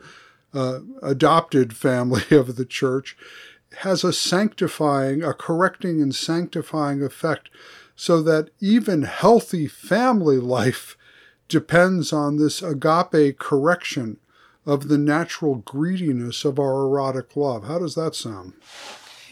uh, 0.53 0.79
adopted 1.01 1.75
family 1.75 2.23
of 2.31 2.55
the 2.55 2.65
church 2.65 3.15
has 3.79 4.03
a 4.03 4.13
sanctifying, 4.13 5.23
a 5.23 5.33
correcting 5.33 6.01
and 6.01 6.15
sanctifying 6.15 7.03
effect 7.03 7.49
so 7.95 8.21
that 8.21 8.49
even 8.59 9.03
healthy 9.03 9.67
family 9.67 10.37
life 10.37 10.97
depends 11.47 12.13
on 12.13 12.37
this 12.37 12.61
agape 12.61 13.37
correction 13.37 14.17
of 14.65 14.87
the 14.87 14.97
natural 14.97 15.55
greediness 15.55 16.45
of 16.45 16.57
our 16.57 16.85
erotic 16.85 17.35
love. 17.35 17.65
How 17.65 17.79
does 17.79 17.95
that 17.95 18.15
sound? 18.15 18.53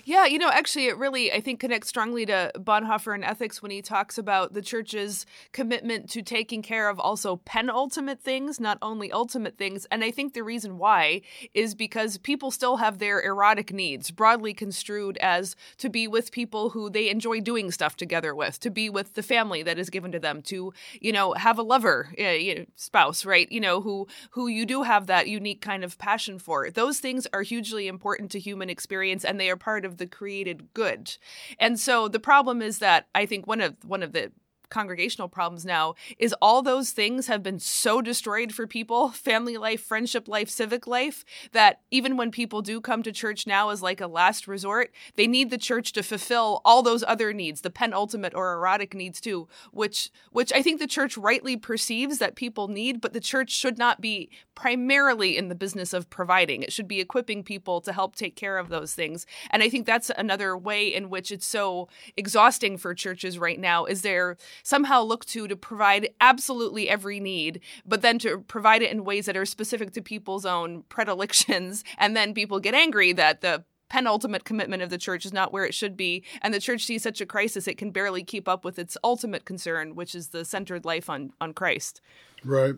Yeah, 0.03 0.25
you 0.25 0.39
know, 0.39 0.49
actually, 0.49 0.87
it 0.87 0.97
really, 0.97 1.31
I 1.31 1.41
think, 1.41 1.59
connects 1.59 1.89
strongly 1.89 2.25
to 2.25 2.51
Bonhoeffer 2.55 3.13
and 3.13 3.23
ethics 3.23 3.61
when 3.61 3.71
he 3.71 3.81
talks 3.81 4.17
about 4.17 4.53
the 4.53 4.61
church's 4.61 5.25
commitment 5.51 6.09
to 6.11 6.21
taking 6.21 6.61
care 6.61 6.89
of 6.89 6.99
also 6.99 7.37
penultimate 7.45 8.19
things, 8.19 8.59
not 8.59 8.77
only 8.81 9.11
ultimate 9.11 9.57
things. 9.57 9.85
And 9.91 10.03
I 10.03 10.09
think 10.11 10.33
the 10.33 10.43
reason 10.43 10.77
why 10.77 11.21
is 11.53 11.75
because 11.75 12.17
people 12.17 12.49
still 12.51 12.77
have 12.77 12.97
their 12.97 13.21
erotic 13.21 13.71
needs, 13.71 14.11
broadly 14.11 14.53
construed 14.53 15.17
as 15.17 15.55
to 15.77 15.89
be 15.89 16.07
with 16.07 16.31
people 16.31 16.71
who 16.71 16.89
they 16.89 17.09
enjoy 17.09 17.39
doing 17.39 17.69
stuff 17.69 17.95
together 17.95 18.33
with, 18.33 18.59
to 18.61 18.71
be 18.71 18.89
with 18.89 19.13
the 19.13 19.23
family 19.23 19.61
that 19.63 19.77
is 19.77 19.89
given 19.89 20.11
to 20.11 20.19
them, 20.19 20.41
to, 20.43 20.73
you 20.99 21.11
know, 21.11 21.33
have 21.33 21.59
a 21.59 21.63
lover, 21.63 22.09
uh, 22.19 22.29
you 22.29 22.55
know, 22.55 22.65
spouse, 22.75 23.23
right? 23.25 23.51
You 23.51 23.59
know, 23.61 23.81
who 23.81 24.07
who 24.31 24.47
you 24.47 24.65
do 24.65 24.83
have 24.83 25.07
that 25.07 25.27
unique 25.27 25.61
kind 25.61 25.83
of 25.83 25.97
passion 25.97 26.39
for. 26.39 26.71
Those 26.71 26.99
things 26.99 27.27
are 27.33 27.43
hugely 27.43 27.87
important 27.87 28.31
to 28.31 28.39
human 28.39 28.69
experience, 28.69 29.23
and 29.23 29.39
they 29.39 29.49
are 29.49 29.57
part 29.57 29.85
of 29.85 29.90
of 29.91 29.97
the 29.97 30.07
created 30.07 30.73
good. 30.73 31.17
And 31.59 31.79
so 31.79 32.07
the 32.07 32.19
problem 32.19 32.61
is 32.61 32.79
that 32.79 33.07
I 33.13 33.25
think 33.25 33.45
one 33.45 33.61
of 33.61 33.75
one 33.85 34.01
of 34.01 34.13
the 34.13 34.31
congregational 34.71 35.29
problems 35.29 35.65
now 35.65 35.93
is 36.17 36.33
all 36.41 36.63
those 36.63 36.91
things 36.91 37.27
have 37.27 37.43
been 37.43 37.59
so 37.59 38.01
destroyed 38.01 38.51
for 38.51 38.65
people 38.65 39.09
family 39.09 39.57
life 39.57 39.83
friendship 39.83 40.27
life 40.27 40.49
civic 40.49 40.87
life 40.87 41.23
that 41.51 41.81
even 41.91 42.17
when 42.17 42.31
people 42.31 42.61
do 42.61 42.81
come 42.81 43.03
to 43.03 43.11
church 43.11 43.45
now 43.45 43.69
as 43.69 43.83
like 43.83 44.01
a 44.01 44.07
last 44.07 44.47
resort 44.47 44.91
they 45.15 45.27
need 45.27 45.51
the 45.51 45.57
church 45.57 45.91
to 45.91 46.01
fulfill 46.01 46.61
all 46.65 46.81
those 46.81 47.03
other 47.03 47.33
needs 47.33 47.61
the 47.61 47.69
penultimate 47.69 48.33
or 48.33 48.53
erotic 48.53 48.95
needs 48.95 49.21
too 49.21 49.47
which 49.71 50.09
which 50.31 50.51
i 50.53 50.61
think 50.61 50.79
the 50.79 50.87
church 50.87 51.17
rightly 51.17 51.55
perceives 51.55 52.17
that 52.17 52.35
people 52.35 52.67
need 52.67 52.99
but 52.99 53.13
the 53.13 53.19
church 53.19 53.51
should 53.51 53.77
not 53.77 54.01
be 54.01 54.29
primarily 54.55 55.37
in 55.37 55.49
the 55.49 55.55
business 55.55 55.91
of 55.91 56.09
providing. 56.09 56.61
It 56.61 56.71
should 56.71 56.87
be 56.87 56.99
equipping 56.99 57.43
people 57.43 57.81
to 57.81 57.91
help 57.91 58.15
take 58.15 58.35
care 58.35 58.59
of 58.59 58.69
those 58.69 58.93
things. 58.93 59.25
And 59.49 59.63
i 59.63 59.69
think 59.69 59.85
that's 59.85 60.11
another 60.17 60.55
way 60.55 60.87
in 60.87 61.09
which 61.09 61.31
it's 61.31 61.47
so 61.47 61.87
exhausting 62.15 62.77
for 62.77 62.93
churches 62.93 63.39
right 63.39 63.59
now. 63.59 63.85
Is 63.85 64.03
there 64.03 64.37
somehow 64.63 65.01
look 65.03 65.25
to 65.25 65.47
to 65.47 65.55
provide 65.55 66.09
absolutely 66.19 66.89
every 66.89 67.19
need, 67.19 67.61
but 67.85 68.01
then 68.01 68.19
to 68.19 68.39
provide 68.39 68.81
it 68.81 68.91
in 68.91 69.03
ways 69.03 69.25
that 69.25 69.37
are 69.37 69.45
specific 69.45 69.91
to 69.93 70.01
people's 70.01 70.45
own 70.45 70.83
predilections. 70.89 71.83
And 71.97 72.15
then 72.17 72.33
people 72.33 72.59
get 72.59 72.73
angry 72.73 73.13
that 73.13 73.41
the 73.41 73.63
penultimate 73.89 74.43
commitment 74.43 74.81
of 74.81 74.89
the 74.89 74.97
church 74.97 75.25
is 75.25 75.33
not 75.33 75.53
where 75.53 75.65
it 75.65 75.73
should 75.73 75.95
be, 75.95 76.23
and 76.41 76.53
the 76.53 76.59
church 76.59 76.85
sees 76.85 77.03
such 77.03 77.21
a 77.21 77.25
crisis 77.25 77.67
it 77.67 77.77
can 77.77 77.91
barely 77.91 78.23
keep 78.23 78.47
up 78.47 78.65
with 78.65 78.79
its 78.79 78.97
ultimate 79.03 79.45
concern, 79.45 79.93
which 79.93 80.15
is 80.15 80.29
the 80.29 80.43
centered 80.45 80.83
life 80.85 81.09
on 81.09 81.33
on 81.39 81.53
Christ. 81.53 82.01
Right. 82.43 82.75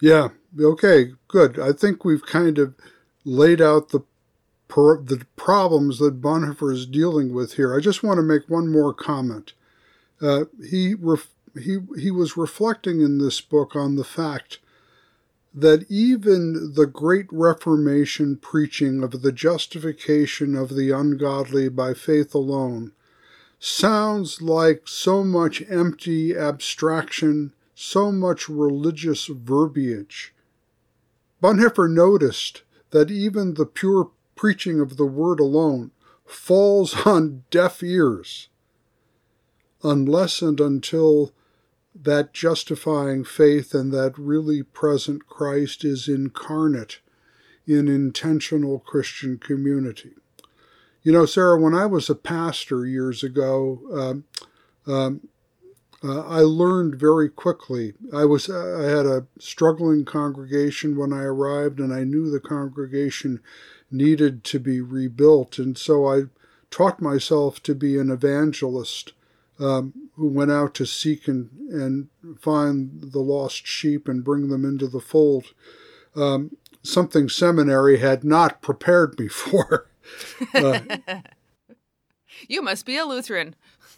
Yeah. 0.00 0.28
Okay. 0.58 1.12
Good. 1.28 1.58
I 1.58 1.72
think 1.72 2.04
we've 2.04 2.24
kind 2.24 2.58
of 2.58 2.74
laid 3.24 3.60
out 3.60 3.88
the 3.88 4.00
the 4.68 5.26
problems 5.36 5.98
that 5.98 6.20
Bonhoeffer 6.20 6.72
is 6.72 6.86
dealing 6.86 7.34
with 7.34 7.54
here. 7.54 7.76
I 7.76 7.80
just 7.80 8.04
want 8.04 8.18
to 8.18 8.22
make 8.22 8.48
one 8.48 8.70
more 8.70 8.94
comment. 8.94 9.52
Uh, 10.20 10.44
he 10.68 10.94
ref, 10.94 11.28
he 11.54 11.78
he 11.98 12.10
was 12.10 12.36
reflecting 12.36 13.00
in 13.00 13.18
this 13.18 13.40
book 13.40 13.74
on 13.74 13.96
the 13.96 14.04
fact 14.04 14.58
that 15.52 15.84
even 15.90 16.74
the 16.74 16.86
great 16.86 17.26
Reformation 17.32 18.36
preaching 18.36 19.02
of 19.02 19.22
the 19.22 19.32
justification 19.32 20.54
of 20.54 20.76
the 20.76 20.90
ungodly 20.90 21.68
by 21.68 21.94
faith 21.94 22.34
alone 22.34 22.92
sounds 23.58 24.40
like 24.40 24.86
so 24.86 25.24
much 25.24 25.62
empty 25.68 26.36
abstraction, 26.36 27.52
so 27.74 28.12
much 28.12 28.48
religious 28.48 29.26
verbiage. 29.26 30.32
Bonhoeffer 31.42 31.90
noticed 31.90 32.62
that 32.90 33.10
even 33.10 33.54
the 33.54 33.66
pure 33.66 34.10
preaching 34.36 34.80
of 34.80 34.96
the 34.96 35.06
word 35.06 35.40
alone 35.40 35.90
falls 36.24 36.94
on 37.06 37.44
deaf 37.50 37.82
ears 37.82 38.48
unless 39.82 40.42
and 40.42 40.60
until 40.60 41.32
that 41.94 42.32
justifying 42.32 43.24
faith 43.24 43.74
and 43.74 43.92
that 43.92 44.16
really 44.16 44.62
present 44.62 45.26
Christ 45.26 45.84
is 45.84 46.08
incarnate 46.08 47.00
in 47.66 47.88
intentional 47.88 48.78
Christian 48.80 49.38
community. 49.38 50.12
You 51.02 51.12
know, 51.12 51.26
Sarah, 51.26 51.58
when 51.58 51.74
I 51.74 51.86
was 51.86 52.10
a 52.10 52.14
pastor 52.14 52.86
years 52.86 53.22
ago, 53.22 53.80
um, 53.92 54.24
um, 54.92 55.28
uh, 56.02 56.26
I 56.26 56.40
learned 56.40 56.94
very 56.94 57.28
quickly. 57.28 57.94
I 58.12 58.24
was 58.24 58.48
I 58.48 58.84
had 58.84 59.06
a 59.06 59.26
struggling 59.38 60.04
congregation 60.04 60.96
when 60.96 61.12
I 61.12 61.22
arrived, 61.22 61.78
and 61.78 61.92
I 61.92 62.04
knew 62.04 62.30
the 62.30 62.40
congregation 62.40 63.40
needed 63.90 64.44
to 64.44 64.58
be 64.58 64.80
rebuilt, 64.80 65.58
and 65.58 65.76
so 65.76 66.06
I 66.06 66.24
taught 66.70 67.02
myself 67.02 67.62
to 67.64 67.74
be 67.74 67.98
an 67.98 68.10
evangelist 68.10 69.12
um, 69.60 69.92
who 70.16 70.28
went 70.28 70.50
out 70.50 70.74
to 70.74 70.86
seek 70.86 71.28
and, 71.28 71.50
and 71.70 72.08
find 72.40 73.12
the 73.12 73.20
lost 73.20 73.66
sheep 73.66 74.08
and 74.08 74.24
bring 74.24 74.48
them 74.48 74.64
into 74.64 74.88
the 74.88 75.00
fold. 75.00 75.52
Um, 76.16 76.56
something 76.82 77.28
seminary 77.28 77.98
had 77.98 78.24
not 78.24 78.62
prepared 78.62 79.18
me 79.18 79.28
for. 79.28 79.86
uh, 80.54 80.80
you 82.48 82.62
must 82.62 82.86
be 82.86 82.96
a 82.96 83.04
Lutheran. 83.04 83.54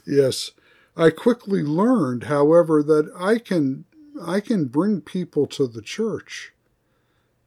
Yes. 0.06 0.50
I 0.96 1.10
quickly 1.10 1.62
learned, 1.62 2.24
however, 2.24 2.82
that 2.82 3.10
I 3.16 3.38
can 3.38 3.84
I 4.20 4.40
can 4.40 4.66
bring 4.66 5.00
people 5.00 5.46
to 5.46 5.66
the 5.66 5.80
church, 5.80 6.52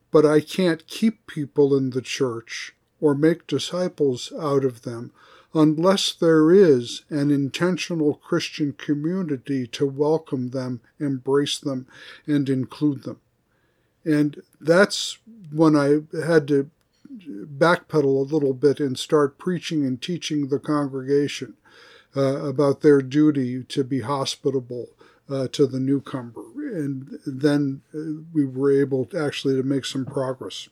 but 0.10 0.26
I 0.26 0.40
can't 0.40 0.88
keep 0.88 1.28
people 1.28 1.78
in 1.78 1.92
the 1.92 2.02
church 2.02 2.74
or 3.00 3.14
make 3.14 3.46
disciples 3.46 4.34
out 4.40 4.66
of 4.66 4.82
them 4.82 5.12
unless 5.56 6.14
there 6.14 6.52
is 6.52 7.04
an 7.10 7.32
intentional 7.32 8.16
Christian 8.16 8.74
community 8.74 9.66
to 9.68 9.86
welcome 9.86 10.50
them, 10.50 10.82
embrace 11.00 11.58
them, 11.58 11.88
and 12.28 12.50
include 12.50 13.04
them. 13.04 13.22
And 14.04 14.42
that's 14.60 15.18
when 15.52 15.76
I 15.76 16.02
had 16.24 16.50
to 16.50 16.70
backpedal 17.58 18.04
a 18.04 18.34
little 18.34 18.54
bit 18.54 18.82
and 18.82 19.00
start 19.00 19.38
preaching 19.38 19.86
and 19.86 20.02
teaching 20.02 20.50
the 20.50 20.60
congregation 20.60 21.54
uh, 22.16 22.46
about 22.46 22.82
their 22.82 23.02
duty 23.02 23.64
to 23.64 23.84
be 23.84 24.02
hospitable 24.02 24.90
uh, 25.30 25.48
to 25.54 25.66
the 25.66 25.80
newcomer. 25.80 26.34
And 26.58 27.20
then 27.26 27.82
uh, 27.94 28.22
we 28.34 28.46
were 28.46 28.72
able 28.72 29.06
to 29.06 29.18
actually 29.18 29.56
to 29.56 29.64
make 29.64 29.86
some 29.86 30.06
progress. 30.06 30.68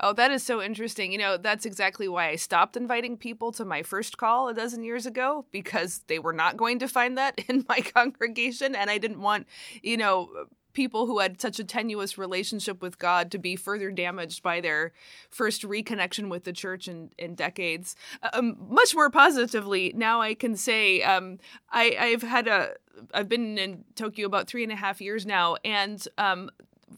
Oh, 0.00 0.12
that 0.12 0.30
is 0.30 0.42
so 0.42 0.62
interesting. 0.62 1.10
You 1.10 1.18
know, 1.18 1.36
that's 1.36 1.66
exactly 1.66 2.08
why 2.08 2.28
I 2.28 2.36
stopped 2.36 2.76
inviting 2.76 3.16
people 3.16 3.50
to 3.52 3.64
my 3.64 3.82
first 3.82 4.16
call 4.16 4.48
a 4.48 4.54
dozen 4.54 4.84
years 4.84 5.06
ago 5.06 5.44
because 5.50 6.02
they 6.06 6.18
were 6.18 6.32
not 6.32 6.56
going 6.56 6.78
to 6.80 6.88
find 6.88 7.18
that 7.18 7.38
in 7.48 7.64
my 7.68 7.80
congregation. 7.80 8.74
And 8.74 8.90
I 8.90 8.98
didn't 8.98 9.20
want, 9.20 9.46
you 9.82 9.96
know, 9.96 10.46
people 10.72 11.06
who 11.06 11.18
had 11.18 11.40
such 11.40 11.58
a 11.58 11.64
tenuous 11.64 12.16
relationship 12.16 12.80
with 12.80 13.00
God 13.00 13.32
to 13.32 13.38
be 13.38 13.56
further 13.56 13.90
damaged 13.90 14.44
by 14.44 14.60
their 14.60 14.92
first 15.28 15.62
reconnection 15.62 16.28
with 16.28 16.44
the 16.44 16.52
church 16.52 16.86
in, 16.86 17.10
in 17.18 17.34
decades. 17.34 17.96
Um, 18.32 18.56
much 18.68 18.94
more 18.94 19.10
positively, 19.10 19.92
now 19.96 20.20
I 20.20 20.34
can 20.34 20.56
say 20.56 21.02
um, 21.02 21.38
I, 21.72 21.96
I've 21.98 22.22
had 22.22 22.46
a 22.46 22.74
I've 23.14 23.28
been 23.28 23.58
in 23.58 23.84
Tokyo 23.94 24.26
about 24.26 24.46
three 24.48 24.62
and 24.62 24.72
a 24.72 24.76
half 24.76 25.00
years 25.00 25.26
now, 25.26 25.56
and 25.64 26.06
um, 26.16 26.50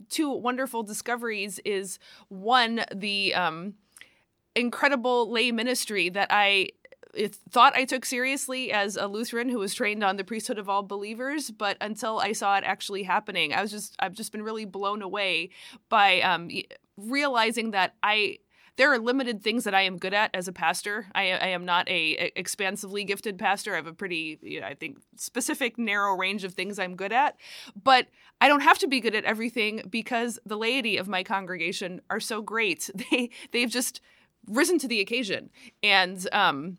two 0.09 0.31
wonderful 0.31 0.83
discoveries 0.83 1.59
is 1.65 1.99
one 2.29 2.85
the 2.95 3.35
um, 3.35 3.75
incredible 4.55 5.31
lay 5.31 5.53
ministry 5.53 6.09
that 6.09 6.29
I 6.31 6.71
thought 7.51 7.75
I 7.75 7.85
took 7.85 8.05
seriously 8.05 8.73
as 8.73 8.97
a 8.97 9.07
Lutheran 9.07 9.49
who 9.49 9.59
was 9.59 9.75
trained 9.75 10.05
on 10.05 10.17
the 10.17 10.25
priesthood 10.25 10.59
of 10.59 10.69
all 10.69 10.83
believers, 10.83 11.51
but 11.51 11.77
until 11.81 12.21
I 12.21 12.33
saw 12.33 12.57
it 12.57 12.65
actually 12.65 13.03
happening, 13.03 13.53
I 13.53 13.63
was 13.63 13.71
just 13.71 13.97
I've 13.99 14.15
just 14.15 14.33
been 14.33 14.43
really 14.43 14.65
blown 14.65 15.03
away 15.03 15.51
by 15.89 16.21
um, 16.21 16.51
realizing 16.97 17.73
that 17.73 17.95
I 18.03 18.39
there 18.81 18.91
are 18.91 18.99
limited 18.99 19.43
things 19.43 19.65
that 19.65 19.75
I 19.75 19.83
am 19.83 19.99
good 19.99 20.15
at 20.15 20.31
as 20.33 20.49
a 20.49 20.55
pastor. 20.55 21.05
I, 21.15 21.33
I 21.33 21.49
am 21.49 21.67
not 21.67 21.87
a, 21.91 22.17
a, 22.17 22.33
expansively 22.35 23.05
gifted 23.05 23.39
pastor. 23.39 23.75
I 23.75 23.77
have 23.77 23.87
a 23.87 23.93
pretty, 23.93 24.39
you 24.41 24.63
know, 24.63 24.67
I 24.67 24.75
think, 24.75 25.01
specific, 25.17 25.77
narrow 25.77 26.17
range 26.17 26.45
of 26.45 26.55
things 26.55 26.79
I'm 26.79 26.97
good 26.97 27.13
at. 27.13 27.37
But 27.77 28.07
I 28.41 28.49
don't 28.49 28.63
have 28.63 28.79
to 28.79 28.89
be 28.89 29.01
good 29.01 29.15
at 29.15 29.27
everything 29.27 29.83
because 29.91 30.39
the 30.47 30.57
laity 30.57 30.97
of 30.97 31.09
my 31.09 31.23
congregation 31.23 32.01
are 32.09 32.21
so 32.21 32.41
great. 32.41 32.89
They 33.11 33.29
they've 33.53 33.69
just 33.69 34.01
risen 34.47 34.79
to 34.79 34.89
the 34.89 35.01
occasion 35.01 35.51
and 35.83 36.27
um 36.33 36.79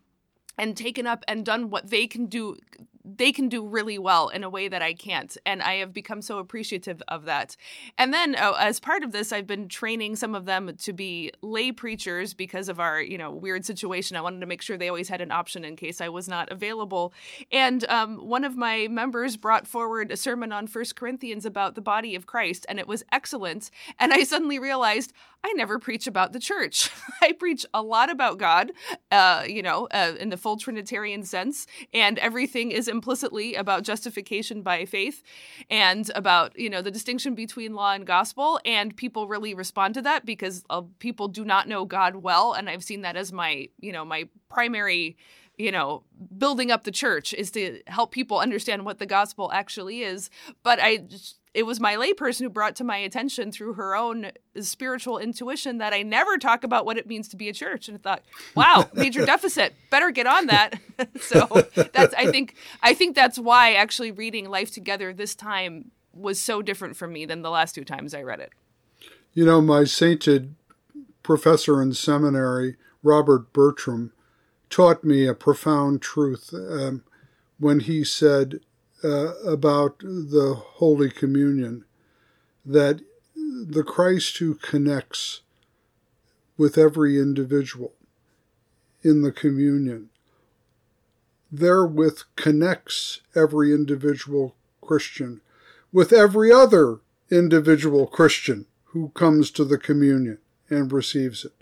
and 0.58 0.76
taken 0.76 1.06
up 1.06 1.24
and 1.28 1.44
done 1.44 1.70
what 1.70 1.90
they 1.90 2.08
can 2.08 2.26
do 2.26 2.56
they 3.04 3.32
can 3.32 3.48
do 3.48 3.66
really 3.66 3.98
well 3.98 4.28
in 4.28 4.44
a 4.44 4.50
way 4.50 4.68
that 4.68 4.82
I 4.82 4.94
can't. 4.94 5.36
And 5.44 5.62
I 5.62 5.76
have 5.76 5.92
become 5.92 6.22
so 6.22 6.38
appreciative 6.38 7.02
of 7.08 7.24
that. 7.24 7.56
And 7.98 8.12
then 8.12 8.36
oh, 8.38 8.54
as 8.58 8.80
part 8.80 9.02
of 9.02 9.12
this, 9.12 9.32
I've 9.32 9.46
been 9.46 9.68
training 9.68 10.16
some 10.16 10.34
of 10.34 10.44
them 10.44 10.74
to 10.76 10.92
be 10.92 11.32
lay 11.42 11.72
preachers 11.72 12.34
because 12.34 12.68
of 12.68 12.78
our, 12.78 13.00
you 13.00 13.18
know, 13.18 13.30
weird 13.30 13.64
situation. 13.64 14.16
I 14.16 14.20
wanted 14.20 14.40
to 14.40 14.46
make 14.46 14.62
sure 14.62 14.76
they 14.76 14.88
always 14.88 15.08
had 15.08 15.20
an 15.20 15.32
option 15.32 15.64
in 15.64 15.76
case 15.76 16.00
I 16.00 16.08
was 16.08 16.28
not 16.28 16.50
available. 16.50 17.12
And 17.50 17.84
um, 17.88 18.16
one 18.16 18.44
of 18.44 18.56
my 18.56 18.88
members 18.88 19.36
brought 19.36 19.66
forward 19.66 20.12
a 20.12 20.16
sermon 20.16 20.52
on 20.52 20.66
First 20.66 20.96
Corinthians 20.96 21.44
about 21.44 21.74
the 21.74 21.80
body 21.80 22.14
of 22.14 22.26
Christ, 22.26 22.66
and 22.68 22.78
it 22.78 22.86
was 22.86 23.04
excellent. 23.10 23.70
And 23.98 24.12
I 24.12 24.24
suddenly 24.24 24.58
realized 24.58 25.12
I 25.44 25.52
never 25.54 25.78
preach 25.78 26.06
about 26.06 26.32
the 26.32 26.38
church. 26.38 26.90
I 27.22 27.32
preach 27.32 27.66
a 27.74 27.82
lot 27.82 28.10
about 28.10 28.38
God, 28.38 28.72
uh, 29.10 29.44
you 29.46 29.62
know, 29.62 29.88
uh, 29.90 30.14
in 30.20 30.28
the 30.28 30.36
full 30.36 30.56
Trinitarian 30.56 31.24
sense, 31.24 31.66
and 31.92 32.18
everything 32.18 32.70
is 32.70 32.88
implicitly 32.92 33.56
about 33.56 33.82
justification 33.82 34.62
by 34.62 34.84
faith 34.84 35.24
and 35.68 36.08
about, 36.14 36.56
you 36.56 36.70
know, 36.70 36.80
the 36.80 36.90
distinction 36.92 37.34
between 37.34 37.74
law 37.74 37.92
and 37.92 38.06
gospel. 38.06 38.60
And 38.64 38.96
people 38.96 39.26
really 39.26 39.54
respond 39.54 39.94
to 39.94 40.02
that 40.02 40.24
because 40.24 40.62
uh, 40.70 40.82
people 41.00 41.26
do 41.26 41.44
not 41.44 41.66
know 41.66 41.84
God 41.84 42.16
well. 42.16 42.52
And 42.52 42.70
I've 42.70 42.84
seen 42.84 43.00
that 43.00 43.16
as 43.16 43.32
my, 43.32 43.68
you 43.80 43.90
know, 43.90 44.04
my 44.04 44.28
primary 44.48 45.16
you 45.58 45.70
know, 45.70 46.02
building 46.38 46.70
up 46.70 46.84
the 46.84 46.90
church 46.90 47.34
is 47.34 47.50
to 47.50 47.82
help 47.86 48.10
people 48.10 48.38
understand 48.38 48.84
what 48.86 48.98
the 48.98 49.06
gospel 49.06 49.50
actually 49.52 50.02
is. 50.02 50.30
But 50.62 50.78
I 50.80 51.04
it 51.54 51.64
was 51.64 51.80
my 51.80 51.96
layperson 51.96 52.40
who 52.40 52.48
brought 52.48 52.76
to 52.76 52.84
my 52.84 52.96
attention 52.96 53.52
through 53.52 53.74
her 53.74 53.94
own 53.94 54.32
spiritual 54.60 55.18
intuition 55.18 55.78
that 55.78 55.92
I 55.92 56.02
never 56.02 56.38
talk 56.38 56.64
about 56.64 56.86
what 56.86 56.96
it 56.96 57.06
means 57.06 57.28
to 57.28 57.36
be 57.36 57.48
a 57.48 57.52
church. 57.52 57.88
And 57.88 57.98
I 57.98 58.00
thought, 58.00 58.22
wow, 58.54 58.88
major 58.94 59.26
deficit. 59.26 59.74
Better 59.90 60.10
get 60.10 60.26
on 60.26 60.46
that. 60.46 60.80
so 61.20 61.46
that's 61.92 62.14
I 62.14 62.30
think 62.30 62.54
I 62.82 62.94
think 62.94 63.14
that's 63.14 63.38
why 63.38 63.74
actually 63.74 64.12
reading 64.12 64.48
Life 64.48 64.70
Together 64.70 65.12
this 65.12 65.34
time 65.34 65.90
was 66.14 66.40
so 66.40 66.62
different 66.62 66.96
from 66.96 67.12
me 67.12 67.26
than 67.26 67.42
the 67.42 67.50
last 67.50 67.74
two 67.74 67.84
times 67.84 68.14
I 68.14 68.22
read 68.22 68.40
it. 68.40 68.52
You 69.34 69.44
know, 69.44 69.60
my 69.60 69.84
sainted 69.84 70.54
professor 71.22 71.80
in 71.82 71.92
seminary, 71.92 72.76
Robert 73.02 73.52
Bertram, 73.52 74.12
taught 74.70 75.04
me 75.04 75.26
a 75.26 75.34
profound 75.34 76.00
truth 76.00 76.52
um, 76.54 77.04
when 77.58 77.80
he 77.80 78.04
said 78.04 78.60
uh, 79.04 79.34
about 79.46 79.98
the 80.00 80.54
Holy 80.56 81.10
Communion 81.10 81.84
that 82.64 83.00
the 83.34 83.82
Christ 83.84 84.38
who 84.38 84.54
connects 84.54 85.40
with 86.56 86.78
every 86.78 87.18
individual 87.18 87.92
in 89.02 89.22
the 89.22 89.32
communion 89.32 90.10
therewith 91.50 92.20
connects 92.36 93.20
every 93.34 93.74
individual 93.74 94.56
Christian 94.80 95.42
with 95.92 96.12
every 96.12 96.50
other 96.50 97.00
individual 97.30 98.06
Christian 98.06 98.66
who 98.86 99.10
comes 99.10 99.50
to 99.50 99.64
the 99.64 99.78
communion 99.78 100.38
and 100.70 100.90
receives 100.90 101.44
it. 101.44 101.52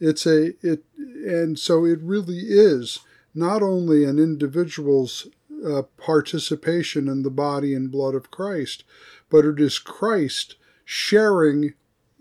It's 0.00 0.26
a 0.26 0.54
it, 0.66 0.84
and 0.96 1.58
so 1.58 1.84
it 1.84 2.00
really 2.00 2.38
is 2.38 3.00
not 3.34 3.62
only 3.62 4.04
an 4.04 4.18
individual's 4.18 5.28
uh, 5.66 5.82
participation 5.96 7.08
in 7.08 7.22
the 7.22 7.30
body 7.30 7.74
and 7.74 7.90
blood 7.90 8.14
of 8.14 8.30
Christ, 8.30 8.84
but 9.30 9.44
it 9.44 9.60
is 9.60 9.78
Christ 9.78 10.56
sharing 10.84 11.74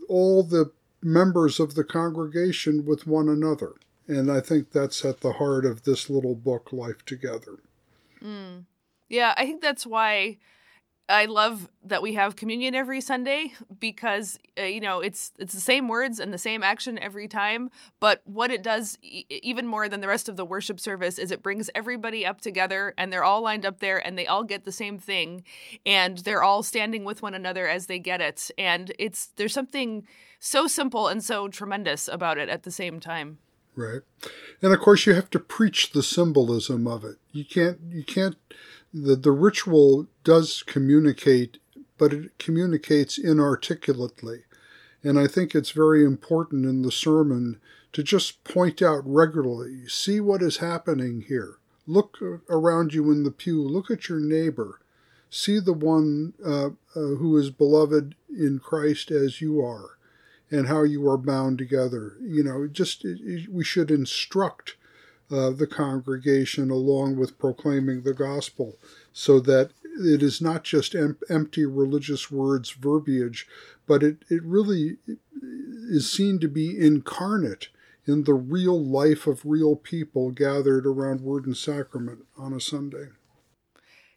all 0.09 0.43
the 0.43 0.71
members 1.01 1.59
of 1.59 1.75
the 1.75 1.83
congregation 1.83 2.85
with 2.85 3.07
one 3.07 3.29
another. 3.29 3.73
And 4.07 4.31
I 4.31 4.39
think 4.39 4.71
that's 4.71 5.03
at 5.03 5.21
the 5.21 5.33
heart 5.33 5.65
of 5.65 5.83
this 5.83 6.09
little 6.09 6.35
book, 6.35 6.71
Life 6.71 7.05
Together. 7.05 7.59
Mm. 8.23 8.65
Yeah, 9.09 9.33
I 9.37 9.45
think 9.45 9.61
that's 9.61 9.85
why 9.85 10.37
I 11.09 11.25
love 11.25 11.69
that 11.85 12.01
we 12.01 12.15
have 12.15 12.35
communion 12.35 12.75
every 12.75 12.99
Sunday 12.99 13.53
because 13.79 14.37
uh, 14.59 14.63
you 14.63 14.81
know 14.81 14.99
it's 14.99 15.31
it's 15.39 15.53
the 15.53 15.61
same 15.61 15.87
words 15.87 16.19
and 16.19 16.33
the 16.33 16.37
same 16.37 16.63
action 16.63 16.99
every 16.99 17.29
time, 17.29 17.69
but 18.01 18.21
what 18.25 18.51
it 18.51 18.61
does 18.61 18.97
e- 19.01 19.25
even 19.29 19.65
more 19.65 19.87
than 19.87 20.01
the 20.01 20.07
rest 20.07 20.27
of 20.27 20.35
the 20.35 20.43
worship 20.43 20.79
service 20.79 21.17
is 21.17 21.31
it 21.31 21.41
brings 21.41 21.69
everybody 21.73 22.25
up 22.25 22.41
together 22.41 22.93
and 22.97 23.11
they're 23.11 23.23
all 23.23 23.41
lined 23.41 23.65
up 23.65 23.79
there 23.79 24.05
and 24.05 24.17
they 24.17 24.27
all 24.27 24.43
get 24.43 24.65
the 24.65 24.71
same 24.71 24.97
thing 24.97 25.43
and 25.85 26.19
they're 26.19 26.43
all 26.43 26.61
standing 26.61 27.05
with 27.05 27.21
one 27.21 27.33
another 27.33 27.67
as 27.69 27.85
they 27.85 27.99
get 27.99 28.19
it 28.19 28.51
and 28.57 28.91
it's 28.99 29.27
there's 29.37 29.53
something 29.53 30.05
so 30.39 30.67
simple 30.67 31.07
and 31.07 31.23
so 31.23 31.47
tremendous 31.47 32.07
about 32.07 32.37
it 32.37 32.49
at 32.49 32.63
the 32.63 32.71
same 32.71 32.99
time. 32.99 33.37
Right. 33.77 34.01
And 34.61 34.73
of 34.73 34.79
course 34.79 35.05
you 35.05 35.13
have 35.13 35.29
to 35.29 35.39
preach 35.39 35.91
the 35.91 36.03
symbolism 36.03 36.87
of 36.87 37.05
it. 37.05 37.17
You 37.31 37.45
can't 37.45 37.79
you 37.91 38.03
can't 38.03 38.35
the, 39.03 39.15
the 39.15 39.31
ritual 39.31 40.07
does 40.23 40.63
communicate, 40.65 41.59
but 41.97 42.13
it 42.13 42.37
communicates 42.39 43.17
inarticulately. 43.17 44.43
And 45.03 45.19
I 45.19 45.27
think 45.27 45.53
it's 45.53 45.71
very 45.71 46.03
important 46.03 46.65
in 46.65 46.81
the 46.81 46.91
sermon 46.91 47.59
to 47.93 48.03
just 48.03 48.43
point 48.43 48.81
out 48.81 49.01
regularly 49.05 49.87
see 49.87 50.19
what 50.19 50.41
is 50.41 50.57
happening 50.57 51.25
here. 51.27 51.57
Look 51.85 52.17
around 52.49 52.93
you 52.93 53.11
in 53.11 53.23
the 53.23 53.31
pew, 53.31 53.61
look 53.61 53.89
at 53.89 54.09
your 54.09 54.19
neighbor, 54.19 54.81
see 55.29 55.59
the 55.59 55.73
one 55.73 56.33
uh, 56.45 56.67
uh, 56.67 56.71
who 56.93 57.37
is 57.37 57.49
beloved 57.49 58.15
in 58.29 58.59
Christ 58.59 59.11
as 59.11 59.41
you 59.41 59.63
are, 59.63 59.97
and 60.51 60.67
how 60.67 60.83
you 60.83 61.07
are 61.09 61.17
bound 61.17 61.57
together. 61.57 62.17
You 62.21 62.43
know, 62.43 62.67
just 62.67 63.05
we 63.49 63.63
should 63.63 63.89
instruct 63.89 64.75
uh, 65.31 65.49
the 65.49 65.67
congregation 65.67 66.69
along 66.69 67.17
with 67.17 67.37
proclaiming 67.37 68.03
the 68.03 68.13
gospel 68.13 68.77
so 69.11 69.39
that 69.39 69.71
it 69.99 70.21
is 70.21 70.41
not 70.41 70.63
just 70.63 70.95
em- 70.95 71.17
empty 71.29 71.65
religious 71.65 72.31
words 72.31 72.71
verbiage, 72.71 73.47
but 73.87 74.03
it, 74.03 74.17
it 74.29 74.43
really 74.43 74.97
is 75.89 76.11
seen 76.11 76.39
to 76.39 76.47
be 76.47 76.77
incarnate 76.77 77.69
in 78.05 78.23
the 78.23 78.33
real 78.33 78.81
life 78.81 79.27
of 79.27 79.45
real 79.45 79.75
people 79.75 80.31
gathered 80.31 80.85
around 80.85 81.21
word 81.21 81.45
and 81.45 81.57
sacrament 81.57 82.25
on 82.37 82.53
a 82.53 82.61
Sunday. 82.61 83.07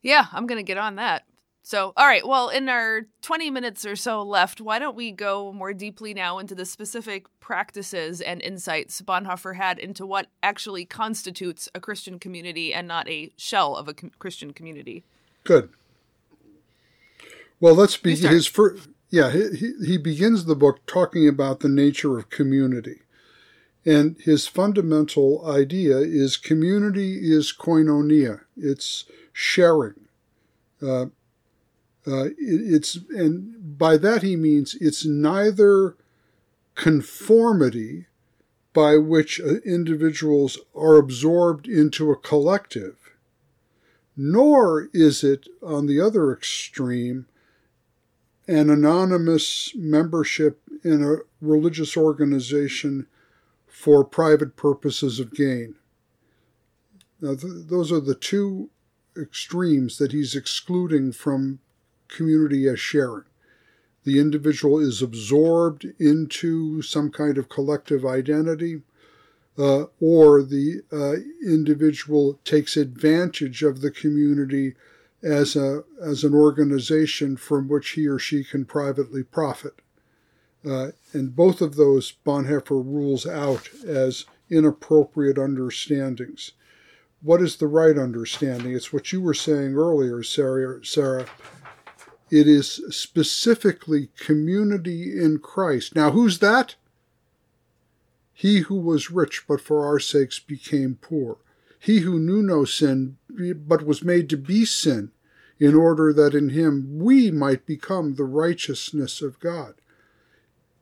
Yeah, 0.01 0.27
I'm 0.33 0.47
going 0.47 0.59
to 0.59 0.67
get 0.67 0.79
on 0.79 0.95
that. 0.97 1.25
So, 1.71 1.93
all 1.97 2.05
right, 2.05 2.27
well, 2.27 2.49
in 2.49 2.69
our 2.69 3.03
20 3.23 3.49
minutes 3.49 3.87
or 3.87 3.95
so 3.95 4.25
left, 4.25 4.61
why 4.61 4.81
don't 4.81 4.97
we 4.97 5.13
go 5.13 5.53
more 5.53 5.73
deeply 5.73 6.13
now 6.13 6.41
into 6.41 6.57
the 6.57 6.67
specific 6.67 7.27
practices 7.39 8.21
and 8.21 8.43
insights 8.43 9.01
Bonhoeffer 9.03 9.55
had 9.55 9.79
into 9.79 10.05
what 10.05 10.27
actually 10.43 10.85
constitutes 10.85 11.69
a 11.73 11.79
Christian 11.79 12.19
community 12.19 12.75
and 12.75 12.89
not 12.89 13.09
a 13.09 13.31
shell 13.37 13.77
of 13.77 13.87
a 13.87 13.95
com- 13.95 14.11
Christian 14.19 14.53
community? 14.53 15.05
Good. 15.45 15.69
Well, 17.61 17.77
let's 17.77 17.97
begin 17.97 18.33
his 18.33 18.49
first. 18.49 18.89
Yeah, 19.09 19.31
he, 19.31 19.75
he 19.87 19.97
begins 19.97 20.47
the 20.47 20.57
book 20.57 20.85
talking 20.87 21.29
about 21.29 21.61
the 21.61 21.69
nature 21.69 22.19
of 22.19 22.31
community. 22.31 23.03
And 23.87 24.17
his 24.19 24.49
fundamental 24.49 25.49
idea 25.49 25.99
is 25.99 26.37
community 26.37 27.33
is 27.33 27.55
koinonia, 27.57 28.41
it's 28.57 29.05
sharing. 29.33 30.09
Uh, 30.83 31.07
uh, 32.07 32.25
it, 32.25 32.35
it's 32.39 32.99
and 33.11 33.79
by 33.79 33.97
that 33.97 34.23
he 34.23 34.37
means 34.37 34.77
it's 34.81 35.05
neither 35.05 35.97
conformity 36.75 38.07
by 38.73 38.97
which 38.97 39.41
uh, 39.41 39.57
individuals 39.65 40.59
are 40.75 40.97
absorbed 40.97 41.67
into 41.67 42.11
a 42.11 42.17
collective, 42.17 42.97
nor 44.17 44.89
is 44.93 45.25
it 45.25 45.49
on 45.63 45.87
the 45.87 46.01
other 46.01 46.33
extreme 46.33 47.27
an 48.51 48.69
anonymous 48.69 49.73
membership 49.77 50.61
in 50.83 51.05
a 51.05 51.19
religious 51.41 51.97
organization 51.97 53.07
for 53.67 54.05
private 54.05 54.57
purposes 54.57 55.21
of 55.21 55.33
gain. 55.33 55.77
Now, 57.21 57.37
th- 57.37 57.67
those 57.69 57.93
are 57.93 58.01
the 58.01 58.17
two 58.17 58.71
extremes 59.17 59.99
that 59.99 60.11
he's 60.11 60.35
excluding 60.35 61.13
from 61.13 61.61
community 62.11 62.69
as 62.69 62.81
sharing. 62.81 63.25
The 64.05 64.19
individual 64.19 64.79
is 64.79 65.03
absorbed 65.03 65.87
into 65.99 66.83
some 66.83 67.11
kind 67.11 67.37
of 67.37 67.49
collective 67.49 68.05
identity, 68.07 68.83
uh, 69.59 69.87
or 70.01 70.43
the 70.43 70.83
uh, 70.91 71.17
individual 71.47 72.39
takes 72.45 72.77
advantage 72.77 73.63
of 73.63 73.83
the 73.83 73.91
community 73.91 74.75
as 75.23 75.55
a 75.55 75.85
as 76.01 76.25
an 76.25 76.35
organization 76.35 77.37
from 77.37 77.69
which 77.69 77.91
he 77.91 78.07
or 78.07 78.19
she 78.19 78.43
can 78.43 78.65
privately 78.65 79.23
profit. 79.23 79.83
Uh, 80.65 80.89
and 81.13 81.37
both 81.37 81.61
of 81.61 81.77
those 81.77 82.13
Bonhoeffer 82.25 82.83
rules 82.83 83.27
out 83.27 83.69
as 83.87 84.25
inappropriate 84.51 85.39
understandings. 85.39 86.53
What 87.23 87.43
is 87.43 87.57
the 87.57 87.67
right 87.67 87.99
understanding? 87.99 88.75
It's 88.75 88.93
what 88.93 89.13
you 89.13 89.21
were 89.21 89.35
saying 89.35 89.75
earlier, 89.75 90.23
Sarah. 90.23 90.85
Sarah 90.85 91.27
it 92.31 92.47
is 92.47 92.81
specifically 92.91 94.11
community 94.17 95.19
in 95.21 95.39
Christ. 95.39 95.97
Now, 95.97 96.13
who's 96.13 96.39
that? 96.39 96.77
He 98.33 98.61
who 98.61 98.77
was 98.77 99.11
rich, 99.11 99.45
but 99.47 99.61
for 99.61 99.85
our 99.85 99.99
sakes 99.99 100.39
became 100.39 100.99
poor. 101.01 101.39
He 101.79 102.01
who 102.01 102.19
knew 102.19 102.43
no 102.43 102.65
sin, 102.65 103.17
but 103.29 103.85
was 103.85 104.05
made 104.05 104.31
to 104.31 104.37
be 104.37 104.65
sin, 104.65 105.11
in 105.59 105.75
order 105.75 106.13
that 106.13 106.35
in 106.35 106.51
him 106.51 106.99
we 106.99 107.31
might 107.31 107.67
become 107.67 108.15
the 108.15 108.25
righteousness 108.25 109.21
of 109.21 109.41
God. 109.41 109.75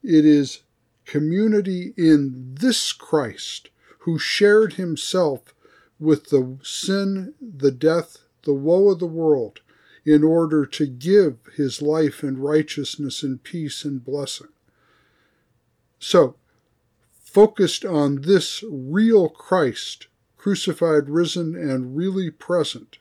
It 0.02 0.24
is 0.24 0.62
community 1.04 1.94
in 1.96 2.54
this 2.60 2.92
Christ 2.92 3.70
who 4.00 4.18
shared 4.18 4.74
himself 4.74 5.54
with 5.98 6.30
the 6.30 6.58
sin, 6.62 7.34
the 7.40 7.72
death, 7.72 8.18
the 8.44 8.54
woe 8.54 8.90
of 8.90 8.98
the 8.98 9.06
world 9.06 9.60
in 10.08 10.24
order 10.24 10.64
to 10.64 10.86
give 10.86 11.36
his 11.54 11.82
life 11.82 12.22
and 12.22 12.38
righteousness 12.38 13.22
and 13.22 13.42
peace 13.42 13.84
and 13.84 14.02
blessing. 14.02 14.48
So, 15.98 16.36
focused 17.20 17.84
on 17.84 18.22
this 18.22 18.64
real 18.70 19.28
Christ, 19.28 20.06
crucified, 20.38 21.10
risen, 21.10 21.54
and 21.54 21.94
really 21.94 22.30
present, 22.30 22.96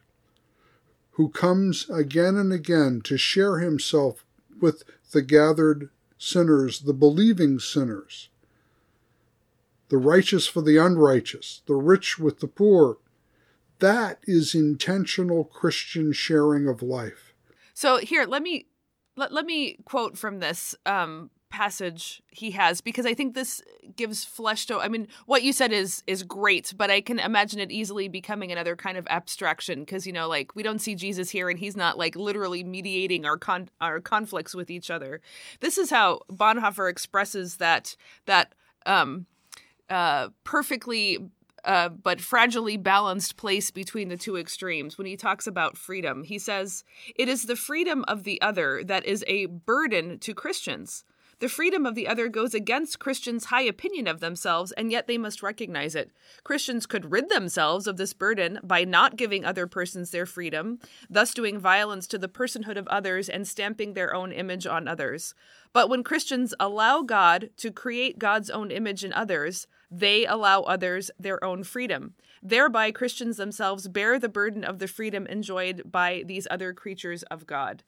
who 1.11 1.29
comes 1.29 1.89
again 1.89 2.35
and 2.35 2.51
again 2.51 2.99
to 3.05 3.17
share 3.17 3.59
himself 3.59 4.25
with 4.59 4.83
the 5.13 5.21
gathered 5.21 5.89
sinners, 6.17 6.81
the 6.81 6.93
believing 6.93 7.57
sinners, 7.57 8.27
the 9.87 9.97
righteous 9.97 10.45
for 10.45 10.61
the 10.61 10.75
unrighteous, 10.75 11.61
the 11.67 11.75
rich 11.75 12.19
with 12.19 12.41
the 12.41 12.49
poor, 12.49 12.97
that 13.79 14.19
is 14.23 14.55
intentional 14.55 15.43
Christian 15.43 16.11
sharing 16.11 16.67
of 16.67 16.81
life. 16.81 17.33
So 17.73 17.97
here, 17.97 18.25
let 18.25 18.41
me 18.41 18.67
let, 19.15 19.31
let 19.31 19.45
me 19.45 19.77
quote 19.85 20.17
from 20.17 20.39
this 20.39 20.75
um, 20.85 21.31
passage 21.49 22.21
he 22.29 22.51
has 22.51 22.81
because 22.81 23.05
I 23.05 23.13
think 23.13 23.33
this 23.33 23.61
gives 23.95 24.23
flesh 24.23 24.65
to. 24.67 24.79
I 24.79 24.87
mean, 24.87 25.07
what 25.25 25.43
you 25.43 25.53
said 25.53 25.71
is 25.71 26.03
is 26.07 26.23
great, 26.23 26.73
but 26.75 26.91
I 26.91 27.01
can 27.01 27.19
imagine 27.19 27.59
it 27.59 27.71
easily 27.71 28.07
becoming 28.07 28.51
another 28.51 28.75
kind 28.75 28.97
of 28.97 29.07
abstraction 29.09 29.79
because 29.81 30.05
you 30.05 30.13
know, 30.13 30.27
like 30.27 30.55
we 30.55 30.63
don't 30.63 30.79
see 30.79 30.95
Jesus 30.95 31.29
here, 31.29 31.49
and 31.49 31.59
he's 31.59 31.77
not 31.77 31.97
like 31.97 32.15
literally 32.15 32.63
mediating 32.63 33.25
our 33.25 33.37
con- 33.37 33.69
our 33.81 33.99
conflicts 33.99 34.55
with 34.55 34.69
each 34.69 34.89
other. 34.91 35.21
This 35.59 35.77
is 35.77 35.89
how 35.89 36.21
Bonhoeffer 36.31 36.89
expresses 36.89 37.57
that 37.57 37.95
that 38.25 38.53
um, 38.85 39.25
uh, 39.89 40.29
perfectly 40.43 41.19
uh, 41.67 41.89
but 41.89 42.19
fragilely 42.19 42.81
balanced 42.81 43.35
place 43.35 43.69
between 43.71 44.07
the 44.07 44.17
two 44.17 44.37
extremes 44.37 44.97
when 44.97 45.05
he 45.05 45.17
talks 45.17 45.45
about 45.45 45.77
freedom. 45.77 46.23
He 46.23 46.39
says, 46.39 46.85
It 47.15 47.27
is 47.27 47.43
the 47.43 47.57
freedom 47.57 48.05
of 48.07 48.23
the 48.23 48.41
other 48.41 48.83
that 48.85 49.05
is 49.05 49.23
a 49.27 49.47
burden 49.47 50.17
to 50.19 50.33
Christians, 50.33 51.03
The 51.39 51.49
freedom 51.49 51.85
of 51.85 51.93
the 51.93 52.07
other 52.07 52.29
goes 52.29 52.55
against 52.55 52.97
Christians' 52.97 53.45
high 53.45 53.61
opinion 53.61 54.07
of 54.07 54.21
themselves, 54.21 54.71
and 54.71 54.91
yet 54.91 55.05
they 55.05 55.19
must 55.19 55.43
recognize 55.43 55.93
it. 55.93 56.09
Christians 56.43 56.87
could 56.87 57.11
rid 57.11 57.29
themselves 57.29 57.85
of 57.85 57.97
this 57.97 58.13
burden 58.13 58.59
by 58.63 58.83
not 58.83 59.17
giving 59.17 59.45
other 59.45 59.67
persons 59.67 60.09
their 60.09 60.25
freedom, 60.25 60.79
thus 61.09 61.35
doing 61.35 61.59
violence 61.59 62.07
to 62.07 62.17
the 62.17 62.27
personhood 62.27 62.77
of 62.77 62.87
others 62.87 63.29
and 63.29 63.47
stamping 63.47 63.93
their 63.93 64.15
own 64.15 64.31
image 64.31 64.65
on 64.65 64.87
others. 64.87 65.35
But 65.73 65.89
when 65.89 66.03
Christians 66.03 66.55
allow 66.59 67.03
God 67.03 67.51
to 67.57 67.71
create 67.71 68.17
God's 68.17 68.49
own 68.49 68.71
image 68.71 69.03
in 69.03 69.13
others, 69.13 69.67
they 69.89 70.25
allow 70.25 70.61
others 70.61 71.11
their 71.19 71.43
own 71.43 71.63
freedom. 71.63 72.13
Thereby, 72.41 72.91
Christians 72.91 73.37
themselves 73.37 73.87
bear 73.87 74.19
the 74.19 74.29
burden 74.29 74.63
of 74.63 74.79
the 74.79 74.87
freedom 74.87 75.25
enjoyed 75.27 75.83
by 75.91 76.23
these 76.25 76.47
other 76.51 76.73
creatures 76.73 77.23
of 77.23 77.47
God. 77.47 77.83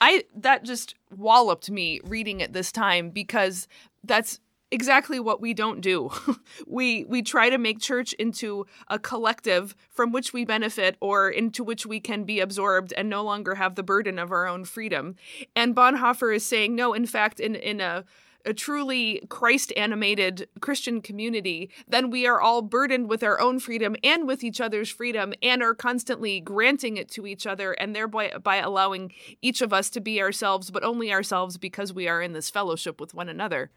I 0.00 0.24
that 0.34 0.64
just 0.64 0.94
walloped 1.14 1.70
me 1.70 2.00
reading 2.04 2.40
it 2.40 2.52
this 2.52 2.72
time 2.72 3.10
because 3.10 3.68
that's 4.02 4.40
exactly 4.70 5.20
what 5.20 5.40
we 5.40 5.52
don't 5.52 5.80
do. 5.80 6.10
we 6.66 7.04
we 7.04 7.22
try 7.22 7.50
to 7.50 7.58
make 7.58 7.80
church 7.80 8.12
into 8.14 8.66
a 8.88 8.98
collective 8.98 9.74
from 9.90 10.12
which 10.12 10.32
we 10.32 10.44
benefit 10.44 10.96
or 11.00 11.28
into 11.28 11.62
which 11.62 11.84
we 11.86 12.00
can 12.00 12.24
be 12.24 12.40
absorbed 12.40 12.92
and 12.96 13.08
no 13.08 13.22
longer 13.22 13.56
have 13.56 13.74
the 13.74 13.82
burden 13.82 14.18
of 14.18 14.32
our 14.32 14.46
own 14.46 14.64
freedom. 14.64 15.16
And 15.54 15.76
Bonhoeffer 15.76 16.34
is 16.34 16.46
saying 16.46 16.74
no, 16.74 16.94
in 16.94 17.06
fact 17.06 17.40
in 17.40 17.54
in 17.54 17.80
a 17.80 18.04
a 18.44 18.54
truly 18.54 19.22
Christ 19.28 19.72
animated 19.76 20.48
Christian 20.60 21.00
community, 21.00 21.70
then 21.88 22.10
we 22.10 22.26
are 22.26 22.40
all 22.40 22.62
burdened 22.62 23.08
with 23.08 23.22
our 23.22 23.40
own 23.40 23.60
freedom 23.60 23.96
and 24.02 24.26
with 24.26 24.42
each 24.42 24.60
other's 24.60 24.90
freedom 24.90 25.32
and 25.42 25.62
are 25.62 25.74
constantly 25.74 26.40
granting 26.40 26.96
it 26.96 27.08
to 27.10 27.26
each 27.26 27.46
other 27.46 27.72
and 27.72 27.94
thereby 27.94 28.32
by 28.42 28.56
allowing 28.56 29.12
each 29.42 29.60
of 29.60 29.72
us 29.72 29.90
to 29.90 30.00
be 30.00 30.20
ourselves, 30.20 30.70
but 30.70 30.84
only 30.84 31.12
ourselves 31.12 31.58
because 31.58 31.92
we 31.92 32.08
are 32.08 32.22
in 32.22 32.32
this 32.32 32.50
fellowship 32.50 33.00
with 33.00 33.14
one 33.14 33.28
another. 33.28 33.70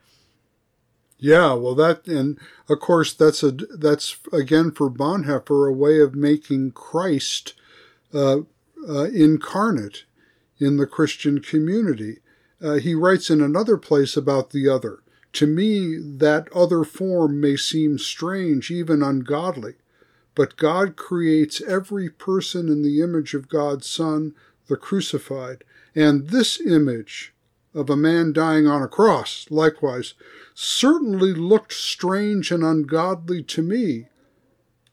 Yeah, 1.19 1.53
well, 1.53 1.75
that 1.75 2.05
and 2.07 2.37
of 2.67 2.79
course 2.79 3.13
that's 3.13 3.43
a 3.43 3.51
that's 3.51 4.17
again 4.33 4.71
for 4.71 4.89
Bonhoeffer 4.89 5.69
a 5.69 5.71
way 5.71 6.01
of 6.01 6.15
making 6.15 6.71
Christ 6.71 7.53
uh, 8.13 8.39
uh, 8.87 9.05
incarnate 9.05 10.03
in 10.59 10.77
the 10.77 10.85
Christian 10.85 11.39
community. 11.39 12.19
Uh, 12.63 12.75
he 12.75 12.95
writes 12.95 13.29
in 13.29 13.41
another 13.41 13.77
place 13.77 14.15
about 14.15 14.51
the 14.51 14.69
other. 14.69 14.99
To 15.33 15.47
me, 15.47 15.97
that 15.97 16.47
other 16.53 16.83
form 16.83 17.41
may 17.41 17.57
seem 17.57 17.97
strange, 17.97 18.71
even 18.71 19.03
ungodly, 19.03 19.73
but 20.33 20.57
God 20.57 20.95
creates 20.95 21.61
every 21.61 22.09
person 22.09 22.69
in 22.69 22.81
the 22.81 23.01
image 23.01 23.33
of 23.33 23.49
God's 23.49 23.87
Son, 23.89 24.33
the 24.67 24.77
crucified, 24.77 25.63
and 25.93 26.29
this 26.29 26.61
image 26.61 27.33
of 27.73 27.89
a 27.89 27.97
man 27.97 28.31
dying 28.31 28.67
on 28.67 28.81
a 28.81 28.87
cross, 28.87 29.47
likewise, 29.49 30.13
certainly 30.53 31.33
looked 31.33 31.73
strange 31.73 32.51
and 32.51 32.63
ungodly 32.63 33.43
to 33.43 33.61
me 33.61 34.07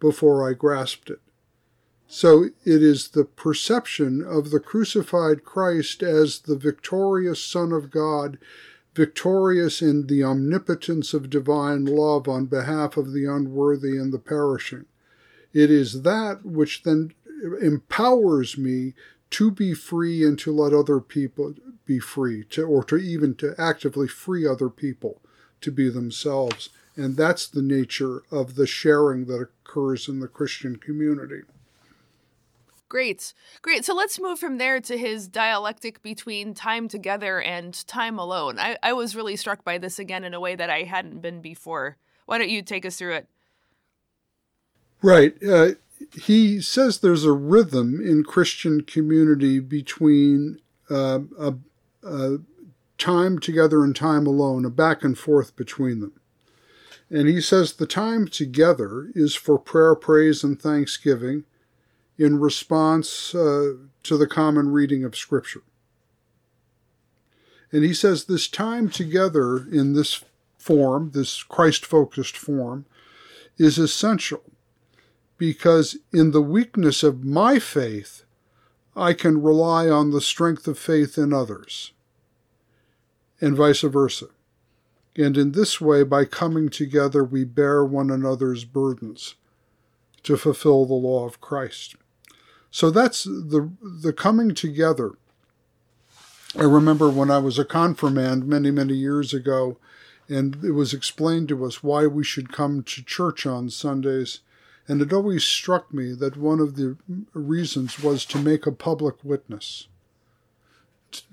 before 0.00 0.48
I 0.48 0.54
grasped 0.54 1.10
it. 1.10 1.20
So 2.12 2.46
it 2.64 2.82
is 2.82 3.10
the 3.10 3.24
perception 3.24 4.20
of 4.20 4.50
the 4.50 4.58
crucified 4.58 5.44
Christ 5.44 6.02
as 6.02 6.40
the 6.40 6.56
victorious 6.56 7.40
Son 7.40 7.70
of 7.70 7.92
God, 7.92 8.36
victorious 8.96 9.80
in 9.80 10.08
the 10.08 10.24
omnipotence 10.24 11.14
of 11.14 11.30
divine 11.30 11.84
love 11.84 12.26
on 12.26 12.46
behalf 12.46 12.96
of 12.96 13.12
the 13.12 13.26
unworthy 13.26 13.96
and 13.96 14.12
the 14.12 14.18
perishing. 14.18 14.86
It 15.52 15.70
is 15.70 16.02
that 16.02 16.44
which 16.44 16.82
then 16.82 17.14
empowers 17.62 18.58
me 18.58 18.94
to 19.30 19.52
be 19.52 19.72
free 19.72 20.26
and 20.26 20.36
to 20.40 20.52
let 20.52 20.72
other 20.72 20.98
people 20.98 21.54
be 21.86 22.00
free, 22.00 22.42
to, 22.50 22.64
or 22.64 22.82
to 22.84 22.96
even 22.96 23.36
to 23.36 23.54
actively 23.56 24.08
free 24.08 24.44
other 24.44 24.68
people 24.68 25.20
to 25.60 25.70
be 25.70 25.88
themselves. 25.88 26.70
And 26.96 27.16
that's 27.16 27.46
the 27.46 27.62
nature 27.62 28.24
of 28.32 28.56
the 28.56 28.66
sharing 28.66 29.26
that 29.26 29.48
occurs 29.64 30.08
in 30.08 30.18
the 30.18 30.26
Christian 30.26 30.74
community. 30.74 31.42
Great. 32.90 33.32
Great. 33.62 33.84
So 33.84 33.94
let's 33.94 34.20
move 34.20 34.40
from 34.40 34.58
there 34.58 34.80
to 34.80 34.98
his 34.98 35.28
dialectic 35.28 36.02
between 36.02 36.54
time 36.54 36.88
together 36.88 37.40
and 37.40 37.86
time 37.86 38.18
alone. 38.18 38.58
I, 38.58 38.76
I 38.82 38.92
was 38.92 39.14
really 39.14 39.36
struck 39.36 39.64
by 39.64 39.78
this 39.78 40.00
again 40.00 40.24
in 40.24 40.34
a 40.34 40.40
way 40.40 40.56
that 40.56 40.70
I 40.70 40.82
hadn't 40.82 41.22
been 41.22 41.40
before. 41.40 41.96
Why 42.26 42.38
don't 42.38 42.50
you 42.50 42.62
take 42.62 42.84
us 42.84 42.96
through 42.96 43.14
it? 43.14 43.28
Right. 45.02 45.34
Uh, 45.42 45.70
he 46.20 46.60
says 46.60 46.98
there's 46.98 47.24
a 47.24 47.32
rhythm 47.32 48.00
in 48.04 48.24
Christian 48.24 48.80
community 48.80 49.60
between 49.60 50.60
uh, 50.90 51.20
a, 51.38 51.54
a 52.02 52.38
time 52.98 53.38
together 53.38 53.84
and 53.84 53.94
time 53.94 54.26
alone, 54.26 54.64
a 54.64 54.70
back 54.70 55.04
and 55.04 55.16
forth 55.16 55.54
between 55.54 56.00
them. 56.00 56.14
And 57.08 57.28
he 57.28 57.40
says 57.40 57.74
the 57.74 57.86
time 57.86 58.26
together 58.26 59.12
is 59.14 59.36
for 59.36 59.60
prayer, 59.60 59.94
praise, 59.94 60.42
and 60.42 60.60
thanksgiving 60.60 61.44
in 62.20 62.38
response 62.38 63.34
uh, 63.34 63.72
to 64.02 64.18
the 64.18 64.26
common 64.26 64.70
reading 64.70 65.04
of 65.04 65.16
Scripture. 65.16 65.62
And 67.72 67.82
he 67.82 67.94
says 67.94 68.24
this 68.24 68.46
time 68.46 68.90
together 68.90 69.56
in 69.56 69.94
this 69.94 70.22
form, 70.58 71.12
this 71.14 71.42
Christ 71.42 71.86
focused 71.86 72.36
form, 72.36 72.84
is 73.56 73.78
essential 73.78 74.42
because 75.38 75.96
in 76.12 76.32
the 76.32 76.42
weakness 76.42 77.02
of 77.02 77.24
my 77.24 77.58
faith, 77.58 78.24
I 78.94 79.14
can 79.14 79.40
rely 79.40 79.88
on 79.88 80.10
the 80.10 80.20
strength 80.20 80.68
of 80.68 80.78
faith 80.78 81.16
in 81.16 81.32
others, 81.32 81.92
and 83.40 83.56
vice 83.56 83.80
versa. 83.80 84.26
And 85.16 85.38
in 85.38 85.52
this 85.52 85.80
way, 85.80 86.02
by 86.02 86.26
coming 86.26 86.68
together, 86.68 87.24
we 87.24 87.44
bear 87.44 87.82
one 87.82 88.10
another's 88.10 88.66
burdens 88.66 89.36
to 90.24 90.36
fulfill 90.36 90.84
the 90.84 90.92
law 90.92 91.24
of 91.24 91.40
Christ. 91.40 91.96
So 92.70 92.90
that's 92.90 93.24
the 93.24 93.70
the 93.82 94.12
coming 94.12 94.54
together. 94.54 95.12
I 96.56 96.62
remember 96.62 97.08
when 97.08 97.30
I 97.30 97.38
was 97.38 97.58
a 97.58 97.64
confirmand 97.64 98.46
many 98.46 98.70
many 98.70 98.94
years 98.94 99.34
ago, 99.34 99.78
and 100.28 100.64
it 100.64 100.72
was 100.72 100.94
explained 100.94 101.48
to 101.48 101.64
us 101.64 101.82
why 101.82 102.06
we 102.06 102.24
should 102.24 102.52
come 102.52 102.82
to 102.84 103.04
church 103.04 103.46
on 103.46 103.70
Sundays, 103.70 104.40
and 104.86 105.02
it 105.02 105.12
always 105.12 105.44
struck 105.44 105.92
me 105.92 106.12
that 106.14 106.36
one 106.36 106.60
of 106.60 106.76
the 106.76 106.96
reasons 107.32 108.00
was 108.00 108.24
to 108.26 108.38
make 108.38 108.66
a 108.66 108.72
public 108.72 109.16
witness. 109.24 109.88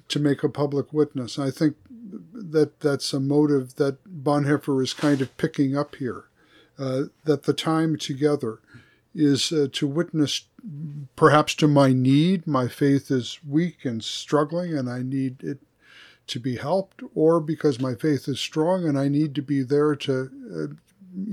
To 0.09 0.19
make 0.19 0.41
a 0.41 0.49
public 0.49 0.93
witness, 0.93 1.37
I 1.37 1.51
think 1.51 1.75
that 2.33 2.79
that's 2.79 3.13
a 3.13 3.19
motive 3.19 3.75
that 3.75 3.97
Bonhoeffer 4.05 4.81
is 4.81 4.93
kind 4.93 5.21
of 5.21 5.35
picking 5.37 5.77
up 5.77 5.95
here. 5.95 6.23
Uh, 6.79 7.05
that 7.25 7.43
the 7.43 7.53
time 7.53 7.97
together 7.97 8.59
is 9.17 9.51
uh, 9.51 9.67
to 9.73 9.87
witness 9.87 10.45
perhaps 11.15 11.55
to 11.55 11.67
my 11.67 11.91
need. 11.91 12.45
My 12.45 12.67
faith 12.67 13.09
is 13.09 13.39
weak 13.47 13.83
and 13.83 14.03
struggling, 14.03 14.77
and 14.77 14.89
I 14.89 15.01
need 15.01 15.43
it 15.43 15.59
to 16.27 16.39
be 16.39 16.57
helped, 16.57 17.01
or 17.15 17.39
because 17.39 17.79
my 17.79 17.95
faith 17.95 18.27
is 18.27 18.39
strong 18.39 18.85
and 18.85 18.99
I 18.99 19.07
need 19.07 19.33
to 19.35 19.41
be 19.41 19.63
there 19.63 19.95
to 19.95 20.29
uh, 20.53 20.73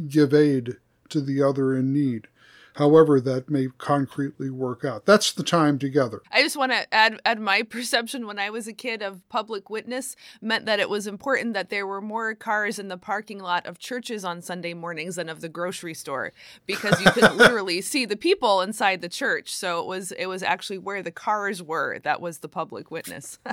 give 0.08 0.32
aid 0.32 0.76
to 1.08 1.20
the 1.20 1.42
other 1.42 1.76
in 1.76 1.92
need 1.92 2.28
however 2.74 3.20
that 3.20 3.48
may 3.48 3.68
concretely 3.78 4.50
work 4.50 4.84
out. 4.84 5.06
That's 5.06 5.32
the 5.32 5.42
time 5.42 5.78
together. 5.78 6.22
I 6.30 6.42
just 6.42 6.56
want 6.56 6.72
to 6.72 6.92
add 6.92 7.20
add 7.24 7.40
my 7.40 7.62
perception 7.74 8.26
when 8.26 8.38
I 8.38 8.50
was 8.50 8.68
a 8.68 8.72
kid 8.72 9.02
of 9.02 9.26
public 9.28 9.70
witness 9.70 10.16
meant 10.40 10.66
that 10.66 10.80
it 10.80 10.90
was 10.90 11.06
important 11.06 11.54
that 11.54 11.70
there 11.70 11.86
were 11.86 12.00
more 12.00 12.34
cars 12.34 12.78
in 12.78 12.88
the 12.88 12.98
parking 12.98 13.38
lot 13.38 13.66
of 13.66 13.78
churches 13.78 14.24
on 14.24 14.42
Sunday 14.42 14.74
mornings 14.74 15.16
than 15.16 15.28
of 15.28 15.40
the 15.40 15.48
grocery 15.48 15.94
store 15.94 16.32
because 16.66 17.00
you 17.00 17.10
could 17.10 17.32
literally 17.34 17.80
see 17.80 18.04
the 18.04 18.16
people 18.16 18.60
inside 18.60 19.00
the 19.00 19.08
church. 19.08 19.54
So 19.54 19.80
it 19.80 19.86
was 19.86 20.12
it 20.12 20.26
was 20.26 20.42
actually 20.42 20.78
where 20.78 21.02
the 21.02 21.12
cars 21.12 21.62
were 21.62 21.98
that 22.00 22.20
was 22.20 22.38
the 22.38 22.48
public 22.48 22.90
witness. 22.90 23.38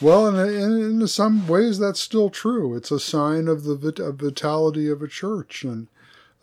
Well, 0.00 0.26
in, 0.36 1.00
in, 1.00 1.06
some 1.06 1.46
ways, 1.46 1.78
that's 1.78 2.00
still 2.00 2.28
true. 2.28 2.74
It's 2.74 2.90
a 2.90 2.98
sign 2.98 3.46
of 3.46 3.62
the 3.62 3.76
vit- 3.76 3.98
vitality 3.98 4.88
of 4.88 5.02
a 5.02 5.08
church, 5.08 5.62
and 5.62 5.86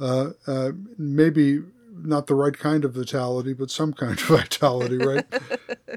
uh, 0.01 0.31
uh, 0.47 0.71
maybe 0.97 1.61
not 1.93 2.27
the 2.27 2.35
right 2.35 2.57
kind 2.57 2.83
of 2.83 2.93
vitality, 2.93 3.53
but 3.53 3.69
some 3.69 3.93
kind 3.93 4.13
of 4.13 4.19
vitality, 4.27 4.97
right? 4.97 5.25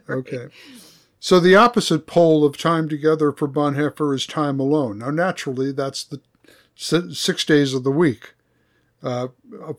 okay. 0.08 0.48
So 1.18 1.40
the 1.40 1.56
opposite 1.56 2.06
pole 2.06 2.44
of 2.44 2.58
time 2.58 2.88
together 2.88 3.32
for 3.32 3.48
Bonhoeffer 3.48 4.14
is 4.14 4.26
time 4.26 4.60
alone. 4.60 4.98
Now, 4.98 5.10
naturally, 5.10 5.72
that's 5.72 6.04
the 6.04 6.20
six 6.76 7.44
days 7.46 7.72
of 7.72 7.82
the 7.82 7.90
week 7.90 8.34
uh, 9.02 9.28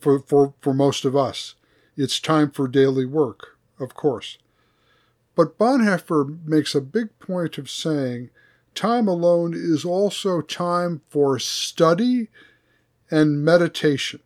for, 0.00 0.18
for, 0.18 0.54
for 0.60 0.74
most 0.74 1.04
of 1.04 1.14
us. 1.14 1.54
It's 1.96 2.18
time 2.18 2.50
for 2.50 2.66
daily 2.66 3.06
work, 3.06 3.56
of 3.78 3.94
course. 3.94 4.38
But 5.36 5.58
Bonhoeffer 5.58 6.44
makes 6.44 6.74
a 6.74 6.80
big 6.80 7.16
point 7.20 7.58
of 7.58 7.70
saying 7.70 8.30
time 8.74 9.06
alone 9.06 9.54
is 9.54 9.84
also 9.84 10.40
time 10.40 11.02
for 11.08 11.38
study 11.38 12.28
and 13.10 13.44
meditation. 13.44 14.20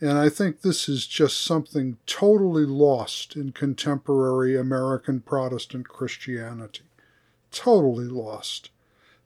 And 0.00 0.18
I 0.18 0.28
think 0.30 0.62
this 0.62 0.88
is 0.88 1.06
just 1.06 1.44
something 1.44 1.98
totally 2.06 2.64
lost 2.64 3.36
in 3.36 3.52
contemporary 3.52 4.56
American 4.56 5.20
Protestant 5.20 5.88
Christianity. 5.88 6.84
totally 7.50 8.06
lost. 8.06 8.70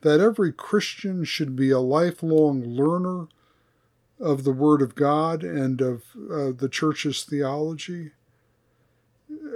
That 0.01 0.21
every 0.21 0.53
Christian 0.53 1.25
should 1.25 1.57
be 1.57 1.71
a 1.71 1.79
lifelong 1.79 2.63
learner 2.63 3.29
of 4.21 4.45
the 4.45 4.53
Word 4.53 4.83
of 4.83 4.95
God 4.95 5.43
and 5.43 5.81
of 5.81 6.03
uh, 6.31 6.53
the 6.53 6.69
Church's 6.71 7.25
theology, 7.25 8.13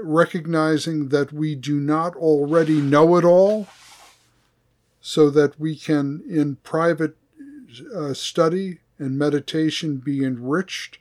recognizing 0.02 1.08
that 1.08 1.32
we 1.32 1.54
do 1.54 1.80
not 1.80 2.16
already 2.16 2.80
know 2.80 3.16
it 3.16 3.24
all, 3.24 3.68
so 5.00 5.30
that 5.30 5.58
we 5.60 5.76
can, 5.76 6.22
in 6.28 6.56
private 6.56 7.16
uh, 7.94 8.14
study 8.14 8.78
and 8.98 9.18
meditation, 9.18 9.98
be 9.98 10.24
enriched 10.24 10.98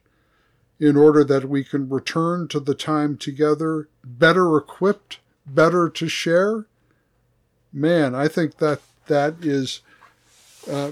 in 0.80 0.96
order 0.96 1.24
that 1.24 1.50
we 1.50 1.64
can 1.64 1.90
return 1.90 2.48
to 2.48 2.60
the 2.60 2.76
time 2.76 3.18
together 3.18 3.90
better 4.04 4.56
equipped, 4.58 5.20
better 5.46 5.90
to 5.90 6.08
share. 6.08 6.66
Man, 7.74 8.14
I 8.14 8.28
think 8.28 8.58
that 8.58 8.82
that 9.08 9.36
is 9.42 9.82
uh, 10.70 10.92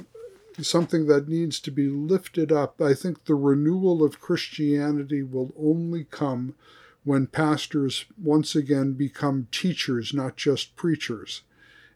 something 0.62 1.08
that 1.08 1.28
needs 1.28 1.60
to 1.60 1.72
be 1.72 1.88
lifted 1.88 2.52
up. 2.52 2.82
I 2.82 2.94
think 2.94 3.26
the 3.26 3.36
renewal 3.36 4.04
of 4.04 4.22
Christianity 4.22 5.22
will 5.22 5.54
only 5.60 6.06
come 6.06 6.56
when 7.04 7.28
pastors 7.28 8.06
once 8.22 8.56
again 8.56 8.94
become 8.94 9.48
teachers, 9.52 10.14
not 10.14 10.36
just 10.36 10.76
preachers, 10.76 11.44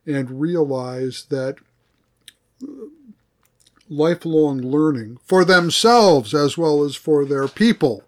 and 0.06 0.40
realize 0.40 1.26
that 1.30 1.56
lifelong 3.90 4.62
learning 4.62 5.18
for 5.24 5.44
themselves 5.44 6.34
as 6.34 6.58
well 6.58 6.84
as 6.84 6.96
for 6.96 7.26
their 7.26 7.48
people 7.48 8.04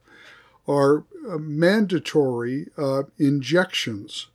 are 0.68 1.04
uh, 1.30 1.38
mandatory 1.38 2.68
uh, 2.78 3.04
injections 3.18 4.28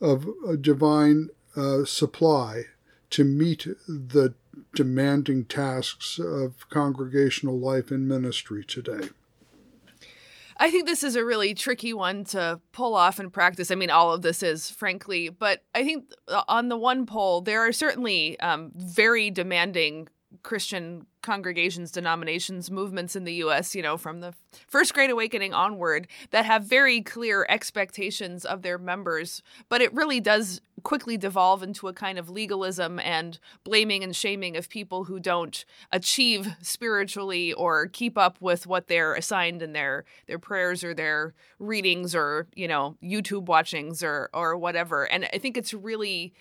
of 0.00 0.26
divine 0.60 1.30
uh, 1.56 1.84
supply 1.84 2.64
to 3.10 3.24
meet 3.24 3.66
the 3.88 4.34
demanding 4.74 5.44
tasks 5.44 6.18
of 6.18 6.68
congregational 6.68 7.58
life 7.58 7.90
and 7.90 8.06
ministry 8.06 8.64
today. 8.64 9.08
I 10.60 10.70
think 10.70 10.86
this 10.86 11.04
is 11.04 11.14
a 11.14 11.24
really 11.24 11.54
tricky 11.54 11.92
one 11.92 12.24
to 12.26 12.60
pull 12.72 12.96
off 12.96 13.20
in 13.20 13.30
practice. 13.30 13.70
I 13.70 13.76
mean, 13.76 13.90
all 13.90 14.12
of 14.12 14.22
this 14.22 14.42
is, 14.42 14.70
frankly, 14.70 15.28
but 15.28 15.62
I 15.74 15.84
think 15.84 16.06
uh, 16.26 16.42
on 16.48 16.68
the 16.68 16.76
one 16.76 17.06
pole, 17.06 17.40
there 17.40 17.64
are 17.64 17.72
certainly 17.72 18.38
um, 18.40 18.72
very 18.74 19.30
demanding 19.30 20.08
Christian 20.42 21.06
congregations, 21.22 21.90
denominations, 21.90 22.70
movements 22.70 23.16
in 23.16 23.24
the 23.24 23.34
US, 23.34 23.74
you 23.74 23.82
know, 23.82 23.96
from 23.96 24.20
the 24.20 24.34
First 24.66 24.94
Great 24.94 25.10
Awakening 25.10 25.52
onward, 25.52 26.06
that 26.30 26.44
have 26.44 26.64
very 26.64 27.00
clear 27.00 27.46
expectations 27.48 28.44
of 28.44 28.62
their 28.62 28.78
members. 28.78 29.42
But 29.68 29.80
it 29.80 29.92
really 29.92 30.20
does 30.20 30.60
quickly 30.82 31.16
devolve 31.16 31.62
into 31.62 31.88
a 31.88 31.92
kind 31.92 32.18
of 32.18 32.30
legalism 32.30 33.00
and 33.00 33.38
blaming 33.64 34.04
and 34.04 34.14
shaming 34.14 34.56
of 34.56 34.68
people 34.68 35.04
who 35.04 35.18
don't 35.18 35.64
achieve 35.92 36.48
spiritually 36.62 37.52
or 37.52 37.86
keep 37.86 38.16
up 38.16 38.40
with 38.40 38.66
what 38.66 38.86
they're 38.86 39.14
assigned 39.14 39.60
in 39.60 39.72
their 39.72 40.04
their 40.26 40.38
prayers 40.38 40.84
or 40.84 40.94
their 40.94 41.34
readings 41.58 42.14
or, 42.14 42.46
you 42.54 42.68
know, 42.68 42.96
YouTube 43.02 43.46
watchings 43.46 44.02
or 44.02 44.30
or 44.32 44.56
whatever. 44.56 45.04
And 45.04 45.28
I 45.32 45.38
think 45.38 45.56
it's 45.56 45.74
really 45.74 46.32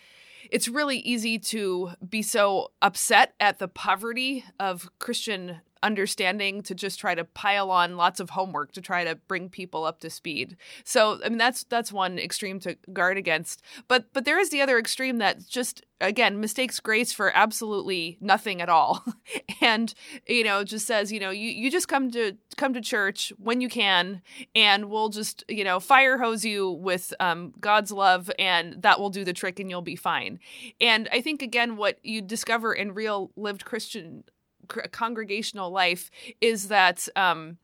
it's 0.52 0.68
really 0.68 0.98
easy 1.00 1.40
to 1.40 1.92
be 2.08 2.22
so 2.22 2.72
upset 2.82 3.34
at 3.40 3.60
the 3.60 3.68
poverty 3.68 4.44
of 4.60 4.90
Christian 5.00 5.62
understanding 5.84 6.62
to 6.64 6.76
just 6.76 7.00
try 7.00 7.16
to 7.16 7.24
pile 7.24 7.72
on 7.72 7.98
lots 7.98 8.20
of 8.20 8.32
homework 8.32 8.72
to 8.74 8.82
try 8.82 9.04
to 9.04 9.16
bring 9.16 9.50
people 9.50 9.84
up 9.84 10.00
to 10.00 10.10
speed. 10.10 10.58
So 10.84 11.20
I 11.24 11.30
mean 11.30 11.38
that's 11.38 11.64
that's 11.64 11.92
one 11.92 12.20
extreme 12.20 12.60
to 12.62 12.78
guard 12.94 13.18
against. 13.18 13.62
But 13.88 14.06
but 14.14 14.26
there 14.26 14.40
is 14.40 14.50
the 14.50 14.62
other 14.62 14.78
extreme 14.78 15.18
that 15.18 15.48
just 15.48 15.84
again 16.00 16.40
mistakes 16.40 16.80
grace 16.80 17.12
for 17.12 17.36
absolutely 17.36 18.18
nothing 18.22 18.62
at 18.62 18.70
all 18.70 19.04
and 19.62 19.94
you 20.28 20.44
know 20.44 20.64
just 20.64 20.86
says 20.86 21.12
you 21.12 21.20
know 21.20 21.32
you, 21.32 21.50
you 21.50 21.72
just 21.72 21.88
come 21.88 22.12
to 22.12 22.38
come 22.56 22.74
to 22.74 22.82
church 22.82 23.34
when 23.38 23.62
you 23.62 23.70
can 23.70 24.22
and 24.56 24.86
we'll 24.90 25.10
just 25.10 25.44
you 25.48 25.64
know 25.64 25.80
fire 25.80 26.18
hose 26.18 26.46
you 26.46 26.70
with 26.70 27.14
um, 27.20 27.54
god's 27.60 27.92
love 27.92 28.30
and 28.38 28.82
that 28.82 29.00
will 29.00 29.10
do 29.10 29.24
the 29.24 29.34
trick 29.34 29.60
and 29.60 29.70
you'll 29.70 29.82
be 29.82 29.96
fine 29.96 30.40
and 30.80 31.10
i 31.12 31.22
think 31.22 31.42
again 31.42 31.78
what 31.78 31.98
you 32.04 32.22
discover 32.22 32.74
in 32.74 32.94
real 32.94 33.32
lived 33.36 33.66
christian 33.66 34.24
congregational 34.68 35.70
life 35.72 36.10
is 36.42 36.68
that 36.68 37.08
um, 37.16 37.58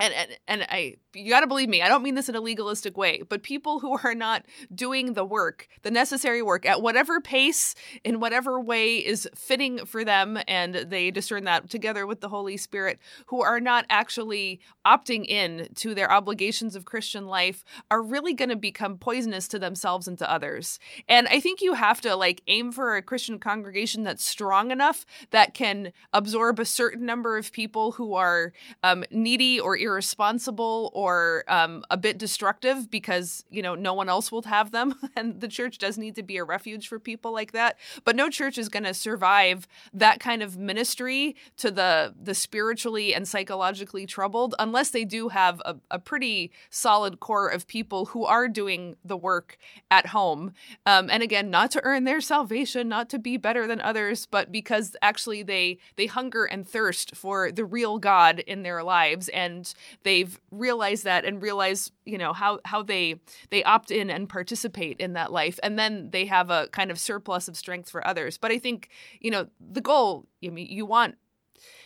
and, 0.00 0.14
and 0.14 0.38
and 0.48 0.62
I 0.68 0.96
you 1.14 1.30
got 1.30 1.40
to 1.40 1.46
believe 1.46 1.68
me, 1.68 1.82
I 1.82 1.88
don't 1.88 2.02
mean 2.02 2.14
this 2.14 2.28
in 2.28 2.36
a 2.36 2.40
legalistic 2.40 2.96
way, 2.96 3.22
but 3.28 3.42
people 3.42 3.80
who 3.80 3.98
are 4.04 4.14
not 4.14 4.46
doing 4.74 5.14
the 5.14 5.24
work, 5.24 5.68
the 5.82 5.90
necessary 5.90 6.42
work 6.42 6.64
at 6.66 6.82
whatever 6.82 7.20
pace, 7.20 7.74
in 8.04 8.20
whatever 8.20 8.60
way 8.60 8.96
is 8.96 9.28
fitting 9.34 9.84
for 9.86 10.04
them, 10.04 10.38
and 10.46 10.74
they 10.74 11.10
discern 11.10 11.44
that 11.44 11.68
together 11.68 12.06
with 12.06 12.20
the 12.20 12.28
Holy 12.28 12.56
Spirit, 12.56 12.98
who 13.26 13.42
are 13.42 13.60
not 13.60 13.86
actually 13.90 14.60
opting 14.86 15.24
in 15.26 15.68
to 15.76 15.94
their 15.94 16.10
obligations 16.10 16.76
of 16.76 16.84
Christian 16.84 17.26
life, 17.26 17.64
are 17.90 18.02
really 18.02 18.34
going 18.34 18.48
to 18.48 18.56
become 18.56 18.98
poisonous 18.98 19.48
to 19.48 19.58
themselves 19.58 20.06
and 20.06 20.18
to 20.18 20.30
others. 20.30 20.78
And 21.08 21.26
I 21.28 21.40
think 21.40 21.60
you 21.60 21.74
have 21.74 22.00
to 22.02 22.14
like 22.14 22.42
aim 22.46 22.72
for 22.72 22.96
a 22.96 23.02
Christian 23.02 23.38
congregation 23.38 24.04
that's 24.04 24.24
strong 24.24 24.70
enough 24.70 25.04
that 25.30 25.54
can 25.54 25.92
absorb 26.12 26.60
a 26.60 26.64
certain 26.64 27.04
number 27.04 27.36
of 27.36 27.52
people 27.52 27.92
who 27.92 28.14
are 28.14 28.52
um, 28.82 29.04
needy 29.10 29.58
or 29.58 29.76
irresponsible 29.90 30.90
or 30.94 31.44
um, 31.48 31.84
a 31.90 31.96
bit 31.96 32.16
destructive 32.16 32.90
because 32.90 33.44
you 33.50 33.62
know 33.62 33.74
no 33.74 33.92
one 33.92 34.08
else 34.08 34.30
will 34.30 34.42
have 34.42 34.70
them 34.70 34.94
and 35.16 35.40
the 35.40 35.48
church 35.48 35.78
does 35.78 35.98
need 35.98 36.14
to 36.14 36.22
be 36.22 36.36
a 36.36 36.44
refuge 36.44 36.88
for 36.88 36.98
people 36.98 37.32
like 37.32 37.52
that. 37.52 37.76
But 38.04 38.16
no 38.16 38.30
church 38.30 38.56
is 38.56 38.68
going 38.68 38.84
to 38.84 38.94
survive 38.94 39.66
that 39.92 40.20
kind 40.20 40.42
of 40.42 40.56
ministry 40.56 41.36
to 41.58 41.70
the 41.70 42.14
the 42.20 42.34
spiritually 42.34 43.14
and 43.14 43.26
psychologically 43.26 44.06
troubled 44.06 44.54
unless 44.58 44.90
they 44.90 45.04
do 45.04 45.28
have 45.28 45.60
a, 45.64 45.76
a 45.90 45.98
pretty 45.98 46.52
solid 46.70 47.20
core 47.20 47.48
of 47.48 47.66
people 47.66 48.06
who 48.06 48.24
are 48.24 48.48
doing 48.48 48.96
the 49.04 49.16
work 49.16 49.58
at 49.90 50.06
home. 50.06 50.52
Um, 50.86 51.10
and 51.10 51.22
again 51.22 51.50
not 51.50 51.70
to 51.72 51.80
earn 51.84 52.04
their 52.04 52.20
salvation 52.20 52.88
not 52.88 53.08
to 53.10 53.18
be 53.18 53.36
better 53.36 53.66
than 53.66 53.80
others 53.80 54.26
but 54.26 54.52
because 54.52 54.96
actually 55.02 55.42
they 55.42 55.78
they 55.96 56.06
hunger 56.06 56.44
and 56.44 56.66
thirst 56.66 57.16
for 57.16 57.50
the 57.50 57.64
real 57.64 57.98
god 57.98 58.38
in 58.40 58.62
their 58.62 58.82
lives 58.82 59.28
and 59.30 59.69
they've 60.02 60.38
realized 60.50 60.80
realize 60.80 61.02
that 61.02 61.24
and 61.24 61.42
realize 61.42 61.92
you 62.04 62.18
know 62.18 62.32
how 62.32 62.58
how 62.64 62.82
they 62.82 63.16
they 63.50 63.62
opt 63.64 63.90
in 63.90 64.10
and 64.10 64.28
participate 64.28 64.98
in 64.98 65.12
that 65.14 65.32
life. 65.32 65.58
And 65.62 65.78
then 65.78 66.10
they 66.10 66.26
have 66.26 66.50
a 66.50 66.68
kind 66.68 66.90
of 66.90 66.98
surplus 66.98 67.48
of 67.48 67.56
strength 67.56 67.90
for 67.90 68.06
others. 68.06 68.38
But 68.38 68.50
i 68.50 68.58
think 68.58 68.88
you 69.20 69.30
know 69.30 69.46
the 69.60 69.80
goal 69.80 70.26
i 70.44 70.48
mean 70.48 70.66
you 70.68 70.86
want 70.86 71.16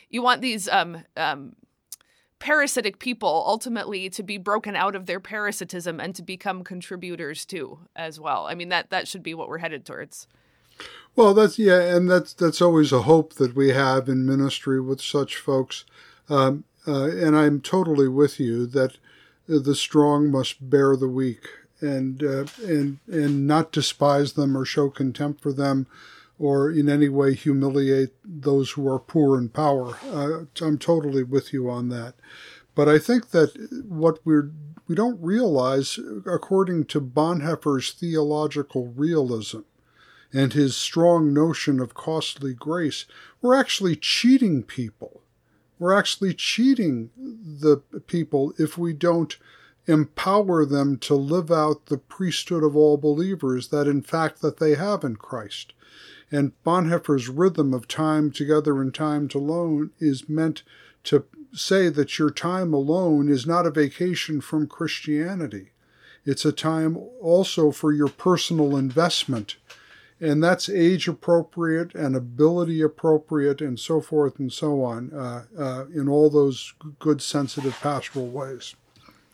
you 0.09 0.23
want 0.23 0.41
these 0.41 0.69
um 0.69 1.05
um 1.17 1.57
parasitic 2.39 2.99
people 2.99 3.45
ultimately 3.47 4.11
to 4.11 4.23
be 4.23 4.39
broken 4.39 4.77
out 4.77 4.95
of 4.95 5.07
their 5.07 5.21
parasitism 5.21 5.99
and 5.99 6.15
to 6.15 6.23
become 6.23 6.63
contributors 6.63 7.47
too 7.47 7.79
as 7.97 8.21
well. 8.21 8.47
I 8.47 8.55
mean 8.55 8.69
that 8.69 8.91
that 8.91 9.09
should 9.09 9.23
be 9.23 9.35
what 9.35 9.49
we're 9.49 9.59
headed 9.59 9.85
towards. 9.85 10.27
Well 11.17 11.35
that's 11.35 11.59
yeah 11.59 11.81
and 11.97 12.11
that's 12.11 12.35
that's 12.35 12.61
always 12.61 12.93
a 12.93 13.03
hope 13.03 13.35
that 13.35 13.55
we 13.55 13.71
have 13.71 14.09
in 14.09 14.27
ministry 14.27 14.81
with 14.81 15.01
such 15.01 15.37
folks. 15.37 15.85
Um, 16.29 16.65
uh, 16.87 17.05
and 17.05 17.37
I'm 17.37 17.61
totally 17.61 18.09
with 18.09 18.39
you 18.39 18.67
that 18.67 18.99
the 19.47 19.75
strong 19.75 20.31
must 20.31 20.69
bear 20.71 20.97
the 20.97 21.09
weak 21.09 21.49
and 21.81 22.23
uh, 22.23 22.47
and 22.63 22.99
and 23.07 23.47
not 23.47 23.73
despise 23.73 24.33
them 24.33 24.57
or 24.57 24.65
show 24.65 24.91
contempt 24.91 25.43
for 25.43 25.53
them 25.53 25.87
or 26.39 26.71
in 26.71 26.89
any 26.89 27.09
way 27.09 27.35
humiliate 27.35 28.11
those 28.25 28.73
who 28.73 28.89
are 28.89 28.99
poor 28.99 29.39
in 29.39 29.49
power. 29.49 29.97
Uh, 30.11 30.45
I'm 30.65 30.79
totally 30.79 31.23
with 31.23 31.53
you 31.53 31.71
on 31.71 31.89
that. 31.91 32.15
But 32.75 32.89
I 32.89 32.99
think 32.99 33.31
that 33.31 33.85
what 33.89 34.19
we're 34.25 34.51
we 34.87 34.95
don't 34.95 35.23
realize, 35.23 35.99
according 36.27 36.85
to 36.87 37.01
Bonhoeffer's 37.01 37.93
theological 37.93 38.89
realism 38.89 39.61
and 40.33 40.53
his 40.53 40.77
strong 40.77 41.33
notion 41.33 41.81
of 41.81 41.95
costly 41.95 42.53
grace, 42.53 43.07
we're 43.41 43.55
actually 43.55 43.97
cheating 43.97 44.63
people 44.63 45.23
we're 45.85 45.93
actually 45.93 46.33
cheating 46.33 47.11
the 47.19 47.77
people 48.07 48.55
if 48.59 48.79
we 48.79 48.95
don't 48.95 49.37
empower 49.87 50.65
them 50.65 50.97
to 50.97 51.15
live 51.15 51.51
out 51.51 51.87
the 51.87 51.99
priesthood 51.99 52.65
of 52.65 52.75
all 52.75 52.97
believers 52.97 53.69
that 53.69 53.87
in 53.87 54.01
fact 54.01 54.41
that 54.41 54.57
they 54.57 54.77
have 54.77 55.05
in 55.05 55.15
Christ. 55.15 55.75
And 56.31 56.53
Bonhoeffer's 56.65 57.29
rhythm 57.29 57.75
of 57.75 57.87
time 57.87 58.31
together 58.31 58.81
and 58.81 58.95
time 58.95 59.29
alone 59.35 59.91
is 59.99 60.27
meant 60.27 60.63
to 61.03 61.27
say 61.53 61.91
that 61.91 62.19
your 62.19 62.31
time 62.31 62.73
alone 62.73 63.29
is 63.29 63.47
not 63.47 63.67
a 63.67 63.71
vacation 63.71 64.41
from 64.41 64.67
Christianity. 64.67 65.73
It's 66.25 66.47
a 66.47 66.53
time 66.53 66.97
also 67.21 67.73
for 67.73 67.93
your 67.93 68.09
personal 68.09 68.75
investment 68.75 69.57
and 70.21 70.43
that's 70.43 70.69
age 70.69 71.09
appropriate 71.09 71.95
and 71.95 72.17
ability 72.17 72.81
appropriate 72.81 73.61
and 73.61 73.79
so 73.79 74.01
forth 74.01 74.39
and 74.39 74.53
so 74.53 74.83
on 74.83 75.13
uh, 75.13 75.45
uh, 75.59 75.85
in 75.95 76.09
all 76.09 76.31
those 76.31 76.75
good 76.99 77.21
sensitive 77.21 77.79
pastoral 77.81 78.29
ways 78.29 78.75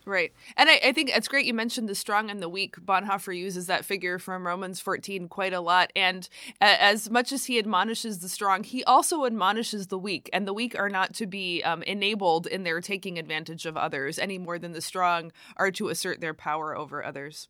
Right. 0.05 0.33
And 0.57 0.67
I, 0.67 0.79
I, 0.85 0.91
think 0.93 1.15
it's 1.15 1.27
great 1.27 1.45
you 1.45 1.53
mentioned 1.53 1.87
the 1.87 1.93
strong 1.93 2.31
and 2.31 2.41
the 2.41 2.49
weak. 2.49 2.75
Bonhoeffer 2.77 3.37
uses 3.37 3.67
that 3.67 3.85
figure 3.85 4.17
from 4.17 4.47
Romans 4.47 4.79
14 4.79 5.27
quite 5.27 5.53
a 5.53 5.61
lot. 5.61 5.91
And 5.95 6.27
as 6.59 7.09
much 7.11 7.31
as 7.31 7.45
he 7.45 7.59
admonishes 7.59 8.19
the 8.19 8.29
strong, 8.29 8.63
he 8.63 8.83
also 8.85 9.25
admonishes 9.25 9.87
the 9.87 9.99
weak. 9.99 10.27
And 10.33 10.47
the 10.47 10.53
weak 10.53 10.77
are 10.77 10.89
not 10.89 11.13
to 11.15 11.27
be 11.27 11.61
um, 11.63 11.83
enabled 11.83 12.47
in 12.47 12.63
their 12.63 12.81
taking 12.81 13.19
advantage 13.19 13.67
of 13.67 13.77
others 13.77 14.17
any 14.17 14.39
more 14.39 14.57
than 14.57 14.71
the 14.71 14.81
strong 14.81 15.31
are 15.55 15.71
to 15.71 15.89
assert 15.89 16.19
their 16.19 16.33
power 16.33 16.75
over 16.75 17.05
others. 17.05 17.47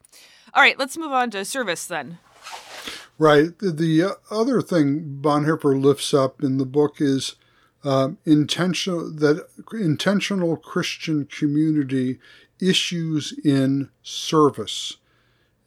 All 0.54 0.62
right, 0.62 0.78
let's 0.78 0.98
move 0.98 1.14
on 1.14 1.32
to 1.32 1.46
service 1.46 1.86
then. 1.86 2.18
Right. 3.18 3.58
The 3.60 4.18
other 4.32 4.62
thing 4.62 5.20
Bonhoeffer 5.22 5.80
lifts 5.80 6.14
up 6.14 6.42
in 6.42 6.58
the 6.58 6.66
book 6.66 6.96
is 7.00 7.36
um, 7.84 8.18
intentional 8.26 9.12
that 9.12 9.48
intentional 9.74 10.56
Christian 10.58 11.26
community 11.26 12.20
issues 12.60 13.34
in 13.44 13.90
service. 14.04 14.98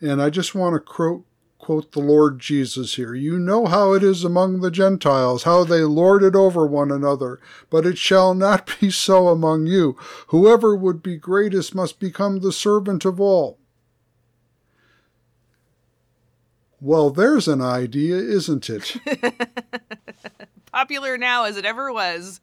And 0.01 0.23
I 0.23 0.31
just 0.31 0.55
want 0.55 0.75
to 0.75 0.81
quote, 0.81 1.25
quote 1.59 1.93
the 1.93 2.01
Lord 2.01 2.39
Jesus 2.39 2.95
here. 2.95 3.15
You 3.15 3.39
know 3.39 3.67
how 3.67 3.95
it 3.95 4.03
is 4.03 4.23
among 4.23 4.61
the 4.61 4.71
Gentiles, 4.71 5.45
how 5.45 5.65
they 5.65 5.81
lord 5.81 6.23
it 6.23 6.37
over 6.37 6.67
one 6.67 6.91
another, 6.91 7.41
but 7.71 7.87
it 7.87 7.99
shall 7.99 8.35
not 8.35 8.71
be 8.81 8.91
so 8.91 9.29
among 9.29 9.67
you. 9.67 9.97
Whoever 10.29 10.77
would 10.77 11.03
be 11.03 11.17
greatest 11.17 11.75
must 11.75 11.99
become 11.99 12.41
the 12.41 12.53
servant 12.53 13.05
of 13.05 13.21
all. 13.21 13.59
Well, 16.85 17.09
there's 17.09 17.49
an 17.49 17.63
idea, 17.63 18.17
isn't 18.17 18.69
it? 18.69 18.97
popular 20.71 21.17
now 21.17 21.45
as 21.45 21.57
it 21.57 21.65
ever 21.65 21.91
was. 21.91 22.43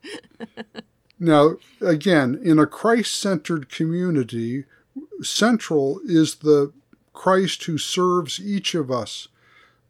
now, 1.20 1.58
again, 1.80 2.42
in 2.44 2.58
a 2.58 2.66
Christ 2.66 3.16
centered 3.16 3.70
community, 3.70 4.66
central 5.22 6.02
is 6.08 6.38
the 6.38 6.74
Christ 7.14 7.66
who 7.66 7.78
serves 7.78 8.40
each 8.40 8.74
of 8.74 8.90
us 8.90 9.28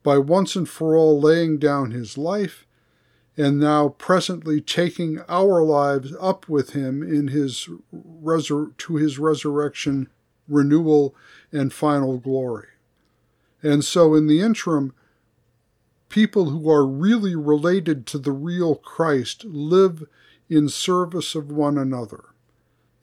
by 0.03 0.17
once 0.17 0.57
and 0.57 0.67
for 0.67 0.97
all 0.97 1.17
laying 1.17 1.57
down 1.57 1.91
his 1.91 2.17
life 2.17 2.67
and 3.37 3.57
now 3.57 3.87
presently 3.87 4.59
taking 4.59 5.21
our 5.29 5.63
lives 5.63 6.13
up 6.19 6.49
with 6.49 6.71
him 6.71 7.01
in 7.01 7.29
his 7.29 7.69
resur- 7.95 8.75
to 8.79 8.97
his 8.97 9.17
resurrection 9.17 10.09
renewal 10.49 11.15
and 11.53 11.71
final 11.71 12.17
glory 12.17 12.67
and 13.64 13.84
so 13.84 14.16
in 14.16 14.28
the 14.28 14.41
interim 14.41 14.93
people 16.09 16.49
who 16.49 16.70
are 16.70 16.86
really 16.86 17.36
related 17.36 18.05
to 18.05 18.20
the 18.20 18.32
real 18.32 18.76
Christ 18.76 19.45
live 19.45 20.03
in 20.49 20.68
service 20.68 21.36
of 21.36 21.51
one 21.51 21.78
another. 21.78 22.26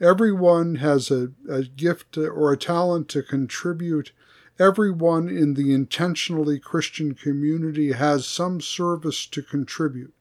Everyone 0.00 0.76
has 0.76 1.10
a, 1.10 1.32
a 1.48 1.62
gift 1.62 2.16
or 2.18 2.52
a 2.52 2.58
talent 2.58 3.08
to 3.08 3.22
contribute. 3.22 4.12
Everyone 4.58 5.28
in 5.28 5.54
the 5.54 5.72
intentionally 5.72 6.58
Christian 6.58 7.14
community 7.14 7.92
has 7.92 8.26
some 8.26 8.60
service 8.60 9.26
to 9.26 9.42
contribute. 9.42 10.12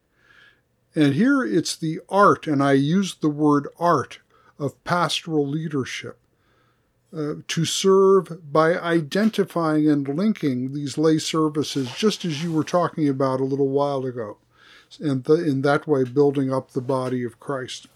And 0.96 1.14
here 1.14 1.44
it's 1.44 1.76
the 1.76 2.00
art, 2.10 2.48
and 2.48 2.64
I 2.64 2.72
use 2.74 3.16
the 3.16 3.30
word 3.30 3.68
art, 3.78 4.20
of 4.60 4.84
pastoral 4.84 5.48
leadership 5.48 6.18
uh, 7.16 7.36
to 7.48 7.66
serve 7.66 8.52
by 8.52 8.78
identifying 8.78 9.90
and 9.90 10.08
linking 10.08 10.74
these 10.74 10.98
lay 10.98 11.18
services, 11.18 11.90
just 11.96 12.26
as 12.26 12.44
you 12.44 12.52
were 12.52 12.64
talking 12.64 13.08
about 13.08 13.40
a 13.40 13.46
little 13.46 13.70
while 13.70 14.06
ago, 14.06 14.38
and 15.00 15.24
the, 15.24 15.36
in 15.36 15.62
that 15.62 15.88
way 15.88 16.04
building 16.04 16.54
up 16.54 16.72
the 16.72 16.82
body 16.82 17.24
of 17.24 17.40
Christ. 17.40 17.88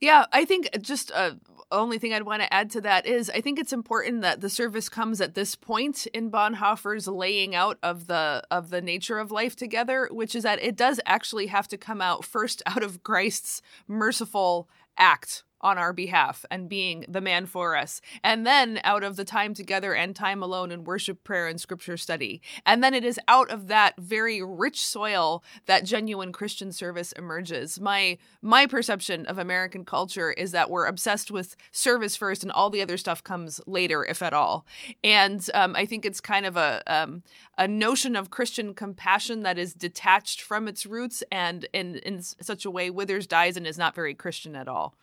Yeah, 0.00 0.26
I 0.32 0.44
think 0.44 0.68
just 0.80 1.12
uh, 1.12 1.32
only 1.70 1.98
thing 1.98 2.12
I'd 2.12 2.24
want 2.24 2.42
to 2.42 2.52
add 2.52 2.70
to 2.70 2.80
that 2.80 3.06
is 3.06 3.30
I 3.30 3.40
think 3.40 3.58
it's 3.58 3.72
important 3.72 4.22
that 4.22 4.40
the 4.40 4.48
service 4.48 4.88
comes 4.88 5.20
at 5.20 5.34
this 5.34 5.54
point 5.54 6.06
in 6.08 6.30
Bonhoeffer's 6.30 7.06
laying 7.06 7.54
out 7.54 7.78
of 7.82 8.06
the 8.06 8.42
of 8.50 8.70
the 8.70 8.80
nature 8.80 9.18
of 9.18 9.30
life 9.30 9.56
together, 9.56 10.08
which 10.10 10.34
is 10.34 10.42
that 10.42 10.62
it 10.62 10.76
does 10.76 11.00
actually 11.06 11.46
have 11.46 11.68
to 11.68 11.76
come 11.76 12.00
out 12.00 12.24
first 12.24 12.62
out 12.66 12.82
of 12.82 13.02
Christ's 13.02 13.62
merciful 13.86 14.68
act 14.96 15.44
on 15.60 15.78
our 15.78 15.92
behalf 15.92 16.44
and 16.50 16.68
being 16.68 17.04
the 17.08 17.20
man 17.20 17.46
for 17.46 17.76
us. 17.76 18.00
And 18.22 18.46
then 18.46 18.80
out 18.84 19.02
of 19.02 19.16
the 19.16 19.24
time 19.24 19.54
together 19.54 19.94
and 19.94 20.14
time 20.14 20.42
alone 20.42 20.70
in 20.70 20.84
worship, 20.84 21.24
prayer, 21.24 21.46
and 21.46 21.60
scripture 21.60 21.96
study. 21.96 22.40
And 22.64 22.82
then 22.82 22.94
it 22.94 23.04
is 23.04 23.20
out 23.28 23.50
of 23.50 23.68
that 23.68 23.94
very 23.98 24.42
rich 24.42 24.84
soil 24.84 25.42
that 25.66 25.84
genuine 25.84 26.32
Christian 26.32 26.72
service 26.72 27.12
emerges. 27.12 27.80
My 27.80 28.18
my 28.42 28.66
perception 28.66 29.26
of 29.26 29.38
American 29.38 29.84
culture 29.84 30.32
is 30.32 30.52
that 30.52 30.70
we're 30.70 30.86
obsessed 30.86 31.30
with 31.30 31.56
service 31.70 32.16
first 32.16 32.42
and 32.42 32.52
all 32.52 32.70
the 32.70 32.82
other 32.82 32.96
stuff 32.96 33.22
comes 33.22 33.60
later, 33.66 34.04
if 34.04 34.22
at 34.22 34.32
all. 34.32 34.66
And 35.04 35.48
um, 35.54 35.76
I 35.76 35.86
think 35.86 36.04
it's 36.04 36.20
kind 36.20 36.46
of 36.46 36.56
a 36.56 36.82
um, 36.86 37.22
a 37.58 37.68
notion 37.68 38.16
of 38.16 38.30
Christian 38.30 38.72
compassion 38.74 39.42
that 39.42 39.58
is 39.58 39.74
detached 39.74 40.40
from 40.40 40.66
its 40.66 40.86
roots 40.86 41.22
and 41.30 41.66
in, 41.72 41.96
in 41.96 42.22
such 42.22 42.64
a 42.64 42.70
way 42.70 42.88
withers, 42.88 43.26
dies, 43.26 43.56
and 43.56 43.66
is 43.66 43.78
not 43.78 43.94
very 43.94 44.14
Christian 44.14 44.56
at 44.56 44.68
all. 44.68 44.94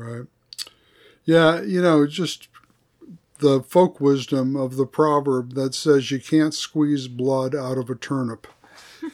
Right. 0.00 0.26
Yeah, 1.24 1.60
you 1.60 1.82
know, 1.82 2.06
just 2.06 2.48
the 3.38 3.62
folk 3.62 4.00
wisdom 4.00 4.56
of 4.56 4.76
the 4.76 4.86
proverb 4.86 5.54
that 5.54 5.74
says 5.74 6.10
you 6.10 6.18
can't 6.20 6.54
squeeze 6.54 7.06
blood 7.06 7.54
out 7.54 7.76
of 7.76 7.90
a 7.90 7.94
turnip. 7.94 8.46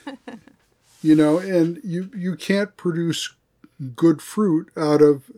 you 1.02 1.16
know, 1.16 1.38
and 1.38 1.80
you 1.82 2.10
you 2.16 2.36
can't 2.36 2.76
produce 2.76 3.34
good 3.96 4.22
fruit 4.22 4.70
out 4.76 5.02
of 5.02 5.30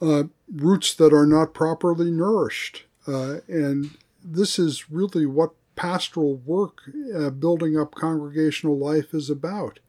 uh, 0.00 0.24
roots 0.50 0.94
that 0.94 1.12
are 1.12 1.26
not 1.26 1.52
properly 1.52 2.10
nourished. 2.10 2.84
Uh, 3.06 3.38
and 3.48 3.96
this 4.24 4.58
is 4.58 4.90
really 4.90 5.26
what 5.26 5.50
pastoral 5.76 6.36
work, 6.36 6.90
uh, 7.14 7.28
building 7.28 7.78
up 7.78 7.94
congregational 7.94 8.78
life, 8.78 9.12
is 9.12 9.28
about. 9.28 9.80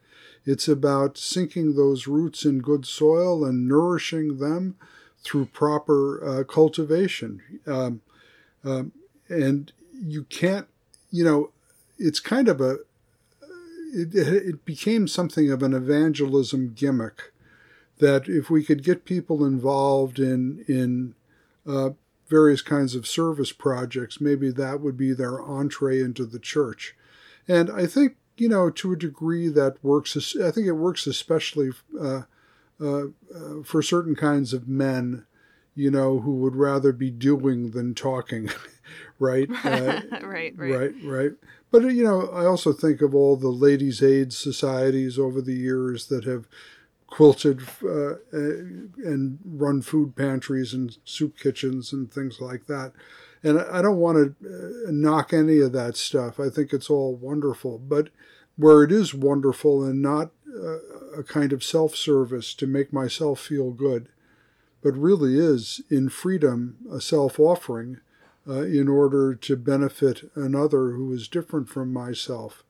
It's 0.47 0.69
about 0.69 1.17
sinking 1.17 1.75
those 1.75 2.07
roots 2.07 2.45
in 2.45 2.59
good 2.59 2.85
soil 2.85 3.43
and 3.43 3.67
nourishing 3.67 4.37
them 4.37 4.77
through 5.21 5.47
proper 5.47 6.23
uh, 6.25 6.43
cultivation. 6.45 7.41
Um, 7.67 8.01
um, 8.63 8.93
and 9.27 9.73
you 9.91 10.23
can't, 10.23 10.67
you 11.11 11.25
know, 11.25 11.51
it's 11.99 12.21
kind 12.21 12.47
of 12.47 12.61
a, 12.61 12.77
it, 13.93 14.15
it 14.15 14.63
became 14.63 15.07
something 15.07 15.51
of 15.51 15.61
an 15.61 15.73
evangelism 15.73 16.73
gimmick 16.73 17.33
that 17.99 18.29
if 18.29 18.49
we 18.49 18.63
could 18.63 18.83
get 18.85 19.03
people 19.03 19.43
involved 19.43 20.17
in, 20.17 20.63
in, 20.69 21.13
uh, 21.67 21.89
various 22.29 22.61
kinds 22.61 22.95
of 22.95 23.07
service 23.07 23.51
projects, 23.51 24.21
maybe 24.21 24.49
that 24.51 24.79
would 24.81 24.97
be 24.97 25.13
their 25.13 25.41
entree 25.41 25.99
into 25.99 26.25
the 26.25 26.39
church. 26.39 26.95
And 27.47 27.69
I 27.69 27.85
think 27.85 28.15
you 28.39 28.49
know, 28.49 28.69
to 28.69 28.93
a 28.93 28.97
degree 28.97 29.47
that 29.49 29.83
works. 29.83 30.35
I 30.41 30.51
think 30.51 30.67
it 30.67 30.73
works 30.73 31.07
especially 31.07 31.71
uh, 31.99 32.21
uh, 32.79 33.05
uh, 33.33 33.63
for 33.63 33.81
certain 33.81 34.15
kinds 34.15 34.53
of 34.53 34.67
men, 34.67 35.25
you 35.75 35.91
know, 35.91 36.19
who 36.19 36.35
would 36.35 36.55
rather 36.55 36.91
be 36.91 37.09
doing 37.09 37.71
than 37.71 37.95
talking, 37.95 38.49
right? 39.19 39.49
Uh, 39.63 40.01
right, 40.21 40.53
right, 40.57 40.57
right, 40.57 40.93
right. 41.03 41.31
But 41.71 41.83
you 41.93 42.03
know, 42.03 42.27
I 42.29 42.45
also 42.45 42.71
think 42.73 43.01
of 43.01 43.13
all 43.15 43.35
the 43.35 43.49
ladies' 43.49 44.03
aid 44.03 44.31
societies 44.33 45.19
over 45.19 45.41
the 45.41 45.55
years 45.55 46.07
that 46.07 46.23
have 46.25 46.47
quilted 47.07 47.61
uh, 47.83 48.15
and 48.31 49.39
run 49.45 49.81
food 49.81 50.15
pantries 50.15 50.73
and 50.73 50.97
soup 51.03 51.37
kitchens 51.37 51.93
and 51.93 52.11
things 52.11 52.39
like 52.39 52.67
that. 52.67 52.91
And 53.43 53.59
I 53.59 53.81
don't 53.81 53.97
want 53.97 54.35
to 54.41 54.47
uh, 54.87 54.91
knock 54.91 55.33
any 55.33 55.59
of 55.59 55.71
that 55.73 55.95
stuff. 55.95 56.39
I 56.39 56.49
think 56.49 56.73
it's 56.73 56.89
all 56.89 57.15
wonderful. 57.15 57.77
But 57.77 58.09
where 58.55 58.83
it 58.83 58.91
is 58.91 59.13
wonderful 59.13 59.83
and 59.83 60.01
not 60.01 60.31
uh, 60.47 60.79
a 61.17 61.23
kind 61.23 61.53
of 61.53 61.63
self 61.63 61.95
service 61.95 62.53
to 62.55 62.67
make 62.67 62.91
myself 62.91 63.39
feel 63.39 63.71
good, 63.71 64.09
but 64.81 64.97
really 64.97 65.37
is 65.37 65.81
in 65.89 66.09
freedom 66.09 66.77
a 66.91 66.99
self 66.99 67.39
offering 67.39 67.99
uh, 68.47 68.61
in 68.61 68.87
order 68.87 69.35
to 69.35 69.55
benefit 69.55 70.31
another 70.35 70.91
who 70.91 71.11
is 71.13 71.27
different 71.27 71.69
from 71.69 71.91
myself. 71.91 72.63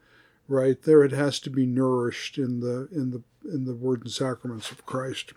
Right 0.48 0.82
there, 0.84 1.04
it 1.04 1.12
has 1.12 1.40
to 1.42 1.50
be 1.50 1.66
nourished 1.66 2.38
in 2.38 2.62
the 2.62 2.88
in 2.92 3.12
the 3.12 3.22
in 3.50 3.66
the 3.66 3.76
word 3.76 4.02
and 4.02 4.12
sacraments 4.12 4.72
of 4.72 4.86
Christ. 4.86 5.34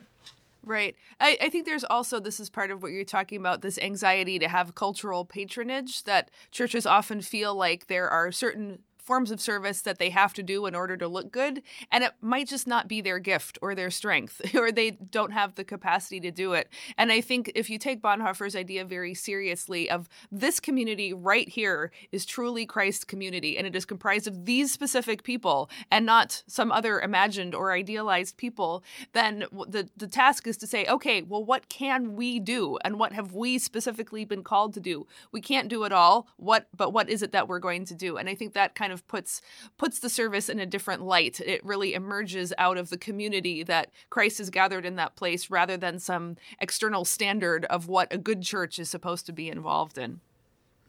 Right. 0.63 0.95
I, 1.19 1.39
I 1.41 1.49
think 1.49 1.65
there's 1.65 1.85
also, 1.85 2.21
this 2.21 2.39
is 2.39 2.51
part 2.51 2.71
of 2.71 2.83
what 2.83 2.93
you're 2.93 3.05
talking 3.05 3.39
about, 3.39 3.63
this 3.63 3.79
anxiety 3.79 4.39
to 4.39 4.49
have 4.49 4.75
cultural 4.75 5.25
patronage 5.25 6.05
that 6.05 6.31
churches 6.51 6.85
often 6.85 7.23
feel 7.23 7.55
like 7.55 7.87
there 7.87 8.09
are 8.11 8.31
certain 8.31 8.81
forms 9.11 9.33
of 9.33 9.41
service 9.41 9.81
that 9.81 9.99
they 9.99 10.11
have 10.11 10.33
to 10.33 10.41
do 10.41 10.67
in 10.67 10.75
order 10.77 10.97
to 10.97 11.09
look 11.09 11.33
good, 11.33 11.61
and 11.91 12.05
it 12.05 12.13
might 12.21 12.47
just 12.47 12.69
not 12.69 12.87
be 12.87 13.01
their 13.01 13.19
gift 13.19 13.59
or 13.61 13.75
their 13.75 13.91
strength, 13.91 14.41
or 14.55 14.71
they 14.71 14.93
don't 14.93 15.33
have 15.33 15.57
the 15.57 15.65
capacity 15.65 16.21
to 16.21 16.31
do 16.31 16.53
it. 16.53 16.69
And 16.97 17.11
I 17.11 17.21
think 17.21 17.51
if 17.57 17.69
you 17.69 17.77
take 17.77 18.01
Bonhoeffer's 18.01 18.55
idea 18.55 18.85
very 18.85 19.15
seriously 19.15 19.91
of 19.91 20.09
this 20.31 20.61
community 20.61 21.13
right 21.13 21.49
here 21.49 21.91
is 22.13 22.25
truly 22.25 22.65
Christ's 22.67 23.03
community, 23.03 23.59
and 23.59 23.67
it 23.67 23.75
is 23.75 23.85
comprised 23.85 24.29
of 24.29 24.45
these 24.45 24.71
specific 24.71 25.25
people 25.25 25.69
and 25.91 26.07
not 26.07 26.45
some 26.47 26.71
other 26.71 27.01
imagined 27.01 27.53
or 27.53 27.73
idealized 27.73 28.37
people, 28.37 28.85
then 29.13 29.45
the, 29.67 29.89
the 29.97 30.07
task 30.07 30.47
is 30.47 30.57
to 30.59 30.69
say, 30.69 30.87
okay, 30.87 31.23
well, 31.23 31.45
what 31.45 31.69
can 31.69 32.15
we 32.15 32.39
do? 32.39 32.79
And 32.85 32.97
what 32.97 33.13
have 33.13 33.33
we 33.33 33.59
specifically 33.59 34.25
been 34.25 34.45
called 34.45 34.73
to 34.75 34.81
do? 34.81 35.09
We 35.33 35.41
can't 35.41 35.69
do 35.69 35.83
it 35.83 35.91
all. 35.91 36.29
What 36.37 36.69
but 36.77 36.93
what 36.93 37.11
is 37.11 37.25
it 37.25 37.33
that 37.33 37.49
we're 37.49 37.59
going 37.59 37.87
to 37.87 37.97
do? 37.97 38.17
And 38.17 38.29
I 38.29 38.37
think 38.37 38.53
that 38.53 38.77
kind 38.77 38.93
of 38.93 39.00
puts 39.07 39.41
puts 39.79 39.99
the 39.99 40.09
service 40.09 40.49
in 40.49 40.59
a 40.59 40.67
different 40.67 41.03
light. 41.03 41.41
It 41.41 41.65
really 41.65 41.95
emerges 41.95 42.53
out 42.59 42.77
of 42.77 42.91
the 42.91 42.99
community 42.99 43.63
that 43.65 43.91
Christ 44.11 44.39
has 44.39 44.51
gathered 44.51 44.85
in 44.85 44.97
that 44.97 45.17
place 45.17 45.51
rather 45.51 45.77
than 45.77 45.99
some 45.99 46.37
external 46.61 47.05
standard 47.05 47.65
of 47.67 47.89
what 47.89 48.13
a 48.13 48.19
good 48.19 48.43
church 48.43 48.79
is 48.79 48.89
supposed 48.91 49.27
to 49.27 49.33
be 49.33 49.49
involved 49.49 49.99
in. 49.99 50.21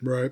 Right. 0.01 0.31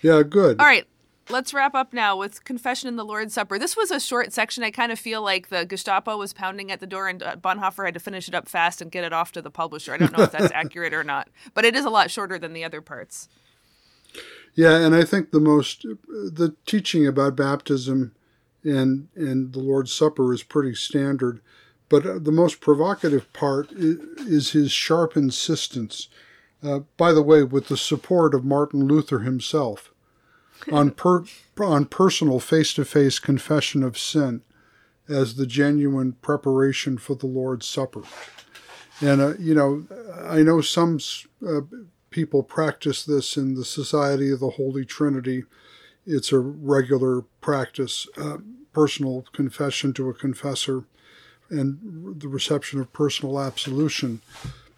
Yeah, 0.00 0.22
good. 0.22 0.60
All 0.60 0.66
right. 0.66 0.86
Let's 1.28 1.54
wrap 1.54 1.74
up 1.74 1.92
now 1.92 2.16
with 2.16 2.42
Confession 2.42 2.88
in 2.88 2.96
the 2.96 3.04
Lord's 3.04 3.32
Supper. 3.32 3.56
This 3.56 3.76
was 3.76 3.92
a 3.92 4.00
short 4.00 4.32
section. 4.32 4.64
I 4.64 4.72
kind 4.72 4.90
of 4.90 4.98
feel 4.98 5.22
like 5.22 5.48
the 5.48 5.64
Gestapo 5.64 6.16
was 6.16 6.32
pounding 6.32 6.72
at 6.72 6.80
the 6.80 6.86
door 6.86 7.08
and 7.08 7.22
uh, 7.22 7.36
Bonhoeffer 7.36 7.84
had 7.84 7.94
to 7.94 8.00
finish 8.00 8.28
it 8.28 8.34
up 8.34 8.48
fast 8.48 8.82
and 8.82 8.90
get 8.90 9.04
it 9.04 9.12
off 9.12 9.30
to 9.32 9.42
the 9.42 9.50
publisher. 9.50 9.94
I 9.94 9.98
don't 9.98 10.16
know 10.16 10.24
if 10.24 10.32
that's 10.32 10.52
accurate 10.54 10.92
or 10.92 11.04
not, 11.04 11.28
but 11.54 11.64
it 11.64 11.76
is 11.76 11.84
a 11.84 11.90
lot 11.90 12.10
shorter 12.10 12.40
than 12.40 12.54
the 12.54 12.64
other 12.64 12.80
parts. 12.80 13.28
Yeah, 14.54 14.76
and 14.76 14.94
I 14.94 15.04
think 15.04 15.30
the 15.30 15.40
most 15.40 15.82
the 15.82 16.54
teaching 16.66 17.06
about 17.06 17.36
baptism 17.36 18.14
and 18.62 19.08
and 19.14 19.52
the 19.52 19.60
Lord's 19.60 19.92
Supper 19.92 20.32
is 20.32 20.42
pretty 20.42 20.74
standard, 20.74 21.40
but 21.88 22.06
uh, 22.06 22.18
the 22.18 22.32
most 22.32 22.60
provocative 22.60 23.32
part 23.32 23.72
is, 23.72 24.52
his 24.52 24.70
sharp 24.70 25.16
insistence. 25.16 26.08
Uh, 26.62 26.80
by 26.96 27.12
the 27.12 27.22
way, 27.22 27.42
with 27.42 27.68
the 27.68 27.76
support 27.76 28.34
of 28.34 28.44
Martin 28.44 28.86
Luther 28.86 29.20
himself 29.20 29.92
on 30.72 30.90
per, 30.92 31.24
on 31.58 31.86
personal 31.86 32.38
face-to-face 32.38 33.18
confession 33.18 33.82
of 33.82 33.98
sin 33.98 34.42
as 35.08 35.34
the 35.34 35.46
genuine 35.46 36.12
preparation 36.12 36.98
for 36.98 37.16
the 37.16 37.26
Lord's 37.26 37.66
Supper. 37.66 38.02
And 39.00 39.20
uh, 39.20 39.34
you 39.38 39.54
know, 39.54 39.86
I 40.22 40.42
know 40.42 40.60
some 40.60 41.00
uh, 41.44 41.62
people 42.12 42.42
practice 42.42 43.04
this 43.04 43.36
in 43.36 43.54
the 43.54 43.64
Society 43.64 44.30
of 44.30 44.40
the 44.40 44.50
Holy 44.50 44.84
Trinity. 44.84 45.44
It's 46.06 46.32
a 46.32 46.38
regular 46.38 47.22
practice, 47.40 48.06
uh, 48.16 48.38
personal 48.72 49.24
confession 49.32 49.92
to 49.94 50.08
a 50.08 50.14
confessor, 50.14 50.84
and 51.50 52.20
the 52.20 52.28
reception 52.28 52.80
of 52.80 52.92
personal 52.92 53.40
absolution. 53.40 54.20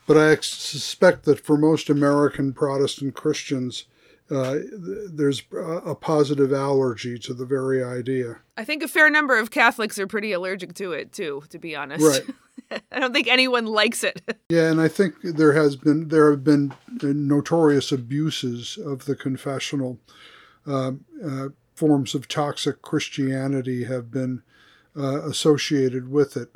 But 0.07 0.17
I 0.19 0.37
suspect 0.37 1.25
that 1.25 1.41
for 1.41 1.57
most 1.57 1.89
American 1.89 2.53
Protestant 2.53 3.15
Christians, 3.15 3.85
uh, 4.31 4.59
there's 4.73 5.43
a 5.53 5.95
positive 5.95 6.53
allergy 6.53 7.19
to 7.19 7.35
the 7.35 7.45
very 7.45 7.85
idea. 7.85 8.39
I 8.57 8.65
think 8.65 8.83
a 8.83 8.89
fair 8.89 9.11
number 9.11 9.39
of 9.39 9.51
Catholics 9.51 9.99
are 9.99 10.07
pretty 10.07 10.33
allergic 10.33 10.75
to 10.75 10.93
it 10.93 11.13
too, 11.13 11.45
to 11.51 11.59
be 11.59 11.77
honest. 11.77 12.05
Right. 12.05 12.35
I 12.93 13.01
don't 13.01 13.13
think 13.13 13.29
anyone 13.29 13.67
likes 13.67 14.05
it. 14.05 14.21
Yeah, 14.51 14.71
and 14.71 14.79
I 14.79 14.89
think 14.89 15.23
there 15.23 15.55
has 15.55 15.75
been 15.75 16.09
there 16.09 16.31
have 16.31 16.45
been 16.45 16.75
notorious 17.01 17.91
abuses 17.91 18.77
of 18.77 19.07
the 19.07 19.17
confessional 19.17 19.99
uh, 20.67 20.93
uh, 21.25 21.49
forms 21.75 22.15
of 22.15 22.29
toxic 22.29 22.83
Christianity 22.83 23.85
have 23.85 24.11
been 24.11 24.43
uh, 24.97 25.27
associated 25.27 26.11
with 26.11 26.37
it. 26.37 26.51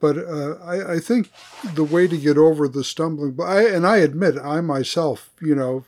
But 0.00 0.16
uh, 0.16 0.54
I, 0.62 0.94
I, 0.94 0.98
think 1.00 1.30
the 1.74 1.84
way 1.84 2.06
to 2.06 2.16
get 2.16 2.38
over 2.38 2.68
the 2.68 2.84
stumbling, 2.84 3.36
I, 3.42 3.66
and 3.66 3.84
I 3.84 3.96
admit 3.98 4.36
I 4.38 4.60
myself, 4.60 5.30
you 5.40 5.56
know, 5.56 5.84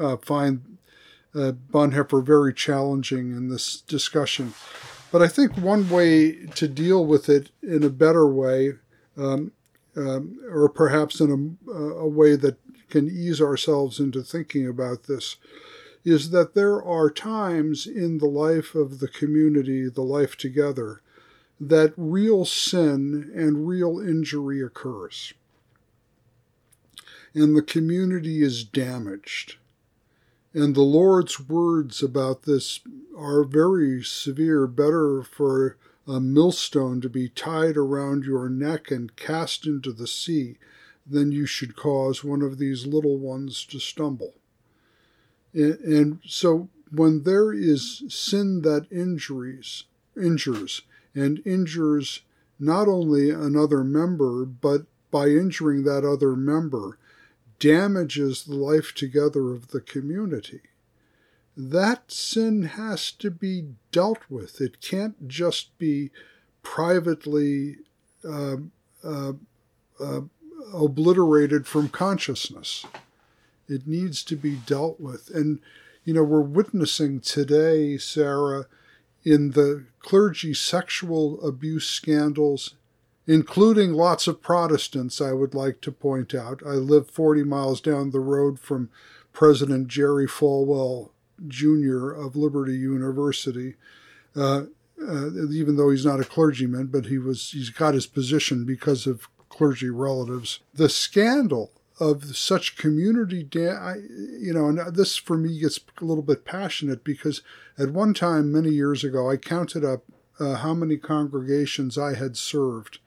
uh, 0.00 0.16
find 0.16 0.78
uh, 1.34 1.52
Bonhoeffer 1.70 2.24
very 2.24 2.54
challenging 2.54 3.32
in 3.32 3.48
this 3.48 3.82
discussion. 3.82 4.54
But 5.16 5.24
I 5.24 5.28
think 5.28 5.56
one 5.56 5.88
way 5.88 6.32
to 6.56 6.68
deal 6.68 7.06
with 7.06 7.30
it 7.30 7.48
in 7.62 7.82
a 7.82 7.88
better 7.88 8.26
way, 8.26 8.74
um, 9.16 9.52
um, 9.96 10.38
or 10.50 10.68
perhaps 10.68 11.20
in 11.20 11.56
a, 11.66 11.72
a 11.72 12.06
way 12.06 12.36
that 12.36 12.58
can 12.90 13.08
ease 13.08 13.40
ourselves 13.40 13.98
into 13.98 14.22
thinking 14.22 14.68
about 14.68 15.04
this, 15.04 15.36
is 16.04 16.32
that 16.32 16.52
there 16.52 16.82
are 16.82 17.08
times 17.08 17.86
in 17.86 18.18
the 18.18 18.26
life 18.26 18.74
of 18.74 18.98
the 18.98 19.08
community, 19.08 19.88
the 19.88 20.02
life 20.02 20.36
together, 20.36 21.00
that 21.58 21.94
real 21.96 22.44
sin 22.44 23.32
and 23.34 23.66
real 23.66 23.98
injury 23.98 24.60
occurs. 24.60 25.32
And 27.32 27.56
the 27.56 27.62
community 27.62 28.42
is 28.42 28.64
damaged. 28.64 29.56
And 30.56 30.74
the 30.74 30.80
Lord's 30.80 31.38
words 31.38 32.02
about 32.02 32.44
this 32.44 32.80
are 33.14 33.44
very 33.44 34.02
severe. 34.02 34.66
Better 34.66 35.22
for 35.22 35.76
a 36.08 36.18
millstone 36.18 37.02
to 37.02 37.10
be 37.10 37.28
tied 37.28 37.76
around 37.76 38.24
your 38.24 38.48
neck 38.48 38.90
and 38.90 39.14
cast 39.16 39.66
into 39.66 39.92
the 39.92 40.06
sea 40.06 40.56
than 41.06 41.30
you 41.30 41.44
should 41.44 41.76
cause 41.76 42.24
one 42.24 42.40
of 42.40 42.56
these 42.56 42.86
little 42.86 43.18
ones 43.18 43.66
to 43.66 43.78
stumble. 43.78 44.32
And, 45.52 46.20
so 46.24 46.70
when 46.90 47.24
there 47.24 47.52
is 47.52 48.04
sin 48.08 48.62
that 48.62 48.86
injuries, 48.90 49.84
injures, 50.16 50.80
and 51.14 51.42
injures 51.44 52.22
not 52.58 52.88
only 52.88 53.28
another 53.28 53.84
member, 53.84 54.46
but 54.46 54.86
by 55.10 55.26
injuring 55.26 55.82
that 55.82 56.06
other 56.06 56.34
member, 56.34 56.96
damages 57.58 58.44
the 58.44 58.54
life 58.54 58.94
together 58.94 59.52
of 59.52 59.68
the 59.68 59.80
community. 59.80 60.60
That 61.56 62.12
sin 62.12 62.62
has 62.62 63.10
to 63.12 63.30
be 63.30 63.68
dealt 63.90 64.18
with. 64.28 64.60
It 64.60 64.80
can't 64.80 65.26
just 65.26 65.76
be 65.78 66.10
privately 66.62 67.76
uh, 68.28 68.56
uh, 69.02 69.32
uh, 69.98 70.20
obliterated 70.74 71.66
from 71.66 71.88
consciousness. 71.88 72.84
It 73.68 73.86
needs 73.86 74.22
to 74.24 74.36
be 74.36 74.56
dealt 74.56 75.00
with. 75.00 75.30
And, 75.34 75.60
you 76.04 76.12
know, 76.12 76.24
we're 76.24 76.40
witnessing 76.40 77.20
today, 77.20 77.96
Sarah, 77.96 78.66
in 79.24 79.52
the 79.52 79.86
clergy 80.00 80.54
sexual 80.54 81.40
abuse 81.46 81.88
scandals 81.88 82.74
including 83.26 83.92
lots 83.92 84.26
of 84.26 84.42
Protestants, 84.42 85.20
I 85.20 85.32
would 85.32 85.54
like 85.54 85.80
to 85.82 85.92
point 85.92 86.34
out. 86.34 86.62
I 86.64 86.72
live 86.72 87.10
40 87.10 87.44
miles 87.44 87.80
down 87.80 88.10
the 88.10 88.20
road 88.20 88.58
from 88.58 88.90
President 89.32 89.88
Jerry 89.88 90.26
Falwell 90.26 91.10
Jr. 91.46 92.10
of 92.10 92.36
Liberty 92.36 92.76
University. 92.76 93.74
Uh, 94.34 94.64
uh, 95.02 95.28
even 95.50 95.76
though 95.76 95.90
he's 95.90 96.06
not 96.06 96.20
a 96.20 96.24
clergyman, 96.24 96.86
but 96.86 97.06
he 97.06 97.18
was 97.18 97.50
he's 97.50 97.68
got 97.68 97.92
his 97.92 98.06
position 98.06 98.64
because 98.64 99.06
of 99.06 99.28
clergy 99.50 99.90
relatives. 99.90 100.60
The 100.74 100.88
scandal 100.88 101.70
of 101.98 102.36
such 102.36 102.76
community, 102.76 103.42
da- 103.42 103.76
I, 103.76 103.96
you 104.38 104.52
know, 104.52 104.68
and 104.68 104.94
this 104.94 105.16
for 105.16 105.36
me 105.36 105.58
gets 105.58 105.80
a 106.00 106.04
little 106.04 106.22
bit 106.22 106.44
passionate 106.44 107.04
because 107.04 107.42
at 107.78 107.90
one 107.90 108.14
time 108.14 108.52
many 108.52 108.70
years 108.70 109.04
ago 109.04 109.30
I 109.30 109.36
counted 109.36 109.84
up 109.84 110.02
uh, 110.38 110.56
how 110.56 110.74
many 110.74 110.96
congregations 110.96 111.96
I 111.96 112.14
had 112.14 112.36
served, 112.36 112.98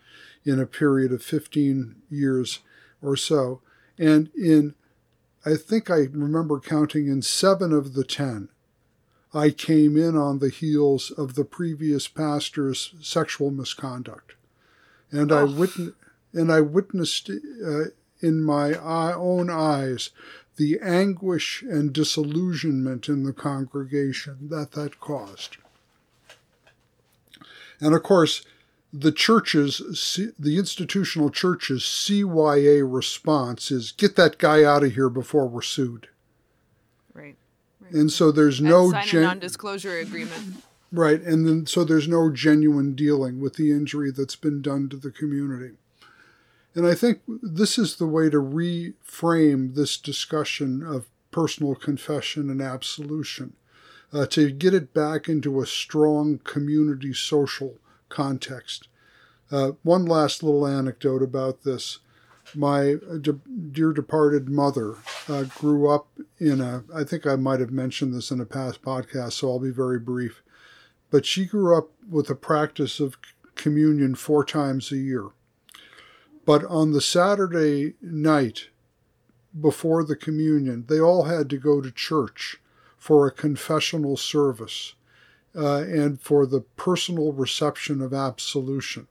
in 0.45 0.59
a 0.59 0.65
period 0.65 1.11
of 1.11 1.23
15 1.23 1.95
years 2.09 2.59
or 3.01 3.15
so. 3.15 3.61
And 3.97 4.29
in, 4.35 4.75
I 5.45 5.55
think 5.55 5.89
I 5.89 6.07
remember 6.11 6.59
counting 6.59 7.07
in 7.07 7.21
seven 7.21 7.73
of 7.73 7.93
the 7.93 8.03
10, 8.03 8.49
I 9.33 9.51
came 9.51 9.95
in 9.95 10.15
on 10.17 10.39
the 10.39 10.49
heels 10.49 11.11
of 11.11 11.35
the 11.35 11.45
previous 11.45 12.07
pastor's 12.07 12.93
sexual 13.01 13.51
misconduct. 13.51 14.33
And, 15.11 15.31
oh. 15.31 15.37
I, 15.37 15.43
witnessed, 15.43 15.95
and 16.33 16.51
I 16.51 16.61
witnessed 16.61 17.29
uh, 17.29 17.83
in 18.21 18.43
my 18.43 18.73
own 18.73 19.49
eyes 19.49 20.09
the 20.57 20.79
anguish 20.81 21.61
and 21.61 21.93
disillusionment 21.93 23.07
in 23.07 23.23
the 23.23 23.33
congregation 23.33 24.49
that 24.49 24.73
that 24.73 24.99
caused. 24.99 25.57
And 27.79 27.95
of 27.95 28.03
course, 28.03 28.43
the 28.91 29.11
churches, 29.11 30.19
the 30.39 30.57
institutional 30.57 31.29
churches' 31.29 31.83
CYA 31.83 32.81
response 32.83 33.71
is 33.71 33.91
get 33.91 34.15
that 34.15 34.37
guy 34.37 34.63
out 34.63 34.83
of 34.83 34.93
here 34.93 35.09
before 35.09 35.47
we're 35.47 35.61
sued. 35.61 36.07
Right. 37.13 37.35
right. 37.79 37.91
And 37.93 38.11
so 38.11 38.31
there's 38.31 38.59
no 38.59 38.91
sign 38.91 39.05
gen- 39.07 39.21
non-disclosure 39.23 39.99
agreement. 39.99 40.63
Right, 40.91 41.21
and 41.21 41.47
then 41.47 41.67
so 41.67 41.83
there's 41.83 42.07
no 42.07 42.31
genuine 42.31 42.95
dealing 42.95 43.39
with 43.39 43.55
the 43.55 43.69
injury 43.71 44.09
that's 44.09 44.35
been 44.35 44.61
done 44.61 44.89
to 44.89 44.97
the 44.97 45.11
community. 45.11 45.75
And 46.73 46.87
I 46.87 46.95
think 46.95 47.21
this 47.27 47.77
is 47.77 47.97
the 47.97 48.07
way 48.07 48.29
to 48.31 48.37
reframe 48.37 49.75
this 49.75 49.97
discussion 49.97 50.81
of 50.81 51.07
personal 51.29 51.75
confession 51.75 52.49
and 52.49 52.61
absolution. 52.61 53.53
uh, 54.11 54.25
to 54.25 54.49
get 54.51 54.73
it 54.73 54.93
back 54.93 55.29
into 55.29 55.61
a 55.61 55.65
strong 55.65 56.39
community 56.43 57.13
social 57.13 57.75
context. 58.09 58.87
Uh, 59.51 59.71
one 59.83 60.05
last 60.05 60.43
little 60.43 60.67
anecdote 60.67 61.23
about 61.23 61.63
this. 61.63 61.99
My 62.55 62.95
de- 63.21 63.39
dear 63.71 63.93
departed 63.93 64.49
mother 64.49 64.95
uh, 65.27 65.43
grew 65.43 65.87
up 65.89 66.07
in 66.39 66.61
a, 66.61 66.83
I 66.93 67.03
think 67.03 67.27
I 67.27 67.35
might 67.35 67.59
have 67.59 67.71
mentioned 67.71 68.13
this 68.13 68.31
in 68.31 68.41
a 68.41 68.45
past 68.45 68.81
podcast, 68.81 69.33
so 69.33 69.49
I'll 69.49 69.59
be 69.59 69.69
very 69.69 69.99
brief. 69.99 70.41
But 71.11 71.25
she 71.25 71.45
grew 71.45 71.77
up 71.77 71.89
with 72.09 72.29
a 72.29 72.35
practice 72.35 72.99
of 72.99 73.17
communion 73.55 74.15
four 74.15 74.43
times 74.43 74.91
a 74.91 74.97
year. 74.97 75.27
But 76.45 76.65
on 76.65 76.91
the 76.91 77.01
Saturday 77.01 77.93
night 78.01 78.69
before 79.59 80.03
the 80.03 80.15
communion, 80.15 80.85
they 80.87 80.99
all 80.99 81.23
had 81.23 81.49
to 81.51 81.57
go 81.57 81.81
to 81.81 81.91
church 81.91 82.57
for 82.97 83.25
a 83.27 83.31
confessional 83.31 84.17
service 84.17 84.93
uh, 85.55 85.79
and 85.79 86.21
for 86.21 86.45
the 86.45 86.61
personal 86.61 87.33
reception 87.33 88.01
of 88.01 88.13
absolution. 88.13 89.07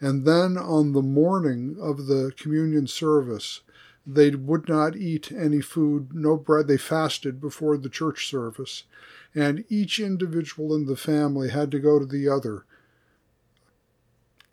And 0.00 0.26
then 0.26 0.56
on 0.56 0.92
the 0.92 1.02
morning 1.02 1.76
of 1.80 2.06
the 2.06 2.32
communion 2.36 2.86
service, 2.86 3.60
they 4.06 4.30
would 4.30 4.68
not 4.68 4.96
eat 4.96 5.32
any 5.32 5.60
food, 5.60 6.10
no 6.12 6.36
bread. 6.36 6.68
They 6.68 6.76
fasted 6.76 7.40
before 7.40 7.76
the 7.76 7.88
church 7.88 8.28
service. 8.28 8.84
And 9.34 9.64
each 9.68 9.98
individual 9.98 10.74
in 10.74 10.86
the 10.86 10.96
family 10.96 11.50
had 11.50 11.70
to 11.70 11.78
go 11.78 11.98
to 11.98 12.06
the 12.06 12.28
other 12.28 12.64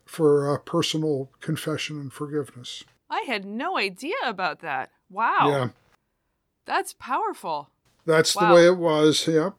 for 0.05 0.53
a 0.53 0.59
personal 0.59 1.29
confession 1.39 1.99
and 1.99 2.11
forgiveness. 2.11 2.83
I 3.09 3.23
had 3.27 3.45
no 3.45 3.77
idea 3.77 4.15
about 4.23 4.59
that. 4.59 4.91
Wow. 5.09 5.49
Yeah. 5.49 5.67
That's 6.65 6.93
powerful. 6.93 7.69
That's 8.05 8.35
wow. 8.35 8.47
the 8.47 8.55
way 8.55 8.65
it 8.67 8.77
was. 8.77 9.27
Yep. 9.27 9.53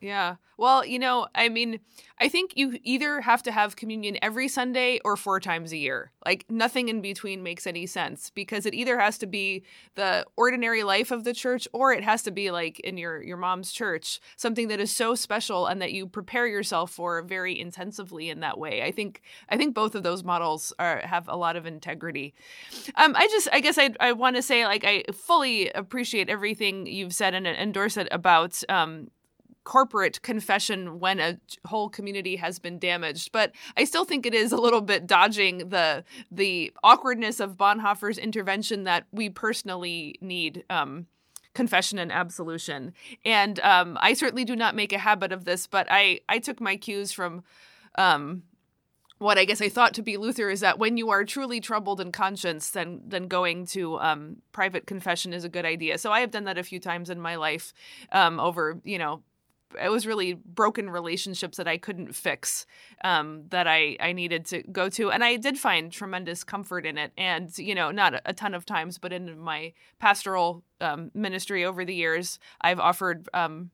Yeah. 0.00 0.36
Well, 0.56 0.84
you 0.84 0.98
know, 0.98 1.26
I 1.34 1.50
mean, 1.50 1.80
I 2.18 2.28
think 2.28 2.52
you 2.54 2.78
either 2.84 3.20
have 3.20 3.42
to 3.42 3.52
have 3.52 3.76
communion 3.76 4.16
every 4.22 4.48
Sunday 4.48 4.98
or 5.04 5.14
four 5.14 5.40
times 5.40 5.72
a 5.72 5.76
year. 5.76 6.12
Like 6.24 6.46
nothing 6.48 6.88
in 6.88 7.02
between 7.02 7.42
makes 7.42 7.66
any 7.66 7.86
sense 7.86 8.30
because 8.30 8.64
it 8.64 8.74
either 8.74 8.98
has 8.98 9.18
to 9.18 9.26
be 9.26 9.62
the 9.96 10.24
ordinary 10.36 10.84
life 10.84 11.10
of 11.10 11.24
the 11.24 11.34
church 11.34 11.68
or 11.74 11.92
it 11.92 12.02
has 12.02 12.22
to 12.22 12.30
be 12.30 12.50
like 12.50 12.80
in 12.80 12.96
your 12.96 13.22
your 13.22 13.36
mom's 13.36 13.72
church, 13.72 14.20
something 14.36 14.68
that 14.68 14.80
is 14.80 14.94
so 14.94 15.14
special 15.14 15.66
and 15.66 15.82
that 15.82 15.92
you 15.92 16.06
prepare 16.06 16.46
yourself 16.46 16.90
for 16.90 17.20
very 17.22 17.58
intensively 17.58 18.30
in 18.30 18.40
that 18.40 18.58
way. 18.58 18.82
I 18.82 18.90
think 18.90 19.20
I 19.50 19.58
think 19.58 19.74
both 19.74 19.94
of 19.94 20.02
those 20.02 20.24
models 20.24 20.72
are 20.78 21.00
have 21.04 21.28
a 21.28 21.36
lot 21.36 21.56
of 21.56 21.66
integrity. 21.66 22.34
Um, 22.96 23.14
I 23.16 23.26
just 23.28 23.48
I 23.52 23.60
guess 23.60 23.78
I 23.78 23.90
I 24.00 24.12
want 24.12 24.36
to 24.36 24.42
say 24.42 24.66
like 24.66 24.84
I 24.84 25.04
fully 25.12 25.70
appreciate 25.70 26.28
everything 26.28 26.86
you've 26.86 27.14
said 27.14 27.34
and 27.34 27.46
endorse 27.46 27.96
it 27.96 28.08
about 28.10 28.62
um, 28.68 29.08
corporate 29.64 30.22
confession 30.22 30.98
when 31.00 31.20
a 31.20 31.38
whole 31.66 31.88
community 31.88 32.36
has 32.36 32.58
been 32.58 32.78
damaged 32.78 33.30
but 33.32 33.52
i 33.76 33.84
still 33.84 34.04
think 34.04 34.24
it 34.24 34.34
is 34.34 34.52
a 34.52 34.56
little 34.56 34.80
bit 34.80 35.06
dodging 35.06 35.68
the 35.68 36.02
the 36.30 36.72
awkwardness 36.82 37.40
of 37.40 37.56
bonhoeffer's 37.56 38.18
intervention 38.18 38.84
that 38.84 39.04
we 39.12 39.28
personally 39.28 40.16
need 40.20 40.64
um, 40.70 41.06
confession 41.54 41.98
and 41.98 42.10
absolution 42.10 42.92
and 43.24 43.60
um, 43.60 43.98
i 44.00 44.14
certainly 44.14 44.44
do 44.44 44.56
not 44.56 44.74
make 44.74 44.92
a 44.92 44.98
habit 44.98 45.30
of 45.30 45.44
this 45.44 45.66
but 45.66 45.86
i 45.90 46.18
i 46.28 46.38
took 46.38 46.60
my 46.60 46.76
cues 46.76 47.12
from 47.12 47.42
um, 47.96 48.42
what 49.20 49.36
I 49.36 49.44
guess 49.44 49.60
I 49.60 49.68
thought 49.68 49.92
to 49.94 50.02
be 50.02 50.16
Luther 50.16 50.48
is 50.48 50.60
that 50.60 50.78
when 50.78 50.96
you 50.96 51.10
are 51.10 51.24
truly 51.24 51.60
troubled 51.60 52.00
in 52.00 52.10
conscience, 52.10 52.70
then 52.70 53.02
then 53.06 53.28
going 53.28 53.66
to 53.66 54.00
um, 54.00 54.36
private 54.50 54.86
confession 54.86 55.34
is 55.34 55.44
a 55.44 55.48
good 55.50 55.66
idea. 55.66 55.98
So 55.98 56.10
I 56.10 56.20
have 56.20 56.30
done 56.30 56.44
that 56.44 56.56
a 56.56 56.62
few 56.62 56.80
times 56.80 57.10
in 57.10 57.20
my 57.20 57.36
life 57.36 57.74
um, 58.12 58.40
over 58.40 58.80
you 58.82 58.98
know 58.98 59.22
it 59.80 59.88
was 59.88 60.06
really 60.06 60.34
broken 60.34 60.90
relationships 60.90 61.56
that 61.56 61.68
I 61.68 61.78
couldn't 61.78 62.14
fix 62.14 62.66
um, 63.04 63.44
that 63.50 63.66
I, 63.66 63.96
I 64.00 64.12
needed 64.12 64.44
to 64.46 64.62
go 64.62 64.88
to. 64.90 65.10
And 65.10 65.22
I 65.22 65.36
did 65.36 65.58
find 65.58 65.92
tremendous 65.92 66.44
comfort 66.44 66.86
in 66.86 66.98
it. 66.98 67.12
And, 67.16 67.56
you 67.58 67.74
know, 67.74 67.90
not 67.90 68.20
a 68.24 68.32
ton 68.32 68.54
of 68.54 68.64
times, 68.64 68.98
but 68.98 69.12
in 69.12 69.38
my 69.38 69.72
pastoral 69.98 70.62
um, 70.80 71.10
ministry 71.14 71.64
over 71.64 71.84
the 71.84 71.94
years, 71.94 72.38
I've 72.60 72.80
offered 72.80 73.28
um, 73.34 73.70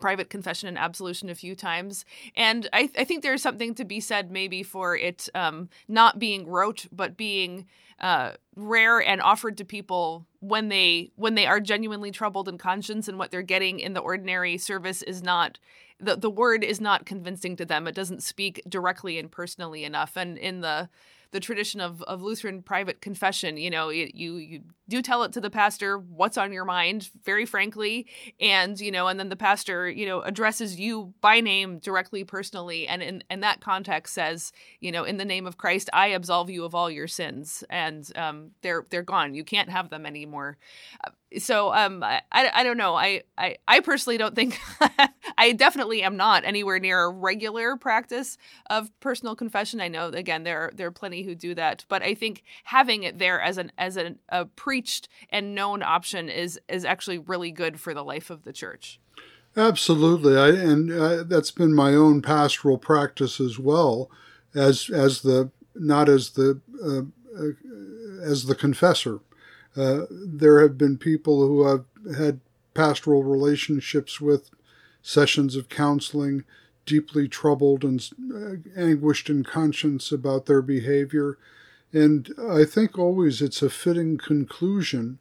private 0.00 0.30
confession 0.30 0.68
and 0.68 0.78
absolution 0.78 1.28
a 1.28 1.34
few 1.34 1.54
times. 1.54 2.04
And 2.36 2.68
I, 2.72 2.90
I 2.98 3.04
think 3.04 3.22
there's 3.22 3.42
something 3.42 3.74
to 3.76 3.84
be 3.84 4.00
said 4.00 4.30
maybe 4.30 4.62
for 4.62 4.96
it 4.96 5.28
um, 5.34 5.68
not 5.88 6.18
being 6.18 6.46
rote, 6.46 6.86
but 6.92 7.16
being 7.16 7.66
uh, 8.00 8.32
rare 8.56 9.00
and 9.00 9.22
offered 9.22 9.56
to 9.58 9.64
people 9.64 10.26
when 10.40 10.68
they 10.68 11.10
when 11.16 11.36
they 11.36 11.46
are 11.46 11.60
genuinely 11.60 12.10
troubled 12.10 12.48
in 12.48 12.58
conscience 12.58 13.08
and 13.08 13.18
what 13.18 13.30
they're 13.30 13.42
getting 13.42 13.78
in 13.78 13.94
the 13.94 14.00
ordinary 14.00 14.58
service 14.58 15.00
is 15.02 15.22
not 15.22 15.58
the, 16.00 16.16
the 16.16 16.30
word 16.30 16.64
is 16.64 16.80
not 16.80 17.06
convincing 17.06 17.56
to 17.56 17.64
them. 17.64 17.86
It 17.86 17.94
doesn't 17.94 18.22
speak 18.22 18.60
directly 18.68 19.18
and 19.18 19.30
personally 19.30 19.84
enough. 19.84 20.16
And 20.16 20.36
in 20.36 20.60
the 20.60 20.88
the 21.34 21.40
tradition 21.40 21.80
of, 21.80 22.00
of 22.02 22.22
Lutheran 22.22 22.62
private 22.62 23.00
confession. 23.00 23.56
You 23.56 23.68
know, 23.68 23.88
you, 23.88 24.08
you 24.14 24.36
you 24.36 24.60
do 24.88 25.00
tell 25.02 25.22
it 25.22 25.32
to 25.32 25.40
the 25.40 25.50
pastor 25.50 25.98
what's 25.98 26.36
on 26.36 26.52
your 26.52 26.64
mind, 26.64 27.10
very 27.24 27.46
frankly, 27.46 28.06
and 28.40 28.78
you 28.80 28.90
know, 28.90 29.08
and 29.08 29.18
then 29.18 29.28
the 29.28 29.36
pastor, 29.36 29.88
you 29.88 30.06
know, 30.06 30.20
addresses 30.20 30.78
you 30.78 31.14
by 31.20 31.40
name 31.40 31.78
directly, 31.78 32.24
personally, 32.24 32.86
and 32.86 33.02
in, 33.02 33.24
in 33.30 33.40
that 33.40 33.60
context 33.60 34.14
says, 34.14 34.52
you 34.80 34.92
know, 34.92 35.04
in 35.04 35.16
the 35.16 35.24
name 35.24 35.46
of 35.46 35.56
Christ, 35.56 35.88
I 35.92 36.08
absolve 36.08 36.50
you 36.50 36.64
of 36.64 36.74
all 36.74 36.90
your 36.90 37.08
sins, 37.08 37.64
and 37.70 38.10
um, 38.16 38.50
they're 38.62 38.86
they're 38.90 39.02
gone. 39.02 39.34
You 39.34 39.44
can't 39.44 39.70
have 39.70 39.90
them 39.90 40.06
anymore. 40.06 40.58
So 41.38 41.72
um 41.74 42.02
I, 42.02 42.22
I 42.30 42.62
don't 42.62 42.76
know. 42.76 42.94
I, 42.94 43.22
I 43.36 43.56
i 43.66 43.80
personally 43.80 44.18
don't 44.18 44.34
think 44.34 44.58
i 45.38 45.52
definitely 45.52 46.02
am 46.02 46.16
not 46.16 46.44
anywhere 46.44 46.78
near 46.78 47.04
a 47.04 47.10
regular 47.10 47.76
practice 47.76 48.38
of 48.70 48.88
personal 49.00 49.34
confession. 49.34 49.80
I 49.80 49.88
know 49.88 50.08
again 50.08 50.44
there 50.44 50.60
are 50.60 50.72
there 50.74 50.86
are 50.86 50.92
plenty 50.92 51.22
who 51.22 51.34
do 51.34 51.54
that 51.54 51.84
but 51.88 52.02
i 52.02 52.14
think 52.14 52.42
having 52.64 53.02
it 53.02 53.18
there 53.18 53.40
as 53.40 53.58
an 53.58 53.72
as 53.78 53.96
an, 53.96 54.18
a 54.28 54.44
preached 54.74 55.08
and 55.30 55.54
known 55.54 55.84
option 55.84 56.28
is 56.28 56.58
is 56.68 56.84
actually 56.84 57.16
really 57.16 57.52
good 57.52 57.78
for 57.78 57.94
the 57.94 58.02
life 58.02 58.28
of 58.28 58.42
the 58.42 58.52
church. 58.52 58.98
Absolutely. 59.56 60.36
I, 60.36 60.48
and 60.48 60.90
uh, 60.90 61.22
that's 61.22 61.52
been 61.52 61.72
my 61.72 61.94
own 61.94 62.22
pastoral 62.22 62.76
practice 62.76 63.38
as 63.38 63.56
well 63.56 64.10
as 64.52 64.90
as 64.90 65.22
the 65.22 65.52
not 65.76 66.08
as 66.08 66.30
the 66.30 66.60
uh, 66.84 67.02
uh, 67.40 68.28
as 68.28 68.46
the 68.46 68.56
confessor. 68.56 69.20
Uh, 69.76 70.06
there 70.10 70.60
have 70.60 70.76
been 70.76 70.98
people 70.98 71.46
who 71.46 71.68
have 71.68 71.84
had 72.16 72.40
pastoral 72.74 73.22
relationships 73.22 74.20
with 74.20 74.50
sessions 75.02 75.54
of 75.54 75.68
counseling, 75.68 76.42
deeply 76.84 77.28
troubled 77.28 77.84
and 77.84 78.10
uh, 78.34 78.56
anguished 78.76 79.30
in 79.30 79.44
conscience 79.44 80.10
about 80.10 80.46
their 80.46 80.62
behavior. 80.62 81.38
And 81.94 82.34
I 82.50 82.64
think 82.64 82.98
always 82.98 83.40
it's 83.40 83.62
a 83.62 83.70
fitting 83.70 84.18
conclusion 84.18 85.20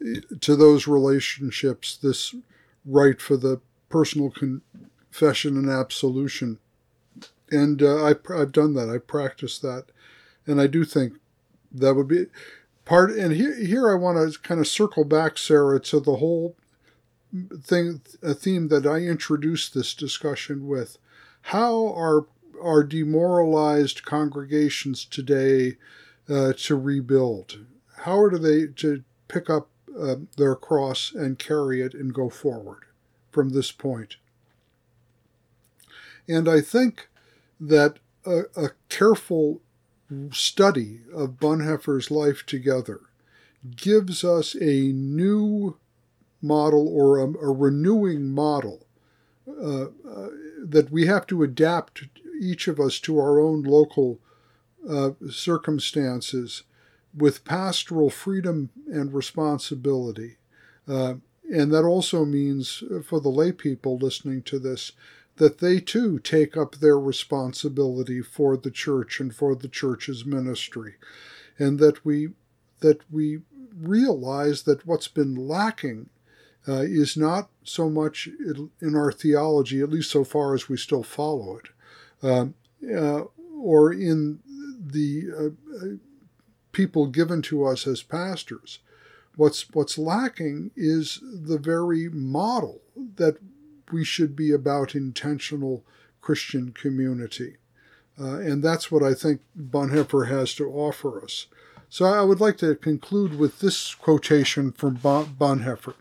uh, 0.00 0.20
to 0.40 0.54
those 0.54 0.86
relationships, 0.86 1.96
this 1.96 2.34
right 2.84 3.20
for 3.20 3.36
the 3.36 3.60
personal 3.88 4.30
confession 4.30 5.56
and 5.56 5.70
absolution. 5.70 6.58
And 7.50 7.82
uh, 7.82 8.04
I, 8.04 8.14
I've 8.36 8.52
done 8.52 8.74
that. 8.74 8.90
I've 8.90 9.06
practiced 9.06 9.62
that. 9.62 9.86
And 10.46 10.60
I 10.60 10.66
do 10.66 10.84
think 10.84 11.14
that 11.72 11.94
would 11.94 12.08
be 12.08 12.26
part 12.84 13.10
and 13.10 13.32
here 13.32 13.56
here 13.56 13.90
I 13.90 13.94
want 13.94 14.32
to 14.32 14.38
kind 14.40 14.60
of 14.60 14.68
circle 14.68 15.04
back 15.04 15.38
Sarah 15.38 15.80
to 15.80 16.00
the 16.00 16.16
whole 16.16 16.56
thing 17.60 18.02
a 18.22 18.34
theme 18.34 18.68
that 18.68 18.86
I 18.86 18.98
introduced 18.98 19.74
this 19.74 19.94
discussion 19.94 20.68
with 20.68 20.98
how 21.48 21.92
are 21.94 22.26
are 22.62 22.82
demoralized 22.82 24.04
congregations 24.04 25.04
today 25.04 25.76
uh, 26.28 26.52
to 26.56 26.76
rebuild 26.76 27.58
how 27.98 28.18
are 28.18 28.38
they 28.38 28.66
to 28.66 29.02
pick 29.28 29.48
up 29.48 29.68
uh, 29.98 30.16
their 30.36 30.54
cross 30.54 31.12
and 31.14 31.38
carry 31.38 31.80
it 31.80 31.94
and 31.94 32.12
go 32.12 32.28
forward 32.28 32.84
from 33.30 33.50
this 33.50 33.72
point? 33.72 34.16
and 36.28 36.48
I 36.48 36.60
think 36.60 37.08
that 37.60 37.98
a, 38.24 38.42
a 38.56 38.70
careful 38.88 39.60
study 40.30 41.00
of 41.12 41.38
Bonhoeffer's 41.40 42.10
life 42.10 42.44
together 42.46 43.00
gives 43.76 44.24
us 44.24 44.54
a 44.54 44.92
new 44.92 45.76
model 46.42 46.88
or 46.88 47.18
a, 47.18 47.24
a 47.24 47.52
renewing 47.52 48.30
model 48.30 48.86
uh, 49.48 49.84
uh, 49.84 50.28
that 50.62 50.88
we 50.90 51.06
have 51.06 51.26
to 51.26 51.42
adapt 51.42 52.04
each 52.40 52.68
of 52.68 52.80
us 52.80 52.98
to 53.00 53.18
our 53.18 53.40
own 53.40 53.62
local 53.62 54.18
uh, 54.88 55.10
circumstances 55.30 56.64
with 57.16 57.44
pastoral 57.44 58.10
freedom 58.10 58.70
and 58.86 59.14
responsibility. 59.14 60.36
Uh, 60.88 61.14
and 61.50 61.72
that 61.72 61.84
also 61.84 62.24
means 62.24 62.82
for 63.06 63.20
the 63.20 63.28
lay 63.28 63.52
people 63.52 63.98
listening 63.98 64.42
to 64.42 64.58
this 64.58 64.92
that 65.36 65.58
they 65.58 65.80
too 65.80 66.18
take 66.18 66.56
up 66.56 66.76
their 66.76 66.98
responsibility 66.98 68.22
for 68.22 68.56
the 68.56 68.70
church 68.70 69.20
and 69.20 69.34
for 69.34 69.54
the 69.54 69.68
church's 69.68 70.24
ministry, 70.24 70.94
and 71.58 71.78
that 71.78 72.04
we 72.04 72.28
that 72.80 73.00
we 73.10 73.40
realize 73.76 74.62
that 74.62 74.86
what's 74.86 75.08
been 75.08 75.34
lacking 75.34 76.08
uh, 76.68 76.82
is 76.82 77.16
not 77.16 77.50
so 77.62 77.90
much 77.90 78.28
in 78.80 78.94
our 78.94 79.10
theology, 79.10 79.80
at 79.80 79.90
least 79.90 80.10
so 80.10 80.24
far 80.24 80.54
as 80.54 80.68
we 80.68 80.76
still 80.76 81.02
follow 81.02 81.56
it, 81.56 81.68
or 82.24 83.92
in 83.92 84.40
the 84.84 85.24
uh, 85.38 85.96
people 86.72 87.06
given 87.06 87.42
to 87.42 87.64
us 87.64 87.86
as 87.86 88.02
pastors. 88.02 88.80
What's 89.36 89.70
what's 89.70 89.98
lacking 89.98 90.70
is 90.76 91.20
the 91.22 91.58
very 91.58 92.08
model 92.08 92.82
that 93.16 93.38
we 93.90 94.04
should 94.04 94.36
be 94.36 94.52
about 94.52 94.94
intentional 94.94 95.84
Christian 96.20 96.72
community. 96.72 97.56
Uh, 98.18 98.38
and 98.38 98.62
that's 98.62 98.90
what 98.90 99.02
I 99.02 99.12
think 99.14 99.40
Bonhoeffer 99.58 100.28
has 100.28 100.54
to 100.54 100.70
offer 100.70 101.22
us. 101.22 101.46
So 101.88 102.04
I 102.06 102.22
would 102.22 102.40
like 102.40 102.56
to 102.58 102.76
conclude 102.76 103.38
with 103.38 103.60
this 103.60 103.94
quotation 103.94 104.72
from 104.72 104.98
Bonhoeffer. 104.98 105.94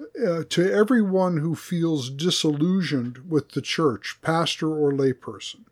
Uh, 0.00 0.44
to 0.48 0.72
everyone 0.72 1.38
who 1.38 1.54
feels 1.54 2.08
disillusioned 2.08 3.18
with 3.28 3.50
the 3.50 3.60
church, 3.60 4.16
pastor 4.22 4.72
or 4.72 4.92
layperson, 4.92 5.64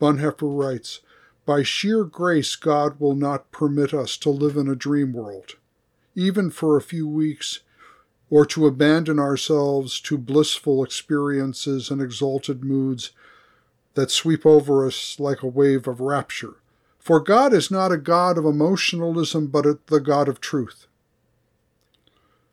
Bonhoeffer 0.00 0.56
writes, 0.56 1.00
By 1.44 1.64
sheer 1.64 2.04
grace, 2.04 2.54
God 2.54 3.00
will 3.00 3.16
not 3.16 3.50
permit 3.50 3.92
us 3.92 4.16
to 4.18 4.30
live 4.30 4.56
in 4.56 4.68
a 4.68 4.76
dream 4.76 5.12
world, 5.12 5.56
even 6.14 6.50
for 6.50 6.76
a 6.76 6.82
few 6.82 7.08
weeks, 7.08 7.60
or 8.30 8.46
to 8.46 8.66
abandon 8.66 9.18
ourselves 9.18 10.00
to 10.02 10.16
blissful 10.16 10.84
experiences 10.84 11.90
and 11.90 12.00
exalted 12.00 12.62
moods 12.62 13.10
that 13.94 14.12
sweep 14.12 14.46
over 14.46 14.86
us 14.86 15.18
like 15.18 15.42
a 15.42 15.48
wave 15.48 15.88
of 15.88 16.00
rapture. 16.00 16.54
For 17.00 17.18
God 17.18 17.52
is 17.52 17.70
not 17.70 17.90
a 17.90 17.98
God 17.98 18.38
of 18.38 18.44
emotionalism, 18.44 19.48
but 19.48 19.86
the 19.88 20.00
God 20.00 20.28
of 20.28 20.40
truth. 20.40 20.86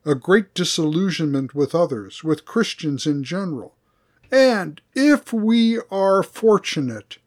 A 0.06 0.16
great 0.16 0.54
disillusionment 0.54 1.54
with 1.54 1.76
others, 1.76 2.24
with 2.24 2.46
Christians 2.46 3.06
in 3.06 3.24
general, 3.24 3.76
and, 4.32 4.82
if 4.96 5.32
we 5.32 5.80
are 5.92 6.24
fortunate, 6.24 7.18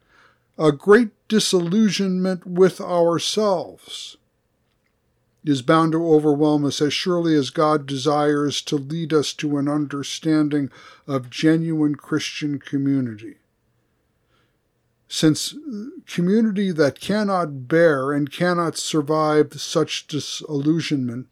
a 0.59 0.73
great 0.73 1.11
disillusionment 1.29 2.47
with 2.47 2.81
ourselves 2.81 4.17
is 5.45 5.63
bound 5.63 5.93
to 5.93 6.07
overwhelm 6.07 6.65
us 6.65 6.81
as 6.81 6.95
surely 6.95 7.35
as 7.35 7.51
God 7.51 7.87
desires 7.87 8.63
to 8.63 8.77
lead 8.77 9.13
us 9.13 9.35
to 9.35 9.59
an 9.59 9.69
understanding 9.69 10.71
of 11.07 11.29
genuine 11.29 11.97
Christian 11.97 12.59
community. 12.59 13.37
Since 15.07 15.55
community 16.07 16.73
that 16.73 16.99
cannot 16.99 17.69
bear 17.69 18.11
and 18.11 18.33
cannot 18.33 18.79
survive 18.79 19.61
such 19.61 20.07
disillusionment 20.07 21.29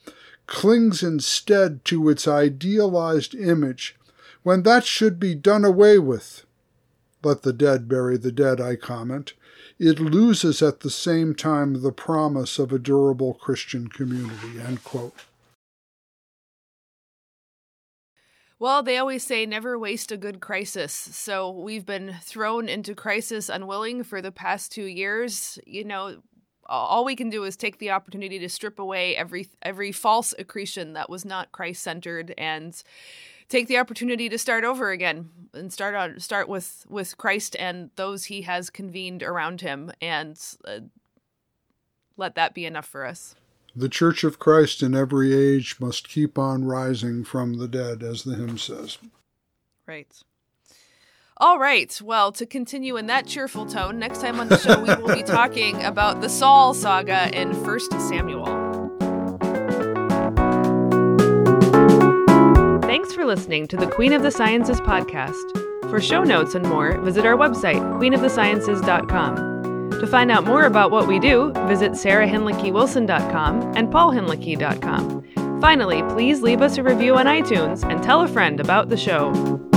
clings 0.52 1.02
instead 1.02 1.82
to 1.82 2.10
its 2.10 2.28
idealized 2.28 3.34
image 3.34 3.96
when 4.42 4.62
that 4.64 4.84
should 4.84 5.18
be 5.18 5.34
done 5.34 5.64
away 5.64 5.98
with. 5.98 6.44
Let 7.24 7.40
the 7.40 7.54
dead 7.54 7.88
bury 7.88 8.18
the 8.18 8.30
dead, 8.30 8.60
I 8.60 8.76
comment. 8.76 9.32
It 9.78 9.98
loses 9.98 10.60
at 10.60 10.80
the 10.80 10.90
same 10.90 11.34
time 11.34 11.80
the 11.80 11.90
promise 11.90 12.58
of 12.58 12.70
a 12.70 12.78
durable 12.78 13.32
Christian 13.32 13.88
community. 13.88 14.60
End 14.60 14.84
quote. 14.84 15.14
Well, 18.58 18.82
they 18.82 18.98
always 18.98 19.24
say 19.24 19.46
never 19.46 19.78
waste 19.78 20.12
a 20.12 20.18
good 20.18 20.40
crisis. 20.40 20.92
So 20.92 21.50
we've 21.50 21.86
been 21.86 22.16
thrown 22.22 22.68
into 22.68 22.94
crisis 22.94 23.48
unwilling 23.48 24.04
for 24.04 24.20
the 24.20 24.30
past 24.30 24.70
two 24.70 24.84
years. 24.84 25.58
You 25.66 25.84
know, 25.84 26.22
all 26.72 27.04
we 27.04 27.16
can 27.16 27.30
do 27.30 27.44
is 27.44 27.56
take 27.56 27.78
the 27.78 27.90
opportunity 27.90 28.38
to 28.38 28.48
strip 28.48 28.78
away 28.78 29.16
every 29.16 29.48
every 29.62 29.92
false 29.92 30.34
accretion 30.38 30.94
that 30.94 31.10
was 31.10 31.24
not 31.24 31.52
Christ 31.52 31.82
centered 31.82 32.34
and 32.38 32.82
take 33.48 33.68
the 33.68 33.78
opportunity 33.78 34.28
to 34.28 34.38
start 34.38 34.64
over 34.64 34.90
again 34.90 35.28
and 35.52 35.72
start 35.72 35.94
on 35.94 36.18
start 36.18 36.48
with 36.48 36.86
with 36.88 37.18
Christ 37.18 37.54
and 37.58 37.90
those 37.96 38.24
he 38.24 38.42
has 38.42 38.70
convened 38.70 39.22
around 39.22 39.60
him 39.60 39.92
and 40.00 40.38
uh, 40.66 40.80
let 42.16 42.34
that 42.34 42.54
be 42.54 42.64
enough 42.64 42.86
for 42.86 43.04
us. 43.04 43.34
The 43.74 43.88
Church 43.88 44.22
of 44.22 44.38
Christ 44.38 44.82
in 44.82 44.94
every 44.94 45.32
age 45.34 45.76
must 45.80 46.08
keep 46.08 46.38
on 46.38 46.64
rising 46.64 47.24
from 47.24 47.54
the 47.54 47.68
dead, 47.68 48.02
as 48.02 48.22
the 48.22 48.34
hymn 48.34 48.58
says. 48.58 48.98
Right. 49.86 50.12
All 51.42 51.58
right. 51.58 52.00
Well, 52.04 52.30
to 52.32 52.46
continue 52.46 52.96
in 52.96 53.06
that 53.06 53.26
cheerful 53.26 53.66
tone, 53.66 53.98
next 53.98 54.20
time 54.20 54.38
on 54.38 54.46
the 54.46 54.58
show, 54.58 54.80
we 54.80 54.94
will 54.94 55.12
be 55.12 55.22
talking 55.26 55.82
about 55.82 56.20
the 56.20 56.28
Saul 56.28 56.72
saga 56.72 57.36
in 57.36 57.52
1 57.64 57.80
Samuel. 57.80 58.46
Thanks 62.82 63.12
for 63.12 63.24
listening 63.24 63.66
to 63.66 63.76
the 63.76 63.88
Queen 63.88 64.12
of 64.12 64.22
the 64.22 64.30
Sciences 64.30 64.80
podcast. 64.82 65.90
For 65.90 66.00
show 66.00 66.22
notes 66.22 66.54
and 66.54 66.64
more, 66.64 67.00
visit 67.00 67.26
our 67.26 67.36
website, 67.36 67.80
queenofthesciences.com. 67.98 69.90
To 69.98 70.06
find 70.06 70.30
out 70.30 70.44
more 70.44 70.66
about 70.66 70.92
what 70.92 71.08
we 71.08 71.18
do, 71.18 71.50
visit 71.66 71.90
sarahhinlickywilson.com 71.92 73.72
and 73.76 73.88
paulhinlicky.com. 73.88 75.60
Finally, 75.60 76.04
please 76.04 76.40
leave 76.40 76.62
us 76.62 76.78
a 76.78 76.84
review 76.84 77.16
on 77.16 77.26
iTunes 77.26 77.82
and 77.90 78.00
tell 78.00 78.20
a 78.20 78.28
friend 78.28 78.60
about 78.60 78.90
the 78.90 78.96
show. 78.96 79.71